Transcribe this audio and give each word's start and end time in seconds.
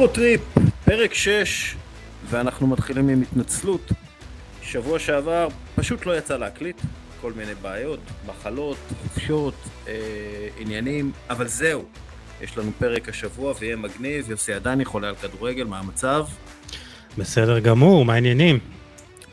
יורוטריפ, 0.00 0.40
פרק 0.84 1.14
6, 1.14 1.76
ואנחנו 2.30 2.66
מתחילים 2.66 3.08
עם 3.08 3.22
התנצלות. 3.22 3.92
שבוע 4.62 4.98
שעבר 4.98 5.48
פשוט 5.76 6.06
לא 6.06 6.18
יצא 6.18 6.36
להקליט, 6.36 6.80
כל 7.20 7.32
מיני 7.32 7.54
בעיות, 7.54 8.00
מחלות, 8.26 8.76
חופשות, 9.02 9.54
אה, 9.88 9.94
עניינים, 10.58 11.12
אבל 11.30 11.48
זהו. 11.48 11.84
יש 12.40 12.58
לנו 12.58 12.70
פרק 12.78 13.08
השבוע 13.08 13.54
ויהיה 13.58 13.76
מגניב, 13.76 14.30
יוסי 14.30 14.52
עדני 14.52 14.84
חולה 14.84 15.08
על 15.08 15.14
כדורגל, 15.14 15.64
מה 15.64 15.78
המצב? 15.78 16.26
בסדר 17.18 17.58
גמור, 17.58 18.04
מה 18.04 18.14
העניינים? 18.14 18.58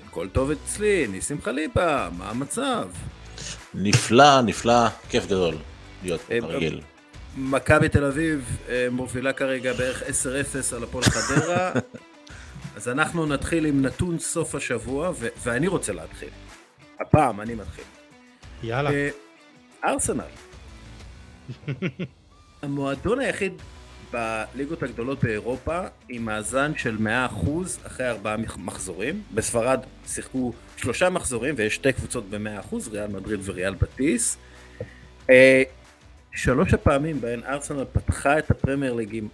הכל 0.08 0.28
טוב 0.28 0.52
אצלי, 0.52 1.08
ניסים 1.08 1.42
חליפה, 1.42 2.10
מה 2.18 2.30
המצב? 2.30 2.88
נפלא, 3.74 4.42
נפלא, 4.42 4.88
כיף 5.10 5.26
גדול 5.26 5.56
להיות 6.04 6.22
אה, 6.32 6.42
כרגיל. 6.42 6.82
מכבי 7.38 7.90
תל 7.90 8.04
אביב 8.04 8.58
אה, 8.70 8.88
מובילה 8.92 9.34
כרגע 9.34 9.74
בערך 9.74 10.02
10-0 10.04 10.06
על 10.76 10.84
הפועל 10.84 11.04
חדרה, 11.04 11.72
אז 12.76 12.88
אנחנו 12.90 13.26
נתחיל 13.26 13.66
עם 13.66 13.82
נתון 13.82 14.20
סוף 14.20 14.56
השבוע, 14.56 15.12
ו- 15.16 15.28
ואני 15.44 15.68
רוצה 15.68 15.94
להתחיל. 15.94 16.30
הפעם 17.00 17.42
אני 17.42 17.56
מתחיל. 17.56 17.84
יאללה. 18.64 18.90
אה, 18.92 19.10
ארסנל. 19.86 20.24
המועדון 22.62 23.20
היחיד 23.20 23.54
בליגות 24.12 24.84
הגדולות 24.84 25.24
באירופה 25.24 25.80
עם 26.10 26.26
מאזן 26.26 26.72
של 26.78 26.98
100% 26.98 27.08
אחרי 27.88 28.10
ארבעה 28.10 28.38
מח- 28.38 28.58
מחזורים. 28.58 29.22
בספרד 29.34 29.80
שיחקו 30.08 30.54
שלושה 30.78 31.10
מחזורים 31.10 31.56
ויש 31.58 31.76
שתי 31.76 31.94
קבוצות 31.94 32.30
ב-100%, 32.30 32.76
ריאל 32.92 33.08
מדריד 33.08 33.40
וריאל 33.44 33.74
בטיס. 33.76 34.38
שלוש 36.38 36.74
הפעמים 36.74 37.22
בהן 37.22 37.44
ארסנל 37.44 37.86
פתחה 37.94 38.40
את 38.40 38.52
הפרמייר 38.52 38.94
ליג 38.94 39.16
עם 39.16 39.28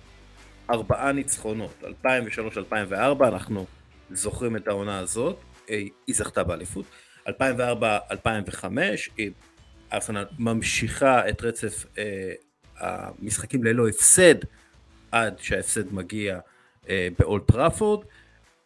ארבעה 0.69 1.11
ניצחונות, 1.11 1.83
2003-2004, 1.83 3.27
אנחנו 3.27 3.65
זוכרים 4.11 4.55
את 4.55 4.67
העונה 4.67 4.99
הזאת, 4.99 5.37
היא 5.67 5.89
זכתה 6.11 6.43
באליפות, 6.43 6.85
2004-2005, 7.29 7.31
היא- 9.17 9.31
ארסנל 9.93 10.25
ממשיכה 10.39 11.29
את 11.29 11.41
רצף 11.41 11.85
אה, 11.97 12.33
המשחקים 12.77 13.63
ללא 13.63 13.87
הפסד, 13.87 14.35
עד 15.11 15.39
שההפסד 15.39 15.93
מגיע 15.93 16.39
אה, 16.89 17.07
באולט 17.19 17.47
טראפורד. 17.51 18.05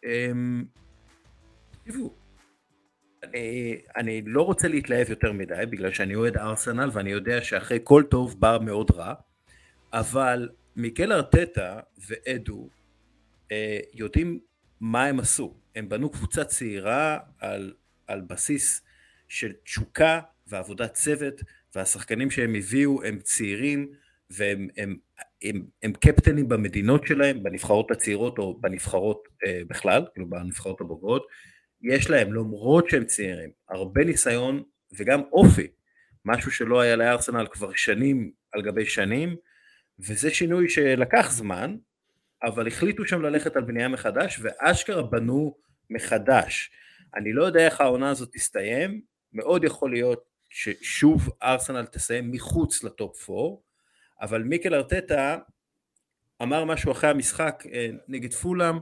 אה, 0.04 0.30
תראו, 1.84 2.12
אני, 3.24 3.78
אני 3.96 4.22
לא 4.26 4.42
רוצה 4.42 4.68
להתלהב 4.68 5.10
יותר 5.10 5.32
מדי, 5.32 5.64
בגלל 5.70 5.92
שאני 5.92 6.14
אוהד 6.14 6.36
ארסנל 6.36 6.90
ואני 6.92 7.10
יודע 7.10 7.42
שאחרי 7.42 7.78
כל 7.84 8.02
טוב 8.10 8.40
בא 8.40 8.58
מאוד 8.60 8.90
רע, 8.90 9.14
אבל 9.92 10.48
מיקל 10.76 11.12
ארטטה 11.12 11.80
ואדו 12.08 12.68
אה, 13.52 13.78
יודעים 13.94 14.40
מה 14.80 15.04
הם 15.04 15.20
עשו. 15.20 15.54
הם 15.76 15.88
בנו 15.88 16.10
קבוצה 16.10 16.44
צעירה 16.44 17.18
על, 17.38 17.74
על 18.06 18.20
בסיס 18.20 18.82
של 19.28 19.52
תשוקה 19.64 20.20
ועבודת 20.46 20.94
צוות, 20.94 21.34
והשחקנים 21.74 22.30
שהם 22.30 22.54
הביאו 22.54 23.04
הם 23.04 23.18
צעירים 23.18 23.92
והם 24.30 24.68
הם, 24.76 24.96
הם, 25.42 25.66
הם 25.82 25.92
קפטנים 25.92 26.48
במדינות 26.48 27.06
שלהם, 27.06 27.42
בנבחרות 27.42 27.90
הצעירות 27.90 28.38
או 28.38 28.60
בנבחרות 28.60 29.28
אה, 29.46 29.60
בכלל, 29.68 30.06
כאילו 30.12 30.30
בנבחרות 30.30 30.80
הבוגרות. 30.80 31.26
יש 31.82 32.10
להם, 32.10 32.34
למרות 32.34 32.90
שהם 32.90 33.04
צעירים, 33.04 33.50
הרבה 33.68 34.04
ניסיון 34.04 34.62
וגם 34.92 35.22
אופי, 35.32 35.66
משהו 36.24 36.50
שלא 36.50 36.80
היה 36.80 36.96
לארסנל 36.96 37.46
כבר 37.50 37.72
שנים 37.74 38.30
על 38.52 38.62
גבי 38.62 38.86
שנים, 38.86 39.36
וזה 39.98 40.30
שינוי 40.30 40.68
שלקח 40.68 41.30
זמן, 41.30 41.76
אבל 42.42 42.66
החליטו 42.66 43.06
שם 43.06 43.22
ללכת 43.22 43.56
על 43.56 43.62
בנייה 43.62 43.88
מחדש, 43.88 44.40
ואשכרה 44.42 45.02
בנו 45.02 45.56
מחדש. 45.90 46.70
אני 47.14 47.32
לא 47.32 47.44
יודע 47.44 47.66
איך 47.66 47.80
העונה 47.80 48.10
הזאת 48.10 48.28
תסתיים, 48.32 49.00
מאוד 49.32 49.64
יכול 49.64 49.90
להיות 49.90 50.24
ששוב 50.50 51.28
ארסנל 51.42 51.86
תסיים 51.86 52.30
מחוץ 52.30 52.84
לטופ 52.84 53.30
4, 53.30 53.56
אבל 54.20 54.42
מיקל 54.42 54.74
ארטטה 54.74 55.38
אמר 56.42 56.64
משהו 56.64 56.92
אחרי 56.92 57.10
המשחק 57.10 57.64
אה, 57.72 57.90
נגד 58.08 58.34
פולאם, 58.34 58.78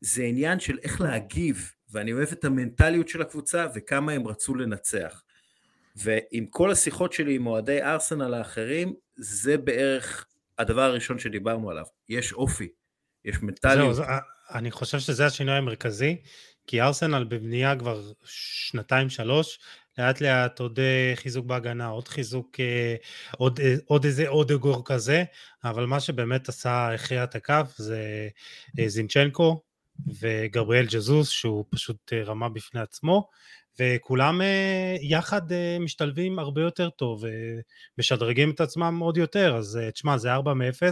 זה 0.00 0.22
עניין 0.22 0.60
של 0.60 0.78
איך 0.82 1.00
להגיב, 1.00 1.72
ואני 1.92 2.12
אוהב 2.12 2.28
את 2.32 2.44
המנטליות 2.44 3.08
של 3.08 3.22
הקבוצה 3.22 3.66
וכמה 3.74 4.12
הם 4.12 4.28
רצו 4.28 4.54
לנצח. 4.54 5.22
ועם 5.96 6.46
כל 6.50 6.70
השיחות 6.70 7.12
שלי 7.12 7.34
עם 7.34 7.46
אוהדי 7.46 7.82
ארסנל 7.82 8.34
האחרים, 8.34 8.94
זה 9.16 9.56
בערך 9.58 10.26
הדבר 10.58 10.82
הראשון 10.82 11.18
שדיברנו 11.18 11.70
עליו. 11.70 11.84
יש 12.08 12.32
אופי, 12.32 12.68
יש 13.24 13.36
זהו, 13.36 13.44
מנטליות. 13.46 13.94
זה- 13.96 14.02
אני 14.54 14.70
חושב 14.70 14.98
שזה 14.98 15.26
השינוי 15.26 15.54
המרכזי, 15.54 16.16
כי 16.66 16.80
ארסנל 16.82 17.24
בבנייה 17.24 17.76
כבר 17.78 18.02
שנתיים 18.24 19.10
שלוש, 19.10 19.58
לאט 19.98 20.20
לאט 20.20 20.60
עוד 20.60 20.78
אה, 20.80 21.12
חיזוק 21.16 21.46
בהגנה, 21.46 21.86
עוד 21.86 22.08
חיזוק, 22.08 22.60
אה, 22.60 22.94
עוד, 23.38 23.60
אה, 23.60 23.74
עוד 23.86 24.04
איזה 24.04 24.28
עוד 24.28 24.52
אגור 24.52 24.84
כזה, 24.84 25.24
אבל 25.64 25.86
מה 25.86 26.00
שבאמת 26.00 26.48
עשה, 26.48 26.94
הכריע 26.94 27.24
את 27.24 27.34
הכף 27.34 27.72
זה 27.76 28.28
אה, 28.78 28.88
זינצ'נקו 28.88 29.62
וגבריאל 30.20 30.86
ג'זוס, 30.86 31.28
שהוא 31.28 31.64
פשוט 31.70 32.12
אה, 32.12 32.22
רמה 32.22 32.48
בפני 32.48 32.80
עצמו, 32.80 33.28
וכולם 33.80 34.42
אה, 34.42 34.96
יחד 35.00 35.52
אה, 35.52 35.76
משתלבים 35.80 36.38
הרבה 36.38 36.62
יותר 36.62 36.90
טוב, 36.90 37.24
ומשדרגים 37.98 38.50
את 38.50 38.60
עצמם 38.60 38.98
עוד 39.00 39.16
יותר, 39.16 39.56
אז 39.56 39.78
תשמע, 39.94 40.18
זה 40.18 40.32
4 40.32 40.54
מ-0, 40.54 40.82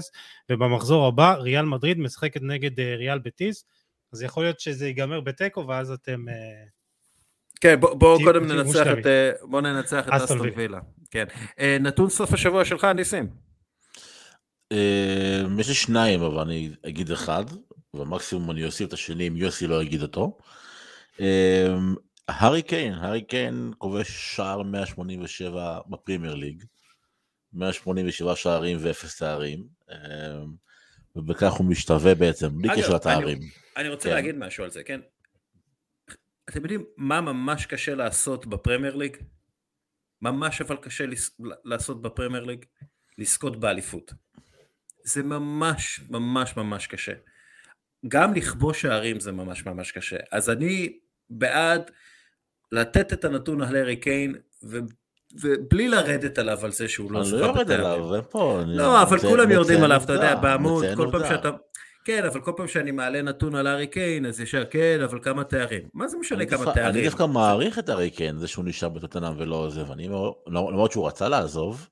ובמחזור 0.50 1.06
הבא 1.06 1.34
ריאל 1.34 1.64
מדריד 1.64 1.98
משחקת 1.98 2.42
נגד 2.42 2.80
ריאל 2.80 3.18
בטיס, 3.18 3.64
אז 4.12 4.22
יכול 4.22 4.42
להיות 4.42 4.60
שזה 4.60 4.86
ייגמר 4.86 5.20
בתיקו 5.20 5.66
ואז 5.68 5.90
אתם... 5.90 6.24
כן, 7.60 7.80
בוא, 7.80 7.94
בוא 7.94 8.18
קודם 8.24 8.46
ננצח. 8.46 8.86
את, 9.00 9.06
אה, 9.06 9.30
בוא 9.42 9.60
ננצח 9.60 10.08
את 10.08 10.12
אסטון 10.12 10.48
וילה. 10.56 10.80
כן. 11.10 11.24
נתון 11.80 12.10
סוף 12.10 12.32
השבוע 12.32 12.64
שלך, 12.64 12.84
ניסים. 12.84 13.28
יש 15.58 15.68
לי 15.68 15.74
שניים, 15.74 16.22
אבל 16.22 16.38
אני 16.38 16.70
אגיד 16.86 17.10
אחד, 17.10 17.44
ומקסימום 17.94 18.50
אני 18.50 18.64
אוסיף 18.64 18.88
את 18.88 18.92
השני 18.92 19.28
אם 19.28 19.36
יוסי 19.36 19.66
לא 19.66 19.82
יגיד 19.82 20.02
אותו. 20.02 20.38
אה, 21.20 21.66
הארי 22.28 22.62
קיין, 22.62 22.94
הארי 22.94 23.22
קיין 23.22 23.72
כובש 23.78 24.36
שער 24.36 24.62
187 24.62 25.78
בפרימייר 25.90 26.34
ליג. 26.34 26.64
187 27.52 28.36
שערים 28.36 28.78
ואפס 28.80 29.18
תארים. 29.18 29.66
אה, 29.90 29.96
ובכך 31.16 31.52
הוא 31.52 31.66
משתווה 31.66 32.14
בעצם, 32.14 32.58
בלי 32.58 32.68
קשר 32.76 32.94
לתארים. 32.94 33.38
אני 33.76 33.88
רוצה 33.88 34.08
כן. 34.08 34.14
להגיד 34.14 34.34
משהו 34.34 34.64
על 34.64 34.70
זה, 34.70 34.82
כן? 34.84 35.00
אתם 36.50 36.60
יודעים 36.62 36.84
מה 36.96 37.20
ממש 37.20 37.66
קשה 37.66 37.94
לעשות 37.94 38.46
בפרמייר 38.46 38.96
ליג? 38.96 39.16
ממש 40.22 40.60
אבל 40.60 40.76
קשה 40.76 41.06
לס- 41.06 41.40
לעשות 41.64 42.02
בפרמייר 42.02 42.44
ליג? 42.44 42.64
לזכות 43.18 43.60
באליפות. 43.60 44.12
זה 45.04 45.22
ממש 45.22 46.00
ממש 46.10 46.56
ממש 46.56 46.86
קשה. 46.86 47.12
גם 48.08 48.34
לכבוש 48.34 48.82
שערים 48.82 49.20
זה 49.20 49.32
ממש 49.32 49.66
ממש 49.66 49.92
קשה. 49.92 50.16
אז 50.32 50.50
אני 50.50 50.92
בעד 51.30 51.90
לתת 52.72 53.12
את 53.12 53.24
הנתון 53.24 53.62
על 53.62 53.76
הארי 53.76 53.96
קיין, 53.96 54.34
ו... 54.64 54.78
ובלי 55.40 55.88
לרדת 55.88 56.38
עליו 56.38 56.64
על 56.64 56.72
זה 56.72 56.88
שהוא 56.88 57.12
לא 57.12 57.18
אני 57.18 57.26
זכה 57.26 57.36
לא 57.36 57.46
יורד 57.46 57.58
בתארים. 57.60 57.84
עליו, 57.86 58.08
זה 58.14 58.22
פה. 58.22 58.60
אני 58.62 58.76
לא, 58.76 59.02
אבל 59.02 59.18
כולם 59.18 59.50
יורדים 59.50 59.82
עליו, 59.82 60.00
אתה 60.04 60.12
יודע, 60.12 60.34
בעמוד, 60.34 60.84
כל 60.96 61.08
פעם. 61.12 61.28
שאתה... 61.28 61.50
כן, 62.04 62.24
אבל 62.24 62.40
כל 62.40 62.52
פעם 62.56 62.68
שאני 62.68 62.90
מעלה 62.90 63.22
נתון 63.22 63.54
על 63.54 63.66
הארי 63.66 63.86
קיין, 63.86 64.26
אז 64.26 64.40
ישר, 64.40 64.64
כן, 64.70 64.98
אבל 65.04 65.18
כמה 65.22 65.44
תארים? 65.44 65.82
מה 65.94 66.08
זה 66.08 66.16
משנה 66.18 66.38
אני 66.38 66.46
כמה 66.46 66.64
דווקא- 66.64 66.80
אני 66.80 66.92
תארים? 66.92 67.04
דווקא 67.04 67.26
מעריך 67.26 67.78
את 67.78 67.88
הארי 67.88 68.10
קיין, 68.10 68.38
זה 68.38 68.48
שהוא 68.48 68.64
נשאר 68.64 68.88
בטוטנאם 68.88 69.32
ולא 69.38 69.56
עוזב. 69.56 69.90
אני 69.90 70.08
למרות 70.46 70.92
שהוא 70.92 71.06
רצה 71.06 71.28
לעזוב, 71.28 71.88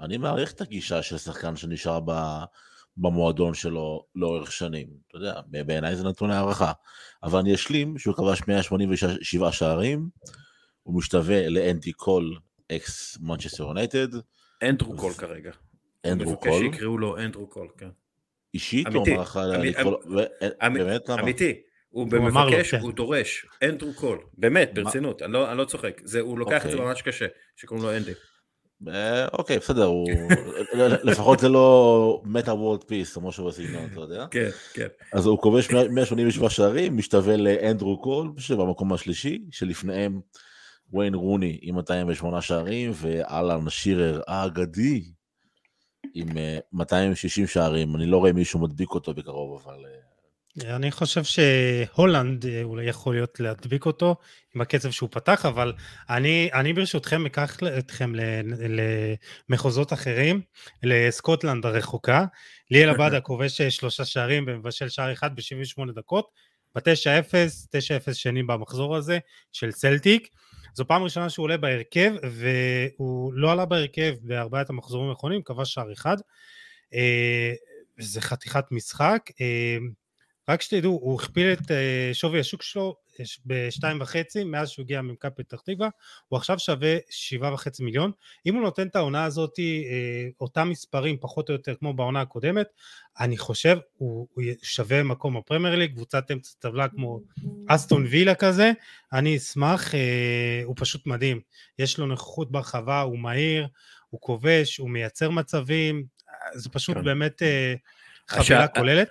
אני 0.00 0.18
מעריך 0.18 0.52
את 0.52 0.60
הגישה 0.60 1.02
של 1.02 1.18
שחקן 1.18 1.56
שנשאר 1.56 2.00
במועדון 2.96 3.54
שלו 3.54 4.06
לאורך 4.14 4.52
שנים. 4.52 4.86
אתה 5.08 5.16
יודע, 5.16 5.40
בעיניי 5.66 5.96
זה 5.96 6.04
נתון 6.04 6.30
להערכה. 6.30 6.72
אבל 7.22 7.38
אני 7.38 7.54
אשלים 7.54 7.98
שהוא 7.98 8.14
כבש 8.14 8.40
187 8.48 9.52
שערים, 9.52 10.08
הוא 10.82 10.98
משתווה 10.98 11.48
לאנדי 11.48 11.92
קול, 11.92 12.36
אקס 12.72 13.18
מנצ'סטר 13.20 13.62
יונייטד, 13.62 14.08
אנדרו 14.62 14.96
קול 14.96 15.12
כרגע. 15.12 15.50
אנדרו 16.06 16.30
מבקש 16.32 16.46
קול, 16.48 16.62
שיקראו 16.72 16.98
לו 16.98 17.18
אנדרו 17.18 17.46
קול, 17.46 17.68
כן. 17.78 17.88
אישית, 18.54 18.86
הוא 18.86 18.96
אמיתי, 18.96 19.12
אמר 19.14 19.22
לך 19.22 19.36
אמי- 19.56 19.68
לקרוא 19.68 19.92
לו, 19.92 19.98
ו- 20.16 20.46
אמ- 20.66 20.74
באמת 20.74 21.08
למה? 21.08 21.22
אמיתי. 21.22 21.60
הוא 21.88 22.06
מבקש, 22.06 22.70
כן. 22.70 22.80
הוא 22.80 22.92
דורש, 22.92 23.46
אנדרו 23.62 23.94
קול. 23.94 24.18
באמת? 24.38 24.70
ברצינות, 24.74 25.22
אני 25.22 25.32
לא 25.32 25.54
לא 25.56 25.64
צוחק. 25.64 26.00
זה- 26.04 26.20
הוא 26.20 26.38
לוקח 26.38 26.56
את 26.66 26.70
זה 26.70 26.76
אוקיי. 26.76 26.88
ממש 26.88 27.02
קשה, 27.02 27.26
שקוראים 27.56 27.84
לו 27.86 27.96
אנדי. 27.96 28.12
אה, 28.88 29.28
אוקיי, 29.28 29.58
בסדר, 29.58 29.84
הוא... 29.84 30.08
לפחות 31.02 31.38
זה 31.38 31.48
לא 31.48 32.22
מטא 32.24 32.54
וורלד 32.54 32.84
פיס, 32.84 33.14
כמו 33.14 33.32
שהוא 33.32 33.48
בסגנון, 33.48 33.88
אתה 33.92 34.00
יודע? 34.00 34.26
כן, 34.30 34.48
כן. 34.74 34.86
אז 35.12 35.26
הוא 35.26 35.38
כובש 35.38 35.70
187 35.70 36.50
שערים, 36.50 36.96
משתווה 36.96 37.36
לאנדרו 37.36 38.02
קול, 38.02 38.32
שבמקום 38.38 38.92
השלישי, 38.92 39.44
שלפניהם 39.50 40.20
וויין 40.92 41.14
רוני 41.14 41.58
עם 41.62 41.74
208 41.74 42.42
שערים, 42.42 42.90
ואלן 42.94 43.70
שירר 43.70 44.20
האגדי 44.26 45.04
עם 46.14 46.28
260 46.72 47.46
שערים, 47.46 47.96
אני 47.96 48.06
לא 48.06 48.18
רואה 48.18 48.32
מישהו 48.32 48.60
מדביק 48.60 48.90
אותו 48.90 49.14
בקרוב, 49.14 49.62
אבל... 49.64 49.84
אני 50.64 50.90
חושב 50.90 51.24
שהולנד 51.24 52.46
אולי 52.62 52.84
יכול 52.84 53.14
להיות 53.14 53.40
להדביק 53.40 53.86
אותו 53.86 54.16
עם 54.54 54.60
הקצב 54.60 54.90
שהוא 54.90 55.08
פתח, 55.12 55.46
אבל 55.46 55.72
אני, 56.10 56.50
אני 56.54 56.72
ברשותכם 56.72 57.26
אקח 57.26 57.56
אתכם 57.78 58.12
למחוזות 59.48 59.92
אחרים, 59.92 60.40
לסקוטלנד 60.82 61.66
הרחוקה. 61.66 62.24
ליאל 62.70 62.88
עבדה 62.88 63.20
כובש 63.20 63.62
שלושה 63.62 64.04
שערים 64.04 64.44
ומבשל 64.48 64.88
שער 64.88 65.12
אחד 65.12 65.36
ב-78 65.36 65.92
דקות, 65.94 66.30
ב-9-0, 66.74 66.80
9-0 68.08 68.14
שני 68.14 68.42
במחזור 68.42 68.96
הזה 68.96 69.18
של 69.52 69.72
צלטיק. 69.72 70.28
זו 70.74 70.86
פעם 70.86 71.02
ראשונה 71.02 71.30
שהוא 71.30 71.44
עולה 71.44 71.56
בהרכב, 71.56 72.12
והוא 72.30 73.32
לא 73.32 73.52
עלה 73.52 73.64
בהרכב 73.64 74.14
בארבעת 74.22 74.70
המחזורים 74.70 75.10
האחרונים, 75.10 75.42
כבש 75.42 75.74
שער 75.74 75.92
אחד. 75.92 76.16
זה 77.98 78.20
חתיכת 78.20 78.64
משחק. 78.70 79.20
רק 80.48 80.62
שתדעו, 80.62 80.98
הוא 81.02 81.20
הכפיל 81.20 81.52
את 81.52 81.70
אה, 81.70 82.10
שווי 82.12 82.40
השוק 82.40 82.62
שלו 82.62 82.96
אה, 83.20 83.24
בשתיים 83.46 84.00
וחצי 84.00 84.44
מאז 84.44 84.68
שהוא 84.70 84.82
הגיע 84.82 85.02
ממכבי 85.02 85.30
פתח 85.36 85.60
תקווה, 85.60 85.88
הוא 86.28 86.36
עכשיו 86.36 86.58
שווה 86.58 86.96
שבעה 87.10 87.54
וחצי 87.54 87.84
מיליון. 87.84 88.10
אם 88.46 88.54
הוא 88.54 88.62
נותן 88.62 88.86
את 88.86 88.96
העונה 88.96 89.24
הזאת, 89.24 89.58
אה, 89.58 90.28
אותם 90.40 90.68
מספרים 90.70 91.16
פחות 91.20 91.48
או 91.48 91.54
יותר 91.54 91.74
כמו 91.74 91.94
בעונה 91.94 92.20
הקודמת, 92.20 92.66
אני 93.20 93.38
חושב 93.38 93.78
הוא, 93.96 94.28
הוא 94.34 94.44
שווה 94.62 95.02
מקום 95.02 95.38
בפרמייר 95.38 95.74
ליג, 95.74 95.92
קבוצת 95.92 96.30
אמצע 96.30 96.50
טבלה 96.58 96.88
כמו 96.88 97.20
אסטון 97.68 98.06
וילה 98.10 98.34
כזה, 98.34 98.72
אני 99.12 99.36
אשמח, 99.36 99.94
הוא 100.64 100.74
פשוט 100.78 101.06
מדהים. 101.06 101.40
יש 101.78 101.98
לו 101.98 102.06
נוכחות 102.06 102.50
ברחבה, 102.50 103.00
הוא 103.00 103.18
מהיר, 103.18 103.68
הוא 104.10 104.20
כובש, 104.20 104.76
הוא 104.76 104.90
מייצר 104.90 105.30
מצבים, 105.30 106.04
זה 106.54 106.70
פשוט 106.70 106.96
כן. 106.96 107.04
באמת 107.04 107.42
חבילה. 108.28 108.68
כוללת. 108.68 109.08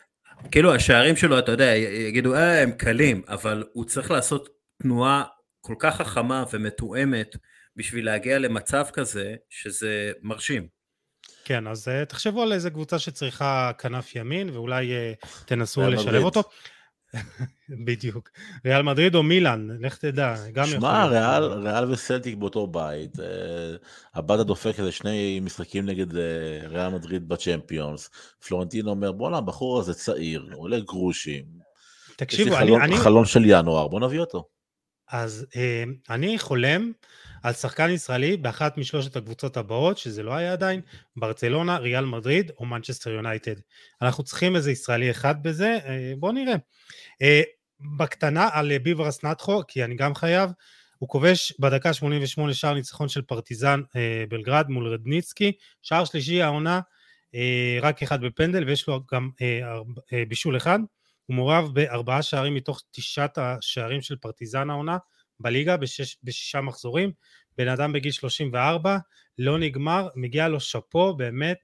כאילו 0.51 0.75
השערים 0.75 1.15
שלו, 1.15 1.39
אתה 1.39 1.51
יודע, 1.51 1.75
יגידו, 1.75 2.35
אה, 2.35 2.61
הם 2.61 2.71
קלים, 2.71 3.21
אבל 3.27 3.63
הוא 3.73 3.85
צריך 3.85 4.11
לעשות 4.11 4.49
תנועה 4.81 5.23
כל 5.61 5.75
כך 5.79 5.95
חכמה 5.95 6.43
ומתואמת 6.53 7.35
בשביל 7.75 8.05
להגיע 8.05 8.39
למצב 8.39 8.85
כזה, 8.93 9.35
שזה 9.49 10.11
מרשים. 10.21 10.67
כן, 11.45 11.67
אז 11.67 11.87
uh, 11.87 12.05
תחשבו 12.05 12.41
על 12.41 12.53
איזה 12.53 12.69
קבוצה 12.69 12.99
שצריכה 12.99 13.71
כנף 13.77 14.15
ימין, 14.15 14.49
ואולי 14.49 14.91
uh, 14.91 15.27
תנסו 15.45 15.89
לשלב 15.89 16.23
אותו. 16.23 16.43
בדיוק. 17.85 18.29
ריאל 18.65 18.81
מדריד 18.81 19.15
או 19.15 19.23
מילאן, 19.23 19.67
לך 19.79 19.97
תדע, 19.97 20.35
גם 20.53 20.63
יכול 20.63 20.79
שמע, 20.79 21.05
ריאל, 21.05 21.43
ריאל 21.43 21.91
וסלטיק 21.91 22.35
באותו 22.35 22.67
בית. 22.67 23.19
אה, 23.19 23.25
הבת 24.13 24.39
הדופק 24.39 24.79
איזה 24.79 24.91
שני 24.91 25.39
משחקים 25.39 25.85
נגד 25.85 26.17
אה, 26.17 26.23
ריאל 26.67 26.89
מדריד 26.89 27.27
בצ'מפיונס. 27.29 28.09
פלורנטין 28.47 28.87
אומר, 28.87 29.11
בואנה, 29.11 29.37
הבחור 29.37 29.79
הזה 29.79 29.93
צעיר, 29.93 30.49
עולה 30.53 30.79
גרושים. 30.79 31.45
תקשיבו, 32.15 32.49
יש 32.49 32.55
לי 32.55 32.59
חלון, 32.59 32.81
אני... 32.81 32.97
חלון 32.97 33.25
של 33.25 33.41
ינואר, 33.45 33.87
בוא 33.87 33.99
נביא 33.99 34.19
אותו. 34.19 34.47
אז 35.11 35.45
אה, 35.55 35.83
אני 36.09 36.39
חולם 36.39 36.91
על 37.45 37.53
שחקן 37.53 37.89
ישראלי 37.89 38.37
באחת 38.37 38.77
משלושת 38.77 39.15
הקבוצות 39.15 39.57
הבאות, 39.57 39.97
שזה 39.97 40.23
לא 40.23 40.33
היה 40.33 40.53
עדיין, 40.53 40.81
ברצלונה, 41.15 41.77
ריאל 41.77 42.05
מדריד 42.05 42.51
או 42.57 42.65
מנצ'סטר 42.65 43.09
יונייטד. 43.09 43.55
אנחנו 44.01 44.23
צריכים 44.23 44.55
איזה 44.55 44.71
ישראלי 44.71 45.11
אחד 45.11 45.43
בזה, 45.43 45.77
אה, 45.85 46.13
בואו 46.17 46.31
נראה. 46.31 46.55
אה, 47.21 47.41
בקטנה 47.97 48.49
על 48.51 48.77
ביברס 48.77 49.23
נטחו, 49.23 49.61
כי 49.67 49.83
אני 49.83 49.95
גם 49.95 50.15
חייב, 50.15 50.49
הוא 50.97 51.09
כובש 51.09 51.53
בדקה 51.59 51.93
88 51.93 52.53
שער 52.53 52.73
ניצחון 52.73 53.07
של 53.07 53.21
פרטיזן 53.21 53.81
בלגרד 54.29 54.69
מול 54.69 54.87
רדניצקי, 54.87 55.51
שער 55.81 56.05
שלישי 56.05 56.41
העונה, 56.41 56.79
רק 57.81 58.03
אחד 58.03 58.21
בפנדל 58.21 58.63
ויש 58.63 58.87
לו 58.87 59.01
גם 59.13 59.29
בישול 60.27 60.57
אחד. 60.57 60.79
הוא 61.25 61.35
מעורב 61.35 61.69
בארבעה 61.73 62.21
שערים 62.21 62.53
מתוך 62.53 62.81
תשעת 62.91 63.37
השערים 63.37 64.01
של 64.01 64.15
פרטיזן 64.15 64.69
העונה 64.69 64.97
בליגה 65.39 65.77
בשש, 65.77 66.17
בשישה 66.23 66.61
מחזורים, 66.61 67.11
בן 67.57 67.67
אדם 67.67 67.93
בגיל 67.93 68.11
34, 68.11 68.97
לא 69.37 69.59
נגמר, 69.59 70.07
מגיע 70.15 70.47
לו 70.47 70.59
שאפו 70.59 71.13
באמת 71.13 71.57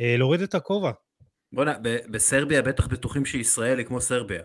אה, 0.00 0.16
להוריד 0.18 0.40
את 0.40 0.54
הכובע. 0.54 0.90
בוא'נה, 1.52 1.74
בסרביה 2.10 2.62
בטח 2.62 2.86
בטוחים 2.86 3.24
שישראל 3.24 3.78
היא 3.78 3.86
כמו 3.86 4.00
סרביה. 4.00 4.42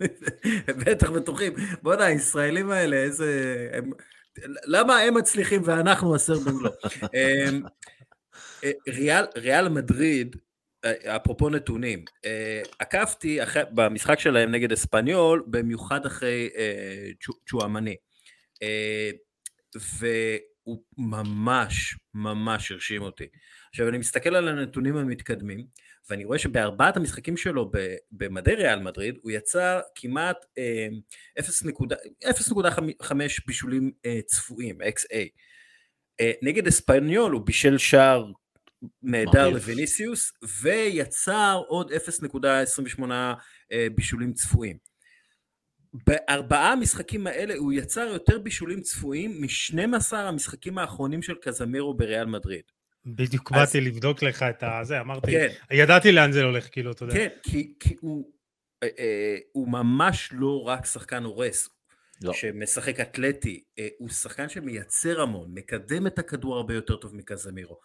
בטח 0.86 1.10
בטוחים. 1.10 1.52
בוא'נה, 1.82 2.04
הישראלים 2.04 2.70
האלה, 2.70 2.96
איזה... 2.96 3.68
הם... 3.72 3.90
למה 4.64 4.98
הם 4.98 5.14
מצליחים 5.14 5.62
ואנחנו 5.64 6.14
הסרבים 6.14 6.60
לא? 6.60 6.70
אמ, 7.14 7.62
אה, 8.64 8.70
ריאל, 8.88 9.24
ריאל 9.36 9.68
מדריד 9.68 10.36
אפרופו 10.86 11.50
נתונים, 11.50 12.04
אה, 12.24 12.62
עקבתי 12.78 13.38
במשחק 13.70 14.20
שלהם 14.20 14.50
נגד 14.50 14.72
אספניול, 14.72 15.44
במיוחד 15.46 16.06
אחרי 16.06 16.48
אה, 16.56 17.10
צ'ואמני, 17.48 17.96
והוא 19.98 20.82
ממש 20.98 21.96
ממש 22.14 22.72
הרשים 22.72 23.02
אותי. 23.02 23.26
עכשיו 23.70 23.88
אני 23.88 23.98
מסתכל 23.98 24.34
על 24.34 24.48
הנתונים 24.48 24.96
המתקדמים, 24.96 25.66
ואני 26.10 26.24
רואה 26.24 26.38
שבארבעת 26.38 26.96
המשחקים 26.96 27.36
שלו 27.36 27.70
במדי 28.12 28.54
ריאל 28.54 28.78
מדריד, 28.78 29.18
הוא 29.22 29.30
יצא 29.30 29.80
כמעט 29.94 30.36
0.5 32.28 33.12
בישולים 33.46 33.90
צפויים, 34.26 34.78
XA. 34.82 35.16
נגד 36.42 36.66
אספניול 36.66 37.32
הוא 37.32 37.46
בישל 37.46 37.78
שער 37.78 38.32
נהדר 39.02 39.48
לוויניסיוס, 39.48 40.32
ויצר 40.62 41.62
עוד 41.68 41.92
0.28 41.92 43.02
אה, 43.72 43.86
בישולים 43.94 44.32
צפויים. 44.32 44.76
בארבעה 46.06 46.72
המשחקים 46.72 47.26
האלה 47.26 47.54
הוא 47.54 47.72
יצר 47.72 48.00
יותר 48.00 48.38
בישולים 48.38 48.80
צפויים 48.80 49.40
מ-12 49.40 50.16
המשחקים 50.16 50.78
האחרונים 50.78 51.22
של 51.22 51.34
קזמירו 51.42 51.94
בריאל 51.94 52.26
מדריד. 52.26 52.62
בדיוק 53.06 53.52
אז... 53.52 53.58
באתי 53.58 53.80
לבדוק 53.80 54.22
לך 54.22 54.42
את 54.42 54.62
הזה, 54.62 55.00
אמרתי, 55.00 55.30
כן. 55.30 55.48
ידעתי 55.70 56.12
לאן 56.12 56.32
זה 56.32 56.42
הולך, 56.42 56.68
כאילו, 56.72 56.92
אתה 56.92 57.04
יודע. 57.04 57.14
כן, 57.14 57.28
כי, 57.42 57.74
כי 57.80 57.96
הוא, 58.00 58.32
אה, 58.82 58.88
אה, 58.98 59.36
הוא 59.52 59.68
ממש 59.68 60.28
לא 60.32 60.62
רק 60.66 60.86
שחקן 60.86 61.24
הורס, 61.24 61.68
לא. 62.22 62.32
שמשחק 62.32 63.00
אתלטי, 63.00 63.64
אה, 63.78 63.88
הוא 63.98 64.08
שחקן 64.08 64.48
שמייצר 64.48 65.20
המון, 65.20 65.48
מקדם 65.54 66.06
את 66.06 66.18
הכדור 66.18 66.56
הרבה 66.56 66.74
יותר 66.74 66.96
טוב 66.96 67.16
מקזמירו. 67.16 67.78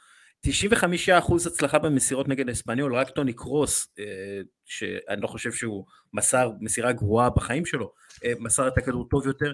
95% 0.48 1.48
הצלחה 1.48 1.80
במסירות 1.80 2.28
נגד 2.28 2.50
אספניול, 2.50 2.96
רק 2.96 3.10
טוני 3.10 3.34
קרוס, 3.34 3.88
אה, 4.00 4.42
שאני 4.66 5.22
לא 5.22 5.28
חושב 5.28 5.52
שהוא 5.52 5.86
מסר 6.14 6.52
מסירה 6.60 6.92
גרועה 6.92 7.30
בחיים 7.30 7.66
שלו, 7.66 7.94
אה, 8.26 8.34
מסר 8.40 8.68
את 8.68 8.78
הכדור 8.78 9.08
טוב 9.10 9.28
יותר. 9.28 9.54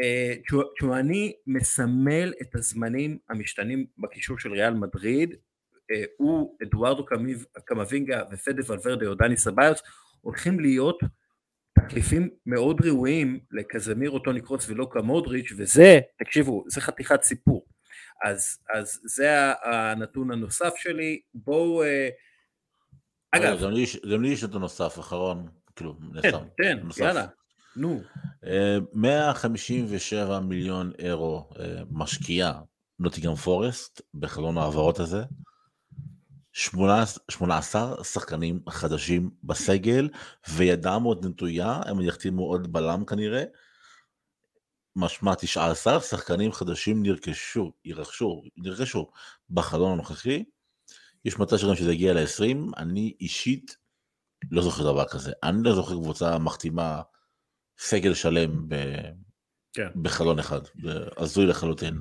אה, 0.00 0.34
צ'ואני 0.80 1.32
מסמל 1.46 2.32
את 2.42 2.54
הזמנים 2.54 3.18
המשתנים 3.30 3.86
בקישור 3.98 4.38
של 4.38 4.52
ריאל 4.52 4.74
מדריד, 4.74 5.34
הוא, 6.16 6.56
אדוארדו 6.62 7.06
קמבינגה 7.64 8.22
ופדה 8.32 8.62
ולוורדה 8.66 9.06
או 9.06 9.14
דני 9.14 9.36
סביוס, 9.36 9.82
הולכים 10.20 10.60
להיות 10.60 10.98
תחליפים 11.78 12.30
מאוד 12.46 12.86
ראויים 12.86 13.40
לקזמירו, 13.50 14.18
טוני 14.18 14.40
קרוס 14.40 14.68
ולוקה 14.68 15.02
מודריץ', 15.02 15.52
וזה, 15.56 16.00
תקשיבו, 16.18 16.64
זה 16.68 16.80
חתיכת 16.80 17.22
סיפור. 17.22 17.66
אז, 18.24 18.58
אז 18.74 19.00
זה 19.04 19.52
הנתון 19.62 20.30
הנוסף 20.30 20.72
שלי, 20.76 21.20
בואו... 21.34 21.82
אה, 21.82 22.08
אגב... 23.32 23.60
גם 24.12 24.22
לי 24.22 24.28
יש 24.28 24.44
נתון 24.44 24.60
נוסף, 24.60 24.98
אחרון, 24.98 25.48
כאילו. 25.76 25.96
כן, 26.22 26.30
כן, 26.56 26.78
יאללה, 26.98 27.26
נו. 27.76 28.00
157 28.92 30.34
אה, 30.34 30.40
מיליון 30.40 30.92
אירו 30.98 31.50
אה, 31.60 31.82
משקיעה 31.90 32.60
נוטיגם 32.98 33.34
פורסט 33.34 34.00
בחלון 34.14 34.58
ההעברות 34.58 35.00
הזה. 35.00 35.22
18 36.52 38.04
שחקנים 38.04 38.60
חדשים 38.68 39.30
בסגל, 39.44 40.08
וידם 40.48 41.02
עוד 41.02 41.26
נטויה, 41.26 41.80
הם 41.86 42.00
יחתימו 42.00 42.42
עוד 42.42 42.72
בלם 42.72 43.04
כנראה, 43.04 43.44
משמע 44.96 45.34
19 45.34 46.00
שחקנים 46.00 46.52
חדשים 46.52 47.02
נרכשו, 47.02 47.72
ירכשו, 47.84 48.42
נרכשו 48.56 49.10
בחלון 49.50 49.92
הנוכחי. 49.92 50.44
יש 51.24 51.38
מצב 51.38 51.56
שגם 51.56 51.74
שזה 51.74 51.92
יגיע 51.92 52.14
ל-20, 52.14 52.76
אני 52.76 53.14
אישית 53.20 53.76
לא 54.50 54.62
זוכר 54.62 54.92
דבר 54.92 55.04
כזה. 55.08 55.32
אני 55.42 55.62
לא 55.62 55.74
זוכר 55.74 55.94
קבוצה 55.94 56.38
מחתימה 56.38 57.02
סגל 57.78 58.14
שלם 58.14 58.68
ב... 58.68 58.74
כן. 59.72 59.88
בחלון 60.02 60.38
אחד, 60.38 60.60
זה 60.82 60.92
הזוי 61.16 61.46
לחלוטין. 61.46 61.94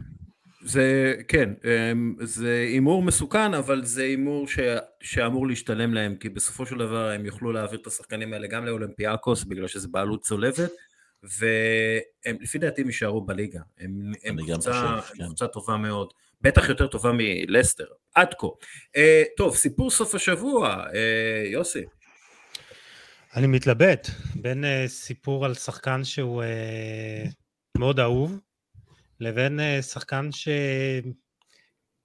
זה, 0.66 1.16
כן, 1.28 1.50
אמ, 1.64 2.16
זה 2.20 2.66
הימור 2.72 3.04
מסוכן, 3.04 3.54
אבל 3.54 3.86
זה 3.86 4.04
הימור 4.04 4.48
ש... 4.48 4.60
שאמור 5.02 5.48
להשתלם 5.48 5.94
להם, 5.94 6.16
כי 6.16 6.30
בסופו 6.30 6.66
של 6.66 6.78
דבר 6.78 7.10
הם 7.10 7.26
יוכלו 7.26 7.52
להעביר 7.52 7.80
את 7.80 7.88
השחקנים 7.88 8.34
האלה 8.34 8.48
גם 8.48 8.66
לאולימפיאקוס, 8.66 9.44
בגלל 9.44 9.68
שזה 9.68 9.88
בעלות 9.88 10.22
צולבת, 10.22 10.72
והם 11.24 12.38
לפי 12.42 12.58
דעתי 12.58 12.82
הם 12.82 12.88
יישארו 12.88 13.22
בליגה, 13.22 13.62
הם, 13.80 14.12
הם 14.24 14.38
קבוצה, 14.46 14.98
חושב, 15.02 15.14
כן. 15.18 15.26
קבוצה 15.26 15.48
טובה 15.48 15.78
מאוד. 15.78 16.14
בטח 16.42 16.70
יותר 16.70 16.88
טובה 16.88 17.12
מלסטר, 17.14 17.86
עד 18.16 18.34
כה. 18.40 18.48
אה, 18.96 19.24
טוב, 19.38 19.56
סיפור 19.56 19.92
סוף 19.92 20.16
השבוע, 20.16 20.86
אה, 20.94 21.44
יוסי. 21.46 21.84
אני 23.36 23.48
מתלבט 23.48 24.08
בין 24.36 24.64
uh, 24.64 24.68
סיפור 24.88 25.46
על 25.46 25.54
שחקן 25.54 26.04
שהוא 26.04 26.44
uh, 26.44 26.48
מאוד 27.78 28.00
אהוב, 28.00 28.40
לבין 29.20 29.60
uh, 29.60 29.82
שחקן 29.82 30.30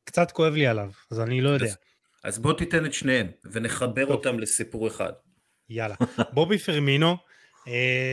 שקצת 0.06 0.30
כואב 0.32 0.54
לי 0.54 0.66
עליו, 0.66 0.90
אז 1.10 1.20
אני 1.20 1.40
לא 1.40 1.50
יודע. 1.50 1.66
אז, 1.66 1.76
אז 2.24 2.38
בוא 2.38 2.52
תיתן 2.52 2.86
את 2.86 2.94
שניהם, 2.94 3.26
ונחבר 3.44 4.06
טוב. 4.06 4.10
אותם 4.10 4.38
לסיפור 4.38 4.88
אחד. 4.88 5.12
יאללה. 5.68 5.94
בובי 6.34 6.58
פרמינו, 6.58 7.10
אה, 7.10 7.16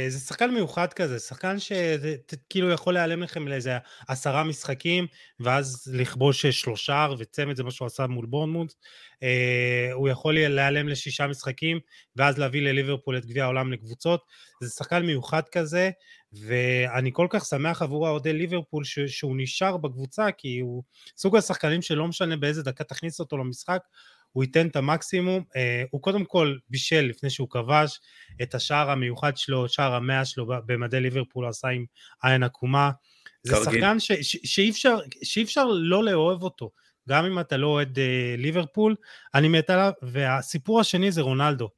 זה 0.10 0.20
שחקן 0.20 0.52
מיוחד 0.52 0.94
כזה, 0.94 1.20
שחקן 1.20 1.56
שכאילו 1.60 2.72
יכול 2.72 2.94
להיעלם 2.94 3.24
לכם 3.24 3.48
לאיזה 3.48 3.78
עשרה 4.08 4.44
משחקים 4.44 5.08
ואז 5.40 5.92
לכבוש 5.94 6.46
שלושה 6.46 7.08
וצמד 7.20 7.56
זה 7.56 7.64
מה 7.64 7.72
שהוא 7.72 7.86
עשה 7.86 8.08
מול 8.08 8.26
בורנמוט, 8.26 8.74
אה, 9.24 9.90
הוא 9.94 10.10
יכול 10.10 10.34
להיעלם 10.34 10.88
לשישה 10.88 11.28
משחקים 11.28 11.80
ואז 12.16 12.38
להביא 12.38 12.62
לליברפול 12.62 13.18
את 13.18 13.26
גביע 13.26 13.44
העולם 13.44 13.74
לקבוצות, 13.74 14.22
זה 14.62 14.70
שחקן 14.70 15.06
מיוחד 15.06 15.44
כזה 15.52 15.90
ואני 16.34 17.10
כל 17.14 17.28
כך 17.30 17.46
שמח 17.46 17.82
עבור 17.82 18.08
האוהדי 18.08 18.34
ליברפול 18.34 18.84
שהוא 19.08 19.36
נשאר 19.38 19.78
בקבוצה 19.78 20.32
כי 20.32 20.60
הוא 20.60 20.84
סוג 21.18 21.36
השחקנים 21.36 21.82
שלא 21.82 22.08
משנה 22.08 22.38
באיזה 22.38 22.64
דקה 22.64 22.84
תכניס 22.84 23.20
אותו 23.20 23.38
למשחק 23.38 23.82
הוא 24.34 24.44
ייתן 24.44 24.68
את 24.68 24.76
המקסימום, 24.76 25.44
אה, 25.56 25.84
הוא 25.92 26.02
קודם 26.02 26.26
כל 26.26 26.58
בישל 26.70 27.02
לפני 27.02 27.30
שהוא 27.30 27.50
כבש 27.50 28.00
את 28.42 28.56
השער 28.56 28.90
המיוחד 28.90 29.38
שלו, 29.38 29.70
שער 29.70 29.94
המאה 29.94 30.26
שלו 30.26 30.46
במדי 30.66 31.00
ליברפול, 31.00 31.48
עשה 31.48 31.68
עם 31.68 31.86
עין 32.24 32.44
עקומה, 32.44 32.92
זה 33.44 33.56
שחקן 33.56 34.00
ש, 34.00 34.12
ש, 34.12 34.38
שאי, 34.44 34.70
אפשר, 34.70 34.98
שאי 35.24 35.44
אפשר 35.44 35.66
לא 35.66 36.04
לאהוב 36.04 36.44
אותו, 36.44 36.72
גם 37.10 37.26
אם 37.26 37.40
אתה 37.40 37.58
לא 37.58 37.68
אוהד 37.68 38.00
אה, 38.00 38.36
ליברפול, 38.38 38.96
אני 39.36 39.48
מת 39.48 39.70
עליו, 39.70 39.92
והסיפור 40.02 40.80
השני 40.80 41.12
זה 41.12 41.22
רונלדו, 41.22 41.70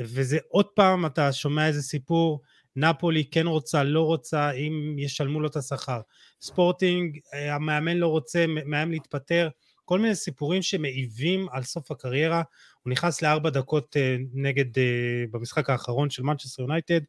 וזה 0.00 0.38
עוד 0.48 0.66
פעם 0.66 1.06
אתה 1.06 1.32
שומע 1.32 1.66
איזה 1.66 1.82
סיפור, 1.82 2.40
נפולי 2.76 3.24
כן 3.30 3.46
רוצה, 3.46 3.82
לא 3.82 4.02
רוצה, 4.02 4.50
אם 4.50 4.96
ישלמו 4.98 5.40
לו 5.40 5.48
את 5.48 5.56
השכר. 5.56 6.00
ספורטינג, 6.40 7.18
אה, 7.34 7.54
המאמן 7.54 7.96
לא 7.96 8.08
רוצה, 8.08 8.44
מאיים 8.46 8.90
להתפטר, 8.90 9.48
כל 9.84 9.98
מיני 9.98 10.14
סיפורים 10.14 10.62
שמעיבים 10.62 11.46
על 11.50 11.62
סוף 11.62 11.90
הקריירה. 11.90 12.42
הוא 12.82 12.90
נכנס 12.90 13.22
לארבע 13.22 13.50
דקות 13.50 13.96
אה, 13.96 14.16
נגד, 14.32 14.78
אה, 14.78 15.24
במשחק 15.30 15.70
האחרון 15.70 16.10
של 16.10 16.22
מנצ'סטר 16.22 16.62
יונייטד 16.62 17.00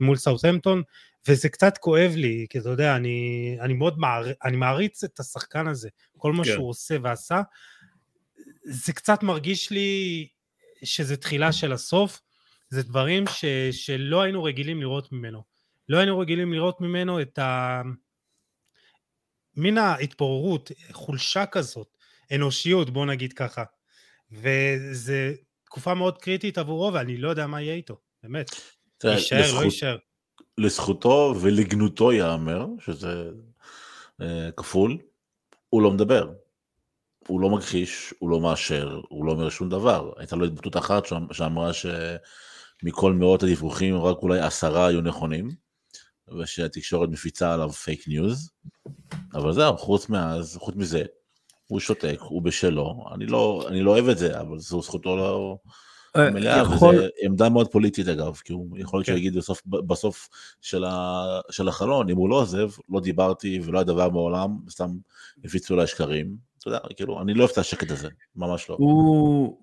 מול 0.00 0.16
סאוטהמפטון, 0.16 0.82
וזה 1.28 1.48
קצת 1.48 1.78
כואב 1.78 2.12
לי, 2.16 2.46
כי 2.50 2.58
אתה 2.58 2.68
יודע, 2.68 2.96
אני, 2.96 3.56
אני 3.60 3.74
מאוד 3.74 3.98
מער, 3.98 4.24
אני 4.44 4.56
מעריץ 4.56 5.04
את 5.04 5.20
השחקן 5.20 5.66
הזה, 5.66 5.88
כל 6.18 6.32
מה 6.32 6.44
כן. 6.44 6.50
שהוא 6.50 6.68
עושה 6.68 6.96
ועשה. 7.02 7.42
זה 8.64 8.92
קצת 8.92 9.22
מרגיש 9.22 9.70
לי 9.70 10.28
שזה 10.84 11.16
תחילה 11.16 11.52
של 11.52 11.72
הסוף, 11.72 12.20
זה 12.70 12.82
דברים 12.82 13.24
ש, 13.26 13.44
שלא 13.70 14.22
היינו 14.22 14.44
רגילים 14.44 14.80
לראות 14.80 15.12
ממנו. 15.12 15.42
לא 15.88 15.98
היינו 15.98 16.18
רגילים 16.18 16.52
לראות 16.52 16.80
ממנו 16.80 17.20
את 17.20 17.38
ה... 17.38 17.82
מין 19.56 19.78
ההתפוררות, 19.78 20.70
חולשה 20.92 21.46
כזאת, 21.46 21.96
אנושיות, 22.34 22.90
בוא 22.90 23.06
נגיד 23.06 23.32
ככה. 23.32 23.64
וזה 24.32 25.32
תקופה 25.64 25.94
מאוד 25.94 26.18
קריטית 26.18 26.58
עבורו, 26.58 26.92
ואני 26.92 27.16
לא 27.16 27.28
יודע 27.28 27.46
מה 27.46 27.60
יהיה 27.60 27.74
איתו, 27.74 27.96
באמת. 28.22 28.50
יישאר, 29.04 29.54
לא 29.54 29.64
יישאר. 29.64 29.96
לזכותו 30.58 31.34
ולגנותו 31.40 32.12
ייאמר, 32.12 32.66
שזה 32.84 33.30
אה, 34.20 34.50
כפול, 34.56 34.98
הוא 35.68 35.82
לא 35.82 35.90
מדבר. 35.90 36.32
הוא 37.28 37.40
לא 37.40 37.50
מכחיש, 37.50 38.14
הוא 38.18 38.30
לא 38.30 38.40
מאשר, 38.40 39.00
הוא 39.08 39.24
לא 39.24 39.32
אומר 39.32 39.48
שום 39.48 39.68
דבר. 39.68 40.12
הייתה 40.16 40.36
לו 40.36 40.44
התבטאות 40.46 40.76
אחת 40.76 41.02
שאמרה 41.32 41.70
שמכל 41.72 43.12
מאות 43.12 43.42
הדיווחים 43.42 43.96
רק 43.96 44.16
אולי 44.16 44.40
עשרה 44.40 44.86
היו 44.86 45.00
נכונים, 45.00 45.48
ושהתקשורת 46.38 47.08
מפיצה 47.08 47.54
עליו 47.54 47.72
fake 47.72 48.08
news, 48.08 48.50
אבל 49.34 49.52
זהו, 49.52 49.76
חוץ 49.76 50.08
מאז, 50.08 50.56
חוץ 50.56 50.74
מזה, 50.74 51.04
הוא 51.72 51.80
שותק, 51.80 52.18
הוא 52.20 52.42
בשלו, 52.42 53.04
אני 53.14 53.26
לא, 53.26 53.64
אני 53.68 53.82
לא 53.82 53.90
אוהב 53.90 54.08
את 54.08 54.18
זה, 54.18 54.40
אבל 54.40 54.58
זו 54.58 54.82
זכותו 54.82 55.16
לא... 55.16 55.56
אה, 56.16 56.30
מלאה, 56.30 56.58
יכול... 56.58 56.94
וזו 56.94 57.06
עמדה 57.22 57.48
מאוד 57.48 57.72
פוליטית 57.72 58.08
אגב, 58.08 58.36
כי 58.44 58.52
הוא 58.52 58.78
יכול 58.78 58.98
להיות 58.98 59.06
כן. 59.06 59.14
שיגיד 59.14 59.36
בסוף, 59.36 59.62
בסוף 59.66 60.28
של, 60.60 60.84
ה, 60.84 61.24
של 61.50 61.68
החלון, 61.68 62.10
אם 62.10 62.16
הוא 62.16 62.30
לא 62.30 62.34
עוזב, 62.34 62.68
לא 62.88 63.00
דיברתי 63.00 63.60
ולא 63.64 63.78
היה 63.78 63.84
דבר 63.84 64.10
מעולם, 64.10 64.56
סתם 64.70 64.90
הפיצו 65.44 65.74
אולי 65.74 65.86
שקרים, 65.86 66.36
אתה 66.58 66.68
יודע, 66.68 66.78
כאילו, 66.96 67.22
אני 67.22 67.34
לא 67.34 67.38
אוהב 67.42 67.50
את 67.52 67.58
השקט 67.58 67.90
הזה, 67.90 68.08
ממש 68.36 68.70
לא. 68.70 68.76
הוא, 68.78 69.58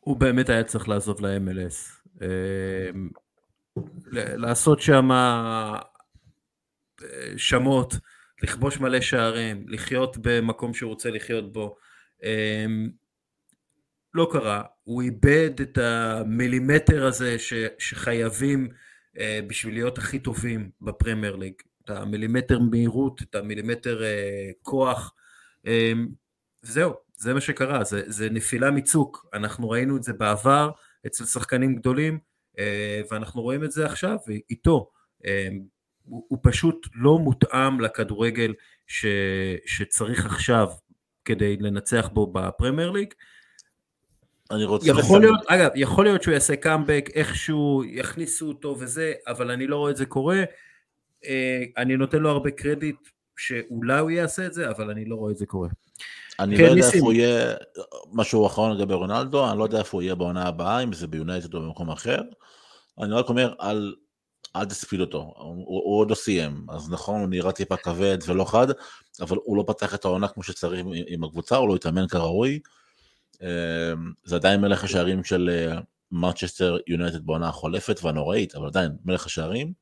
הוא 0.00 0.16
באמת 0.16 0.48
היה 0.48 0.64
צריך 0.64 0.88
לעזוב 0.88 1.26
ל-MLS, 1.26 1.76
אה, 2.22 2.90
לעשות 4.12 4.80
שם 4.80 5.12
אה, 5.12 5.78
שמות, 7.36 7.94
לכבוש 8.42 8.80
מלא 8.80 9.00
שערים, 9.00 9.64
לחיות 9.68 10.16
במקום 10.16 10.74
שהוא 10.74 10.90
רוצה 10.90 11.10
לחיות 11.10 11.52
בו. 11.52 11.76
אמ, 12.22 12.90
לא 14.14 14.28
קרה, 14.32 14.62
הוא 14.84 15.02
איבד 15.02 15.60
את 15.60 15.78
המילימטר 15.78 17.06
הזה 17.06 17.38
ש, 17.38 17.52
שחייבים 17.78 18.68
אה, 19.18 19.40
בשביל 19.46 19.74
להיות 19.74 19.98
הכי 19.98 20.18
טובים 20.18 20.70
בפרמייר 20.80 21.36
ליג, 21.36 21.54
את 21.84 21.90
המילימטר 21.90 22.58
מהירות, 22.58 23.22
את 23.22 23.34
המילימטר 23.34 24.04
אה, 24.04 24.50
כוח, 24.62 25.14
אמ, 25.66 26.08
זהו, 26.62 26.92
זה 27.14 27.34
מה 27.34 27.40
שקרה, 27.40 27.84
זה, 27.84 28.02
זה 28.06 28.30
נפילה 28.30 28.70
מצוק, 28.70 29.26
אנחנו 29.34 29.70
ראינו 29.70 29.96
את 29.96 30.02
זה 30.02 30.12
בעבר 30.12 30.70
אצל 31.06 31.24
שחקנים 31.24 31.76
גדולים, 31.76 32.18
אה, 32.58 33.00
ואנחנו 33.10 33.42
רואים 33.42 33.64
את 33.64 33.72
זה 33.72 33.86
עכשיו 33.86 34.16
איתו. 34.50 34.90
אמ, 35.24 35.60
הוא, 36.04 36.24
הוא 36.28 36.38
פשוט 36.42 36.86
לא 36.94 37.18
מותאם 37.18 37.80
לכדורגל 37.80 38.54
ש, 38.86 39.06
שצריך 39.66 40.26
עכשיו 40.26 40.68
כדי 41.24 41.56
לנצח 41.56 42.08
בו 42.12 42.26
בפרמייר 42.26 42.90
ליג. 42.90 43.14
אני 44.50 44.64
רוצה... 44.64 44.90
יכול 44.90 45.00
לסיים. 45.00 45.22
להיות, 45.22 45.40
אגב, 45.46 45.70
יכול 45.74 46.04
להיות 46.04 46.22
שהוא 46.22 46.34
יעשה 46.34 46.56
קאמבק, 46.56 47.10
איכשהו 47.14 47.84
יכניסו 47.84 48.48
אותו 48.48 48.76
וזה, 48.78 49.12
אבל 49.26 49.50
אני 49.50 49.66
לא 49.66 49.76
רואה 49.76 49.90
את 49.90 49.96
זה 49.96 50.06
קורה. 50.06 50.42
אה, 51.24 51.62
אני 51.76 51.96
נותן 51.96 52.18
לו 52.18 52.30
הרבה 52.30 52.50
קרדיט 52.50 52.96
שאולי 53.36 53.98
הוא 53.98 54.10
יעשה 54.10 54.46
את 54.46 54.52
זה, 54.52 54.70
אבל 54.70 54.90
אני 54.90 55.04
לא 55.04 55.16
רואה 55.16 55.32
את 55.32 55.36
זה 55.36 55.46
קורה. 55.46 55.68
אני 56.38 56.56
כן, 56.56 56.62
לא 56.62 56.68
יודע 56.68 56.76
ניסים. 56.76 56.94
איפה 56.94 57.06
הוא 57.06 57.12
יהיה, 57.12 57.54
משהו 58.12 58.46
אחרון 58.46 58.76
לגבי 58.76 58.94
רונלדו, 58.94 59.50
אני 59.50 59.58
לא 59.58 59.64
יודע 59.64 59.78
איפה 59.78 59.96
הוא 59.96 60.02
יהיה 60.02 60.14
בעונה 60.14 60.48
הבאה, 60.48 60.82
אם 60.82 60.92
זה 60.92 61.06
ביונייטד 61.06 61.54
או 61.54 61.60
במקום 61.60 61.90
אחר. 61.90 62.22
אני 63.02 63.12
רק 63.12 63.28
אומר, 63.28 63.54
על 63.58 63.94
אל 64.56 64.64
תספיד 64.64 65.00
אותו, 65.00 65.34
הוא, 65.36 65.54
הוא 65.66 66.00
עוד 66.00 66.10
לא 66.10 66.14
סיים, 66.14 66.66
אז 66.68 66.90
נכון, 66.90 67.20
הוא 67.20 67.28
נראה 67.28 67.52
טיפה 67.52 67.76
כבד 67.76 68.18
ולא 68.26 68.44
חד, 68.44 68.66
אבל 69.20 69.36
הוא 69.44 69.56
לא 69.56 69.64
פתח 69.66 69.94
את 69.94 70.04
העונה 70.04 70.28
כמו 70.28 70.42
שצריך 70.42 70.80
עם, 70.80 70.92
עם 71.06 71.24
הקבוצה, 71.24 71.56
הוא 71.56 71.68
לא 71.68 71.74
התאמן 71.74 72.08
כראוי. 72.08 72.60
אמ, 73.42 73.46
זה 74.24 74.36
עדיין 74.36 74.60
מלך 74.60 74.84
השערים 74.84 75.24
של 75.24 75.70
מרצ'סטר 76.12 76.74
אה, 76.74 76.80
יונייטד 76.86 77.26
בעונה 77.26 77.48
החולפת 77.48 78.00
והנוראית, 78.02 78.54
אבל 78.54 78.66
עדיין 78.66 78.90
מלך 79.04 79.26
השערים. 79.26 79.72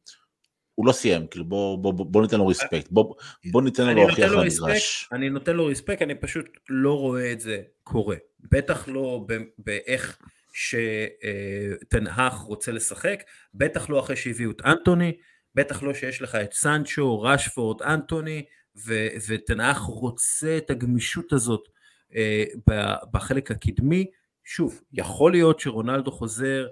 הוא 0.75 0.87
לא 0.87 0.93
סיים, 0.93 1.27
כאילו 1.27 1.45
בוא, 1.45 1.79
בוא, 1.79 1.93
בוא, 1.93 2.07
בוא 2.07 2.23
ניתן 2.23 2.39
לו 2.39 2.47
ריספקט, 2.47 2.89
בוא, 2.91 3.15
בוא 3.51 3.63
ניתן 3.63 3.87
לו 3.87 3.95
להוכיח 3.95 4.33
למגרש. 4.33 5.09
אני 5.13 5.31
נותן 5.31 5.57
לו 5.57 5.67
ריספקט, 5.67 6.03
אני 6.03 6.15
פשוט 6.15 6.47
לא 6.69 6.99
רואה 6.99 7.33
את 7.33 7.41
זה 7.41 7.63
קורה. 7.83 8.17
בטח 8.41 8.89
לא 8.89 9.27
באיך 9.59 10.19
שתנהך 10.53 12.35
רוצה 12.35 12.73
לשחק, 12.73 13.23
בטח 13.55 13.91
לא 13.91 14.01
אחרי 14.01 14.17
שהביאו 14.17 14.51
את 14.51 14.61
אנטוני, 14.65 15.13
בטח 15.55 15.83
לא 15.83 15.95
שיש 15.95 16.23
לך 16.23 16.35
את 16.35 16.53
סנצ'ו, 16.53 17.23
רשפורד, 17.23 17.83
אנטוני, 17.83 18.45
ותנהך 19.29 19.79
רוצה 19.79 20.57
את 20.57 20.71
הגמישות 20.71 21.33
הזאת 21.33 21.69
אה, 22.15 22.45
בחלק 23.13 23.51
הקדמי. 23.51 24.07
שוב, 24.45 24.81
יכול 24.93 25.33
להיות 25.33 25.61
שרונלדו 25.61 26.11
חוזר, 26.11 26.67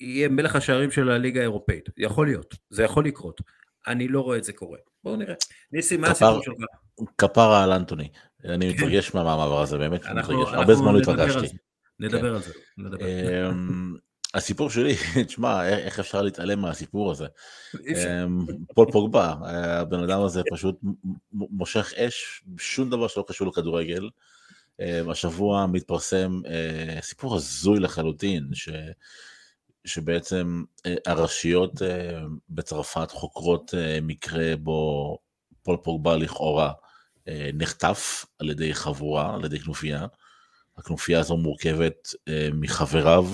יהיה 0.00 0.28
מלך 0.28 0.56
השערים 0.56 0.90
של 0.90 1.10
הליגה 1.10 1.40
האירופאית, 1.40 1.88
יכול 1.96 2.26
להיות, 2.26 2.54
זה 2.70 2.82
יכול 2.82 3.04
לקרות. 3.04 3.40
אני 3.86 4.08
לא 4.08 4.20
רואה 4.20 4.38
את 4.38 4.44
זה 4.44 4.52
קורה. 4.52 4.78
בואו 5.04 5.16
נראה. 5.16 5.34
ניסי, 5.72 5.96
מה 5.96 6.10
הסיפור 6.10 6.42
שלך? 6.42 6.54
כפרה 7.18 7.64
על 7.64 7.72
אנטוני. 7.72 8.08
אני 8.44 8.74
כן. 8.74 8.84
מתרגש 8.84 9.14
מהמעבר 9.14 9.62
הזה, 9.62 9.78
באמת 9.78 10.00
מתרגש. 10.04 10.48
הרבה 10.52 10.74
זמן 10.74 10.94
לא 10.94 10.98
התרגשתי. 10.98 11.56
נדבר. 12.00 12.34
על 12.34 12.42
זה. 12.42 12.52
אמ, 13.50 13.96
הסיפור 14.34 14.70
שלי, 14.70 14.94
תשמע, 15.26 15.68
איך 15.68 16.00
אפשר 16.00 16.22
להתעלם 16.22 16.60
מהסיפור 16.60 17.10
הזה? 17.10 17.26
אמ, 17.74 18.46
פול 18.74 18.86
פוגבה, 18.92 19.34
הבן 19.44 20.02
אדם 20.02 20.20
הזה 20.20 20.42
פשוט 20.52 20.78
מושך 21.32 21.92
אש, 21.96 22.42
שום 22.58 22.90
דבר 22.90 23.08
שלא 23.08 23.24
קשור 23.28 23.48
לכדורגל. 23.48 24.08
אמ, 24.80 25.10
השבוע 25.10 25.66
מתפרסם 25.66 26.40
אה, 26.46 27.02
סיפור 27.02 27.36
הזוי 27.36 27.80
לחלוטין, 27.80 28.48
ש... 28.52 28.68
שבעצם 29.84 30.64
אה, 30.86 30.94
הרשויות 31.06 31.82
אה, 31.82 32.20
בצרפת 32.50 33.10
חוקרות 33.10 33.74
מקרה 34.02 34.56
בו 34.56 35.18
פול 35.62 35.76
פוגבה 35.82 36.16
לכאורה 36.16 36.72
נחטף 37.54 38.24
על 38.38 38.50
ידי 38.50 38.74
חבורה, 38.74 39.34
על 39.34 39.44
ידי 39.44 39.60
כנופיה. 39.60 40.06
הכנופיה 40.80 41.20
הזו 41.20 41.36
מורכבת 41.36 42.08
אה, 42.28 42.48
מחבריו 42.52 43.26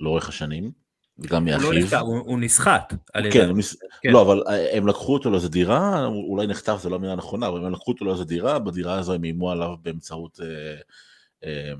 לאורך 0.00 0.28
השנים, 0.28 0.72
וגם 1.18 1.44
מאחיו. 1.44 1.66
הוא 1.66 1.74
לא 1.74 1.80
נחטף, 1.80 2.00
הוא, 2.00 2.18
הוא 2.18 2.38
נסחט. 2.38 2.94
על 3.12 3.32
כן, 3.32 3.50
ידי... 3.50 3.62
כן, 4.02 4.10
לא, 4.10 4.22
אבל 4.22 4.42
אה, 4.48 4.76
הם 4.76 4.86
לקחו 4.86 5.14
אותו 5.14 5.30
לאיזה 5.30 5.48
דירה, 5.48 6.06
אולי 6.06 6.46
נחטף 6.46 6.76
זה 6.82 6.88
לא 6.90 6.96
המילה 6.96 7.14
נכונה, 7.14 7.48
אבל 7.48 7.66
הם 7.66 7.72
לקחו 7.72 7.92
אותו 7.92 8.04
לאיזה 8.04 8.24
דירה, 8.24 8.58
בדירה 8.58 8.98
הזו 8.98 9.12
הם 9.12 9.24
איימו 9.24 9.50
עליו 9.50 9.74
באמצעות 9.82 10.40
אה, 10.42 10.74
אה, 11.44 11.72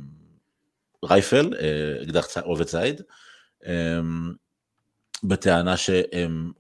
רייפל, 1.05 1.55
אה, 1.61 2.03
אקדח 2.03 2.27
עובד 2.39 2.65
צייד, 2.65 3.01
אה, 3.67 4.01
בטענה 5.25 5.77
שהם 5.77 6.53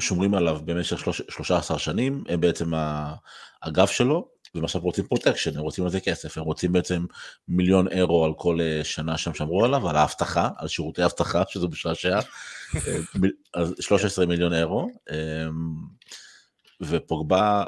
שומרים 0.00 0.34
עליו 0.34 0.60
במשך 0.64 0.98
13 1.28 1.78
שנים, 1.78 2.24
הם 2.28 2.40
בעצם 2.40 2.72
האגף 3.62 3.90
שלו, 3.90 4.28
והם 4.54 4.64
עכשיו 4.64 4.80
רוצים 4.80 5.06
protection, 5.06 5.56
הם 5.56 5.62
רוצים 5.62 5.84
על 5.84 5.90
זה 5.90 6.00
כסף, 6.00 6.38
הם 6.38 6.44
רוצים 6.44 6.72
בעצם 6.72 7.06
מיליון 7.48 7.88
אירו 7.88 8.24
על 8.24 8.32
כל 8.36 8.58
אה, 8.60 8.84
שנה 8.84 9.18
שהם 9.18 9.34
שמרו 9.34 9.64
עליו, 9.64 9.88
על 9.88 9.96
האבטחה, 9.96 10.48
על 10.56 10.68
שירותי 10.68 11.04
אבטחה, 11.04 11.42
שזה 11.48 11.68
משעשע, 11.68 12.18
אה, 12.76 12.98
אז 13.54 13.74
13 13.80 14.26
מיליון 14.26 14.52
אירו, 14.52 14.90
אמ, 15.10 15.74
ופוגבה, 16.80 17.64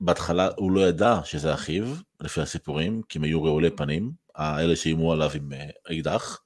בהתחלה 0.00 0.48
הוא 0.56 0.72
לא 0.72 0.88
ידע 0.88 1.20
שזה 1.24 1.54
אחיו, 1.54 1.84
לפי 2.20 2.40
הסיפורים, 2.40 3.02
כי 3.08 3.18
הם 3.18 3.24
היו 3.24 3.44
רעולי 3.44 3.70
פנים, 3.70 4.12
האלה 4.34 4.76
שאיימו 4.76 5.12
עליו 5.12 5.30
עם 5.34 5.52
אה, 5.52 5.96
אקדח, 5.96 6.40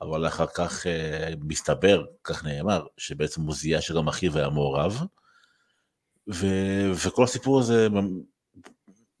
אבל 0.00 0.26
אחר 0.26 0.46
כך 0.54 0.86
מסתבר, 1.40 2.04
כך 2.24 2.44
נאמר, 2.44 2.86
שבעצם 2.96 3.42
הוא 3.42 3.54
זיהה 3.54 3.80
שגם 3.80 4.08
אחיו 4.08 4.38
היה 4.38 4.48
מעורב, 4.48 5.00
ו... 6.34 6.46
וכל 7.04 7.24
הסיפור 7.24 7.60
הזה 7.60 7.88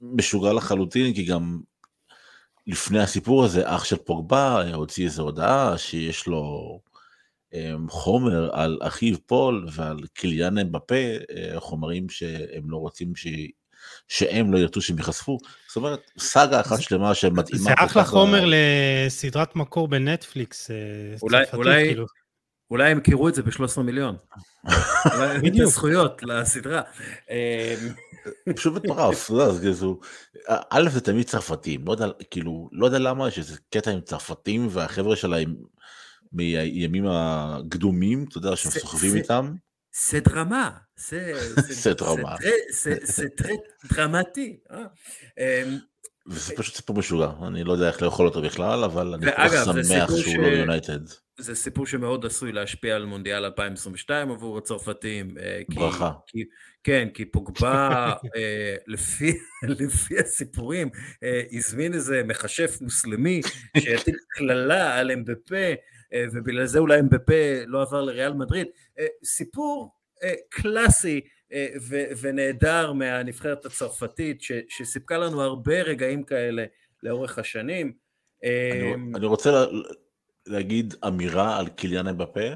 משוגע 0.00 0.52
לחלוטין, 0.52 1.14
כי 1.14 1.24
גם 1.24 1.60
לפני 2.66 3.00
הסיפור 3.00 3.44
הזה, 3.44 3.62
אח 3.74 3.84
של 3.84 3.96
פוגבה 3.96 4.72
הוציא 4.74 5.04
איזו 5.04 5.22
הודעה 5.22 5.78
שיש 5.78 6.26
לו 6.26 6.80
um, 7.52 7.56
חומר 7.88 8.50
על 8.52 8.78
אחיו 8.82 9.16
פול 9.26 9.66
ועל 9.72 9.98
קיליאן 10.14 10.58
אמבפה, 10.58 10.94
uh, 11.22 11.60
חומרים 11.60 12.08
שהם 12.08 12.70
לא 12.70 12.76
רוצים 12.76 13.16
ש... 13.16 13.26
שהם 14.08 14.52
לא 14.52 14.58
ירצו 14.58 14.80
שהם 14.80 14.98
ייחשפו. 14.98 15.38
זאת 15.68 15.76
אומרת, 15.76 16.10
סאגה 16.18 16.60
אחת 16.60 16.80
שלמה 16.80 17.14
שמתאימה. 17.14 17.62
זה 17.62 17.74
אחלה 17.74 18.04
חומר 18.04 18.44
לסדרת 18.46 19.56
מקור 19.56 19.88
בנטפליקס. 19.88 20.70
אה, 20.70 20.76
אולי, 21.22 21.44
אולי, 21.52 21.84
כאילו. 21.86 22.06
אולי 22.70 22.90
הם 22.90 23.00
קירו 23.00 23.28
את 23.28 23.34
זה 23.34 23.42
ב-13 23.42 23.80
מיליון. 23.80 24.16
בדיוק. 25.42 25.70
זכויות 25.70 26.22
לסדרה. 26.22 26.82
אמ, 28.48 28.54
פשוט 28.54 28.74
מטורף, 28.84 29.30
א' 30.70 30.88
זה 30.88 31.00
תמיד 31.00 31.26
צרפתים, 31.26 31.86
לא 31.86 31.92
יודע, 31.92 32.06
כאילו, 32.30 32.68
לא 32.72 32.86
יודע 32.86 32.98
למה 32.98 33.28
יש 33.28 33.38
איזה 33.38 33.56
קטע 33.70 33.90
עם 33.90 34.00
צרפתים 34.00 34.68
והחבר'ה 34.70 35.16
שלהם 35.16 35.54
מימים 36.32 37.04
הקדומים, 37.06 38.24
אתה 38.28 38.38
יודע, 38.38 38.56
שהם 38.56 38.72
סוחבים 38.72 39.16
איתם. 39.16 39.54
זה 40.06 40.20
דרמה, 40.20 40.70
זה 41.58 41.94
דרמה. 41.98 42.36
זה 43.02 43.26
דרמטי. 43.92 44.56
וזה 46.28 46.56
פשוט 46.56 46.74
סיפור 46.74 46.96
משוגע, 46.96 47.30
אני 47.46 47.64
לא 47.64 47.72
יודע 47.72 47.88
איך 47.88 48.02
לאכול 48.02 48.26
אותו 48.26 48.42
בכלל, 48.42 48.84
אבל 48.84 49.14
אני 49.14 49.26
כל 49.26 49.48
כך 49.48 49.64
שמח 49.64 50.16
שהוא 50.16 50.42
לא 50.42 50.46
יונייטד. 50.46 50.98
זה 51.38 51.54
סיפור 51.54 51.86
שמאוד 51.86 52.26
עשוי 52.26 52.52
להשפיע 52.52 52.96
על 52.96 53.04
מונדיאל 53.04 53.44
2022 53.44 54.30
עבור 54.30 54.58
הצרפתים. 54.58 55.38
אה, 55.38 55.60
ברכה. 55.74 56.12
כי, 56.26 56.44
כן, 56.84 57.08
כי 57.14 57.24
פוגבה, 57.24 58.12
אה, 58.36 58.76
לפי, 58.86 59.32
לפי 59.62 60.18
הסיפורים, 60.18 60.88
אה, 61.22 61.42
הזמין 61.52 61.94
איזה 61.94 62.22
מכשף 62.24 62.78
מוסלמי 62.80 63.40
שיטיל 63.78 64.16
קללה 64.28 64.98
על 64.98 65.10
אמבפה, 65.10 65.66
ובגלל 66.32 66.66
זה 66.66 66.78
אולי 66.78 67.00
אמבפה 67.00 67.62
לא 67.66 67.82
עבר 67.82 68.02
לריאל 68.02 68.32
מדריד. 68.32 68.66
סיפור 69.24 69.90
קלאסי 70.50 71.20
ונהדר 72.20 72.92
מהנבחרת 72.92 73.66
הצרפתית, 73.66 74.42
שסיפקה 74.68 75.18
לנו 75.18 75.42
הרבה 75.42 75.82
רגעים 75.82 76.24
כאלה 76.24 76.64
לאורך 77.02 77.38
השנים. 77.38 77.92
אני, 78.44 78.94
אני 79.14 79.26
רוצה 79.26 79.64
להגיד 80.46 80.94
אמירה 81.06 81.58
על 81.58 81.68
קיליאן 81.68 82.08
אמבפה, 82.08 82.48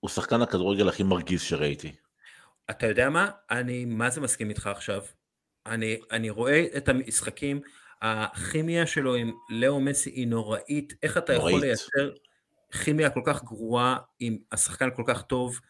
הוא 0.00 0.10
שחקן 0.10 0.42
הכדורגל 0.42 0.88
הכי 0.88 1.02
מרגיז 1.02 1.42
שראיתי. 1.42 1.92
אתה 2.70 2.86
יודע 2.86 3.10
מה? 3.10 3.30
אני 3.50 3.84
מה 3.84 4.10
זה 4.10 4.20
מסכים 4.20 4.50
איתך 4.50 4.66
עכשיו. 4.66 5.02
אני, 5.66 6.00
אני 6.10 6.30
רואה 6.30 6.66
את 6.76 6.88
המשחקים, 6.88 7.60
הכימיה 8.02 8.86
שלו 8.86 9.14
עם 9.14 9.32
לאו 9.50 9.80
מסי 9.80 10.10
היא 10.10 10.28
נוראית, 10.28 10.92
איך 11.02 11.18
אתה 11.18 11.32
נוראית. 11.34 11.56
יכול 11.56 11.66
לייצר 11.66 12.10
כימיה 12.84 13.10
כל 13.10 13.22
כך 13.26 13.44
גרועה 13.44 13.96
עם 14.20 14.38
השחקן 14.52 14.88
כל 14.96 15.02
כך 15.06 15.22
טוב, 15.22 15.60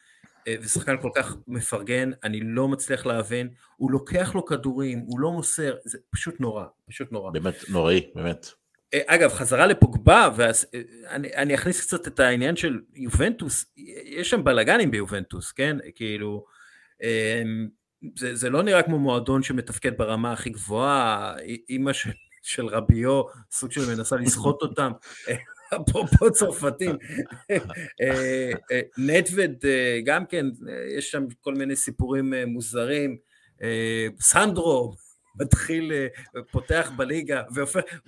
אה, 0.48 0.54
ושחקן 0.60 0.96
כל 1.00 1.10
כך 1.14 1.36
מפרגן, 1.48 2.10
אני 2.24 2.40
לא 2.40 2.68
מצליח 2.68 3.06
להבין, 3.06 3.48
הוא 3.76 3.90
לוקח 3.90 4.34
לו 4.34 4.44
כדורים, 4.44 4.98
הוא 5.06 5.20
לא 5.20 5.32
מוסר, 5.32 5.74
זה 5.84 5.98
פשוט 6.10 6.40
נורא, 6.40 6.64
פשוט 6.88 7.12
נורא. 7.12 7.30
באמת 7.30 7.54
נוראי, 7.68 8.10
באמת. 8.14 8.46
אה, 8.94 9.00
אגב, 9.06 9.32
חזרה 9.32 9.66
לפוגבה, 9.66 10.28
ואני 10.36 11.54
אה, 11.54 11.54
אכניס 11.54 11.80
קצת 11.80 12.06
את 12.08 12.20
העניין 12.20 12.56
של 12.56 12.80
יובנטוס, 12.94 13.64
יש 14.04 14.30
שם 14.30 14.44
בלאגנים 14.44 14.90
ביובנטוס, 14.90 15.52
כן? 15.52 15.76
כאילו, 15.94 16.44
אמ, 17.02 17.68
זה, 18.18 18.34
זה 18.34 18.50
לא 18.50 18.62
נראה 18.62 18.82
כמו 18.82 18.98
מועדון 18.98 19.42
שמתפקד 19.42 19.98
ברמה 19.98 20.32
הכי 20.32 20.50
גבוהה, 20.50 21.34
אימא 21.68 21.92
של, 21.92 22.10
של 22.42 22.66
רביו, 22.66 23.22
סוג 23.50 23.72
של 23.72 23.94
מנסה 23.96 24.16
לסחוט 24.16 24.62
אותם, 24.62 24.92
אפרופו 25.68 26.32
צרפתים, 26.32 26.96
נטווד 28.98 29.64
גם 30.04 30.26
כן, 30.26 30.46
יש 30.98 31.10
שם 31.10 31.24
כל 31.40 31.54
מיני 31.54 31.76
סיפורים 31.76 32.34
מוזרים, 32.46 33.16
סנדרו, 34.20 34.94
מתחיל, 35.40 35.92
אה, 35.92 36.06
פותח 36.50 36.90
בליגה, 36.96 37.42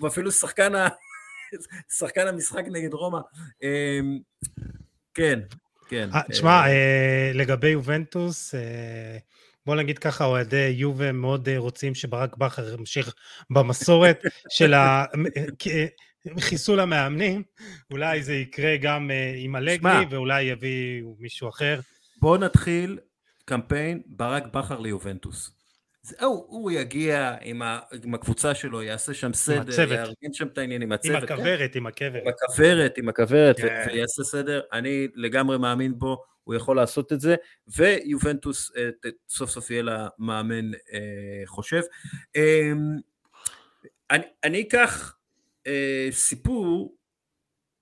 ואפילו 0.00 0.32
שחקן, 0.32 0.74
ה... 0.74 0.88
שחקן 1.98 2.26
המשחק 2.26 2.64
נגד 2.70 2.94
רומא. 2.94 3.18
כן, 5.14 5.40
כן. 5.88 6.08
אה, 6.14 6.20
תשמע, 6.30 6.66
אה, 6.68 7.30
לגבי 7.34 7.68
יובנטוס, 7.68 8.54
בוא 9.66 9.76
נגיד 9.76 9.98
ככה, 9.98 10.24
אוהדי 10.24 10.74
יובה 10.76 11.12
מאוד 11.12 11.48
רוצים 11.56 11.94
שברק 11.94 12.36
בכר 12.36 12.74
ימשיך 12.74 13.14
במסורת 13.50 14.22
של 14.48 14.74
חיסול 16.40 16.80
המאמנים, 16.80 17.42
אולי 17.90 18.22
זה 18.22 18.34
יקרה 18.34 18.76
גם 18.76 19.10
עם 19.36 19.56
אלגרי, 19.56 20.06
ואולי 20.10 20.42
יביאו 20.42 21.16
מישהו 21.18 21.48
אחר. 21.48 21.80
בוא 22.20 22.38
נתחיל 22.38 22.98
קמפיין 23.44 24.02
ברק 24.06 24.46
בכר 24.46 24.80
ליובנטוס. 24.80 25.50
זהו, 26.02 26.46
הוא 26.48 26.70
יגיע 26.70 27.34
עם, 27.42 27.62
ה, 27.62 27.78
עם 28.04 28.14
הקבוצה 28.14 28.54
שלו, 28.54 28.82
יעשה 28.82 29.14
שם 29.14 29.32
סדר, 29.32 29.92
יארגן 29.92 30.32
שם 30.32 30.46
את 30.46 30.58
העניינים, 30.58 30.92
הצוות. 30.92 31.16
עם 31.16 31.22
הכוורת, 31.22 31.72
כן? 31.72 31.78
עם 31.78 31.86
הכוורת. 31.86 32.22
עם 32.22 32.28
הכוורת, 32.28 32.98
עם 32.98 33.08
הכוורת, 33.08 33.60
כן. 33.60 33.86
ויעשה 33.86 34.24
סדר. 34.24 34.60
אני 34.72 35.08
לגמרי 35.14 35.58
מאמין 35.58 35.98
בו, 35.98 36.22
הוא 36.44 36.54
יכול 36.54 36.76
לעשות 36.76 37.12
את 37.12 37.20
זה, 37.20 37.36
ויובנטוס 37.68 38.72
אה, 38.76 38.88
סוף 39.28 39.50
סוף 39.50 39.70
יהיה 39.70 39.82
לה 39.82 40.08
מאמן 40.18 40.74
אה, 40.74 41.00
חושב. 41.46 41.82
אה, 42.36 42.72
אני, 44.10 44.24
אני 44.44 44.62
אקח 44.62 45.15
אה, 45.66 46.08
סיפור 46.10 46.96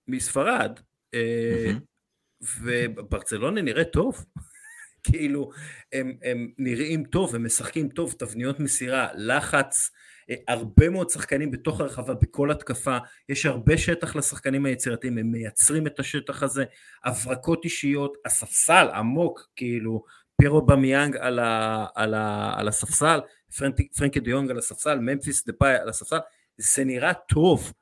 מספרד, 0.08 0.80
אה, 1.14 1.70
mm-hmm. 1.70 2.44
וברצלונה 2.62 3.62
נראה 3.62 3.84
טוב. 3.84 4.24
כאילו, 5.10 5.50
הם, 5.92 6.16
הם 6.22 6.50
נראים 6.58 7.04
טוב, 7.04 7.34
הם 7.34 7.44
משחקים 7.44 7.88
טוב, 7.88 8.14
תבניות 8.18 8.60
מסירה, 8.60 9.08
לחץ, 9.14 9.90
אה, 10.30 10.34
הרבה 10.48 10.88
מאוד 10.88 11.10
שחקנים 11.10 11.50
בתוך 11.50 11.80
הרחבה, 11.80 12.14
בכל 12.14 12.50
התקפה, 12.50 12.98
יש 13.28 13.46
הרבה 13.46 13.78
שטח 13.78 14.16
לשחקנים 14.16 14.66
היצירתיים, 14.66 15.18
הם 15.18 15.30
מייצרים 15.30 15.86
את 15.86 16.00
השטח 16.00 16.42
הזה, 16.42 16.64
הברקות 17.04 17.64
אישיות, 17.64 18.16
הספסל 18.24 18.88
עמוק, 18.94 19.48
כאילו, 19.56 20.04
פירו 20.36 20.66
במיאנג 20.66 21.16
על, 21.16 21.38
ה, 21.38 21.86
על, 21.94 22.14
ה, 22.14 22.52
על 22.56 22.68
הספסל, 22.68 23.20
פרנקי, 23.58 23.88
פרנקי 23.96 24.20
דיונג 24.20 24.50
על 24.50 24.58
הספסל, 24.58 24.98
ממפיס 24.98 25.46
דה 25.46 25.52
פאי 25.52 25.74
על 25.74 25.88
הספסל, 25.88 26.18
זה 26.56 26.84
נראה 26.84 27.14
טוב, 27.14 27.72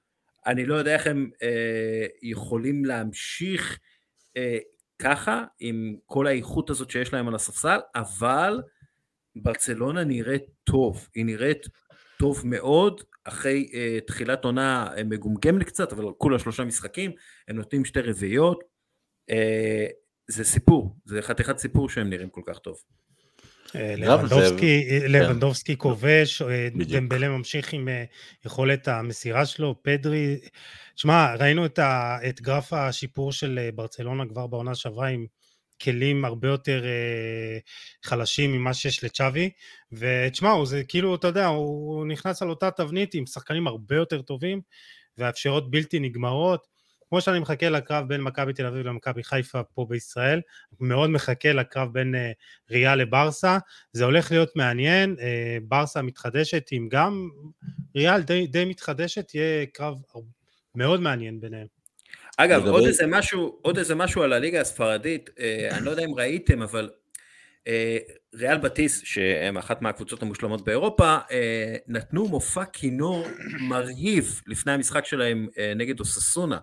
אני 0.46 0.66
לא 0.66 0.74
יודע 0.74 0.94
איך 0.94 1.06
הם 1.06 1.30
אה, 1.42 2.06
יכולים 2.22 2.84
להמשיך 2.84 3.78
אה, 4.36 4.58
ככה, 4.98 5.44
עם 5.58 5.96
כל 6.06 6.26
האיכות 6.26 6.70
הזאת 6.70 6.90
שיש 6.90 7.12
להם 7.12 7.28
על 7.28 7.34
הספסל, 7.34 7.78
אבל 7.94 8.62
ברצלונה 9.36 10.04
נראית 10.04 10.42
טוב, 10.64 11.08
היא 11.14 11.24
נראית 11.24 11.66
טוב 12.18 12.42
מאוד, 12.44 13.00
אחרי 13.24 13.70
uh, 13.72 14.06
תחילת 14.06 14.44
עונה 14.44 14.90
מגומגמת 15.04 15.66
קצת, 15.66 15.92
אבל 15.92 16.04
כולה 16.18 16.38
שלושה 16.38 16.64
משחקים, 16.64 17.12
הם 17.48 17.56
נותנים 17.56 17.84
שתי 17.84 18.00
רביעיות, 18.00 18.64
uh, 19.30 19.34
זה 20.28 20.44
סיפור, 20.44 20.96
זה 21.04 21.22
חתיכת 21.22 21.58
סיפור 21.58 21.88
שהם 21.88 22.10
נראים 22.10 22.30
כל 22.30 22.42
כך 22.46 22.58
טוב. 22.58 22.76
אה, 23.76 23.94
לבנדובסקי, 23.96 25.00
זה- 25.00 25.08
לבנדובסקי 25.08 25.76
כובש, 25.78 26.42
אה. 26.42 26.68
דמבלה 27.00 27.28
ממשיך 27.28 27.72
עם 27.72 27.88
אה, 27.88 28.04
יכולת 28.46 28.88
המסירה 28.88 29.46
שלו, 29.46 29.82
פדרי, 29.82 30.36
שמע, 30.96 31.34
ראינו 31.34 31.66
את, 31.66 31.78
ה, 31.78 32.18
את 32.28 32.40
גרף 32.40 32.72
השיפור 32.72 33.32
של 33.32 33.58
אה, 33.62 33.70
ברצלונה 33.74 34.26
כבר 34.28 34.46
בעונה 34.46 34.74
שעברה 34.74 35.06
עם 35.08 35.26
כלים 35.82 36.24
הרבה 36.24 36.48
יותר 36.48 36.84
אה, 36.84 37.58
חלשים 38.04 38.52
ממה 38.52 38.74
שיש 38.74 39.04
לצ'אבי, 39.04 39.50
ותשמע, 39.92 40.64
זה 40.64 40.82
כאילו, 40.88 41.14
אתה 41.14 41.26
יודע, 41.26 41.46
הוא 41.46 42.06
נכנס 42.06 42.42
על 42.42 42.50
אותה 42.50 42.70
תבנית 42.70 43.14
עם 43.14 43.26
שחקנים 43.26 43.66
הרבה 43.66 43.96
יותר 43.96 44.22
טובים, 44.22 44.60
והאפשרות 45.18 45.70
בלתי 45.70 45.98
נגמרות. 46.00 46.71
כמו 47.12 47.20
שאני 47.20 47.38
מחכה 47.38 47.68
לקרב 47.68 48.08
בין 48.08 48.20
מכבי 48.20 48.52
תל 48.52 48.66
אביב 48.66 48.86
למכבי 48.86 49.24
חיפה 49.24 49.62
פה 49.62 49.86
בישראל, 49.88 50.40
מאוד 50.80 51.10
מחכה 51.10 51.52
לקרב 51.52 51.92
בין 51.92 52.14
אה, 52.14 52.32
ריאל 52.70 52.98
לברסה, 52.98 53.58
זה 53.92 54.04
הולך 54.04 54.30
להיות 54.30 54.56
מעניין, 54.56 55.16
אה, 55.20 55.58
ברסה 55.62 56.02
מתחדשת 56.02 56.66
עם 56.70 56.88
גם 56.88 57.28
ריאל 57.96 58.22
די, 58.22 58.46
די 58.46 58.64
מתחדשת, 58.64 59.34
יהיה 59.34 59.66
קרב 59.66 59.94
מאוד 60.74 61.00
מעניין 61.00 61.40
ביניהם. 61.40 61.66
אגב, 62.36 62.58
לגבי- 62.60 62.70
עוד 62.70 62.84
איזה 62.86 63.06
משהו, 63.06 63.58
עוד 63.62 63.78
איזה 63.78 63.94
משהו 63.94 64.22
על 64.22 64.32
הליגה 64.32 64.60
הספרדית, 64.60 65.30
אה, 65.38 65.68
אני 65.76 65.84
לא 65.84 65.90
יודע 65.90 66.04
אם 66.04 66.14
ראיתם, 66.14 66.62
אבל 66.62 66.90
ריאל 68.34 68.58
בטיס, 68.58 69.02
שהם 69.04 69.58
אחת 69.58 69.82
מהקבוצות 69.82 70.22
המושלמות 70.22 70.64
באירופה, 70.64 71.16
נתנו 71.88 72.28
מופע 72.28 72.64
כינור 72.64 73.26
מרהיב 73.60 74.40
לפני 74.46 74.72
המשחק 74.72 75.06
שלהם 75.06 75.48
נגד 75.76 76.00
אוססונה. 76.00 76.58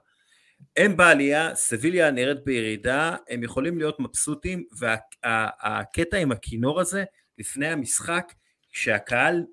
הם 0.78 0.98
בעלייה, 0.98 1.56
סביליה 1.56 2.12
נראית 2.12 2.38
בירידה, 2.46 3.16
הם 3.30 3.44
יכולים 3.44 3.78
להיות 3.78 4.00
מבסוטים, 4.00 4.64
והקטע 4.80 6.18
עם 6.18 6.32
הכינור 6.32 6.80
הזה, 6.80 7.04
לפני 7.38 7.68
המשחק, 7.68 8.34
כשהקהל 8.74 9.44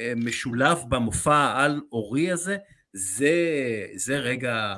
אה, 0.00 0.12
משולב 0.16 0.78
במופע 0.88 1.34
העל-אורי 1.36 2.30
הזה, 2.30 2.56
זה, 2.92 3.32
זה 3.96 4.18
רגע, 4.18 4.74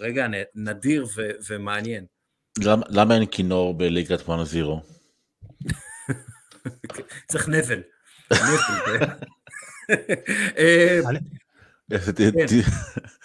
רגע 0.00 0.26
נדיר 0.54 1.06
ו, 1.16 1.30
ומעניין. 1.48 2.04
למ- 2.64 2.82
למה 2.88 3.14
אין 3.14 3.26
כינור 3.26 3.78
בליגת 3.78 4.20
1-0? 4.20 4.24
צריך 7.30 7.48
נבל. 7.48 7.82
אה, 11.92 11.98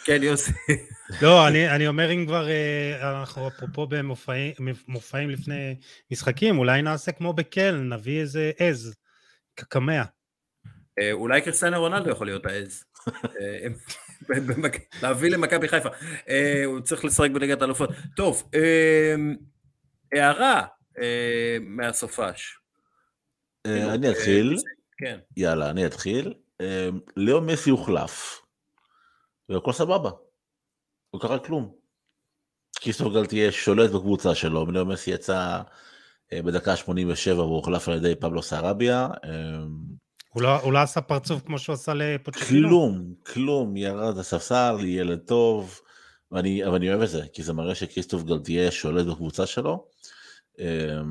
כן, 0.05 0.23
יוסי. 0.23 0.51
לא, 1.21 1.47
אני, 1.47 1.69
אני 1.69 1.87
אומר 1.87 2.11
אם 2.11 2.25
כבר 2.25 2.49
אה, 2.49 3.19
אנחנו 3.19 3.47
אפרופו 3.47 3.87
במופעים 3.87 4.53
מופעים 4.87 5.29
לפני 5.29 5.75
משחקים, 6.11 6.57
אולי 6.57 6.81
נעשה 6.81 7.11
כמו 7.11 7.33
בקל, 7.33 7.75
נביא 7.75 8.21
איזה 8.21 8.51
עז, 8.57 8.95
קקמע. 9.55 10.03
אה, 10.99 11.11
אולי 11.11 11.41
קריסטיאנו 11.41 11.79
רונלדו 11.79 12.09
יכול 12.09 12.27
להיות 12.27 12.45
העז. 12.45 12.83
אה, 13.41 13.67
להביא 15.01 15.29
למכבי 15.29 15.67
חיפה. 15.67 15.89
הוא 16.65 16.79
צריך 16.79 17.05
לשחק 17.05 17.29
בליגת 17.31 17.61
האלופות. 17.61 17.89
טוב, 18.15 18.49
אה, 18.55 19.15
הערה 20.13 20.65
מהסופש. 21.61 22.59
כאילו, 23.67 23.93
אני 23.93 24.11
אתחיל, 24.11 24.55
כן. 24.97 25.19
יאללה, 25.37 25.69
אני 25.69 25.85
אתחיל. 25.85 26.33
אה, 26.61 26.89
ליאו 27.17 27.41
מסי 27.41 27.69
הוחלף, 27.69 28.41
והכל 29.49 29.71
סבבה. 29.71 30.09
לא 31.13 31.19
קרה 31.19 31.39
כלום. 31.39 31.75
קיסטו 32.79 33.25
תהיה 33.25 33.51
שולט 33.51 33.91
בקבוצה 33.91 34.35
שלו, 34.35 34.71
ליאו 34.71 34.85
מסי 34.85 35.11
יצא 35.11 35.61
אה, 36.33 36.41
בדקה 36.41 36.75
87 36.75 37.39
והוא 37.43 37.55
הוחלף 37.55 37.89
על 37.89 37.95
ידי 37.95 38.15
פבלו 38.15 38.41
סרביה. 38.41 39.07
אה, 39.23 39.29
הוא 40.33 40.43
לא, 40.43 40.61
הוא 40.61 40.73
לא 40.73 40.79
עשה 40.79 41.01
פרצוף 41.01 41.41
כמו 41.45 41.59
שהוא 41.59 41.73
עשה 41.73 41.93
לפוצ'טינו? 41.93 42.67
כלום, 42.69 43.13
כלום, 43.33 43.77
ירד 43.77 44.17
לספסל, 44.17 44.75
ילד 44.83 45.19
טוב, 45.19 45.81
ואני, 46.31 46.65
אבל 46.65 46.75
אני 46.75 46.89
אוהב 46.89 47.01
את 47.01 47.09
זה, 47.09 47.21
כי 47.33 47.43
זה 47.43 47.53
מראה 47.53 47.75
שכריסטוף 47.75 48.23
גלתיה 48.23 48.71
שולט 48.71 49.05
בקבוצה 49.05 49.45
שלו. 49.45 49.87
אה, 50.59 51.01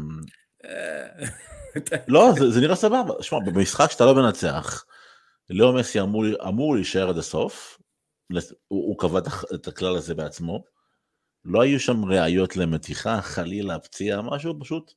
לא, 2.08 2.32
זה, 2.38 2.50
זה 2.50 2.60
נראה 2.60 2.76
סבבה. 2.76 3.14
שמע, 3.20 3.38
במשחק 3.40 3.90
שאתה 3.90 4.06
לא 4.06 4.14
מנצח, 4.14 4.84
ליאו 5.50 5.72
מסי 5.72 6.00
אמור, 6.00 6.24
אמור 6.48 6.74
להישאר 6.74 7.08
עד 7.08 7.18
הסוף, 7.18 7.78
הוא, 8.68 8.88
הוא 8.88 8.98
קבע 8.98 9.20
את 9.54 9.68
הכלל 9.68 9.96
הזה 9.96 10.14
בעצמו. 10.14 10.64
לא 11.44 11.60
היו 11.60 11.80
שם 11.80 12.04
ראיות 12.04 12.56
למתיחה, 12.56 13.22
חלילה, 13.22 13.78
פציעה, 13.78 14.22
משהו, 14.22 14.60
פשוט 14.60 14.92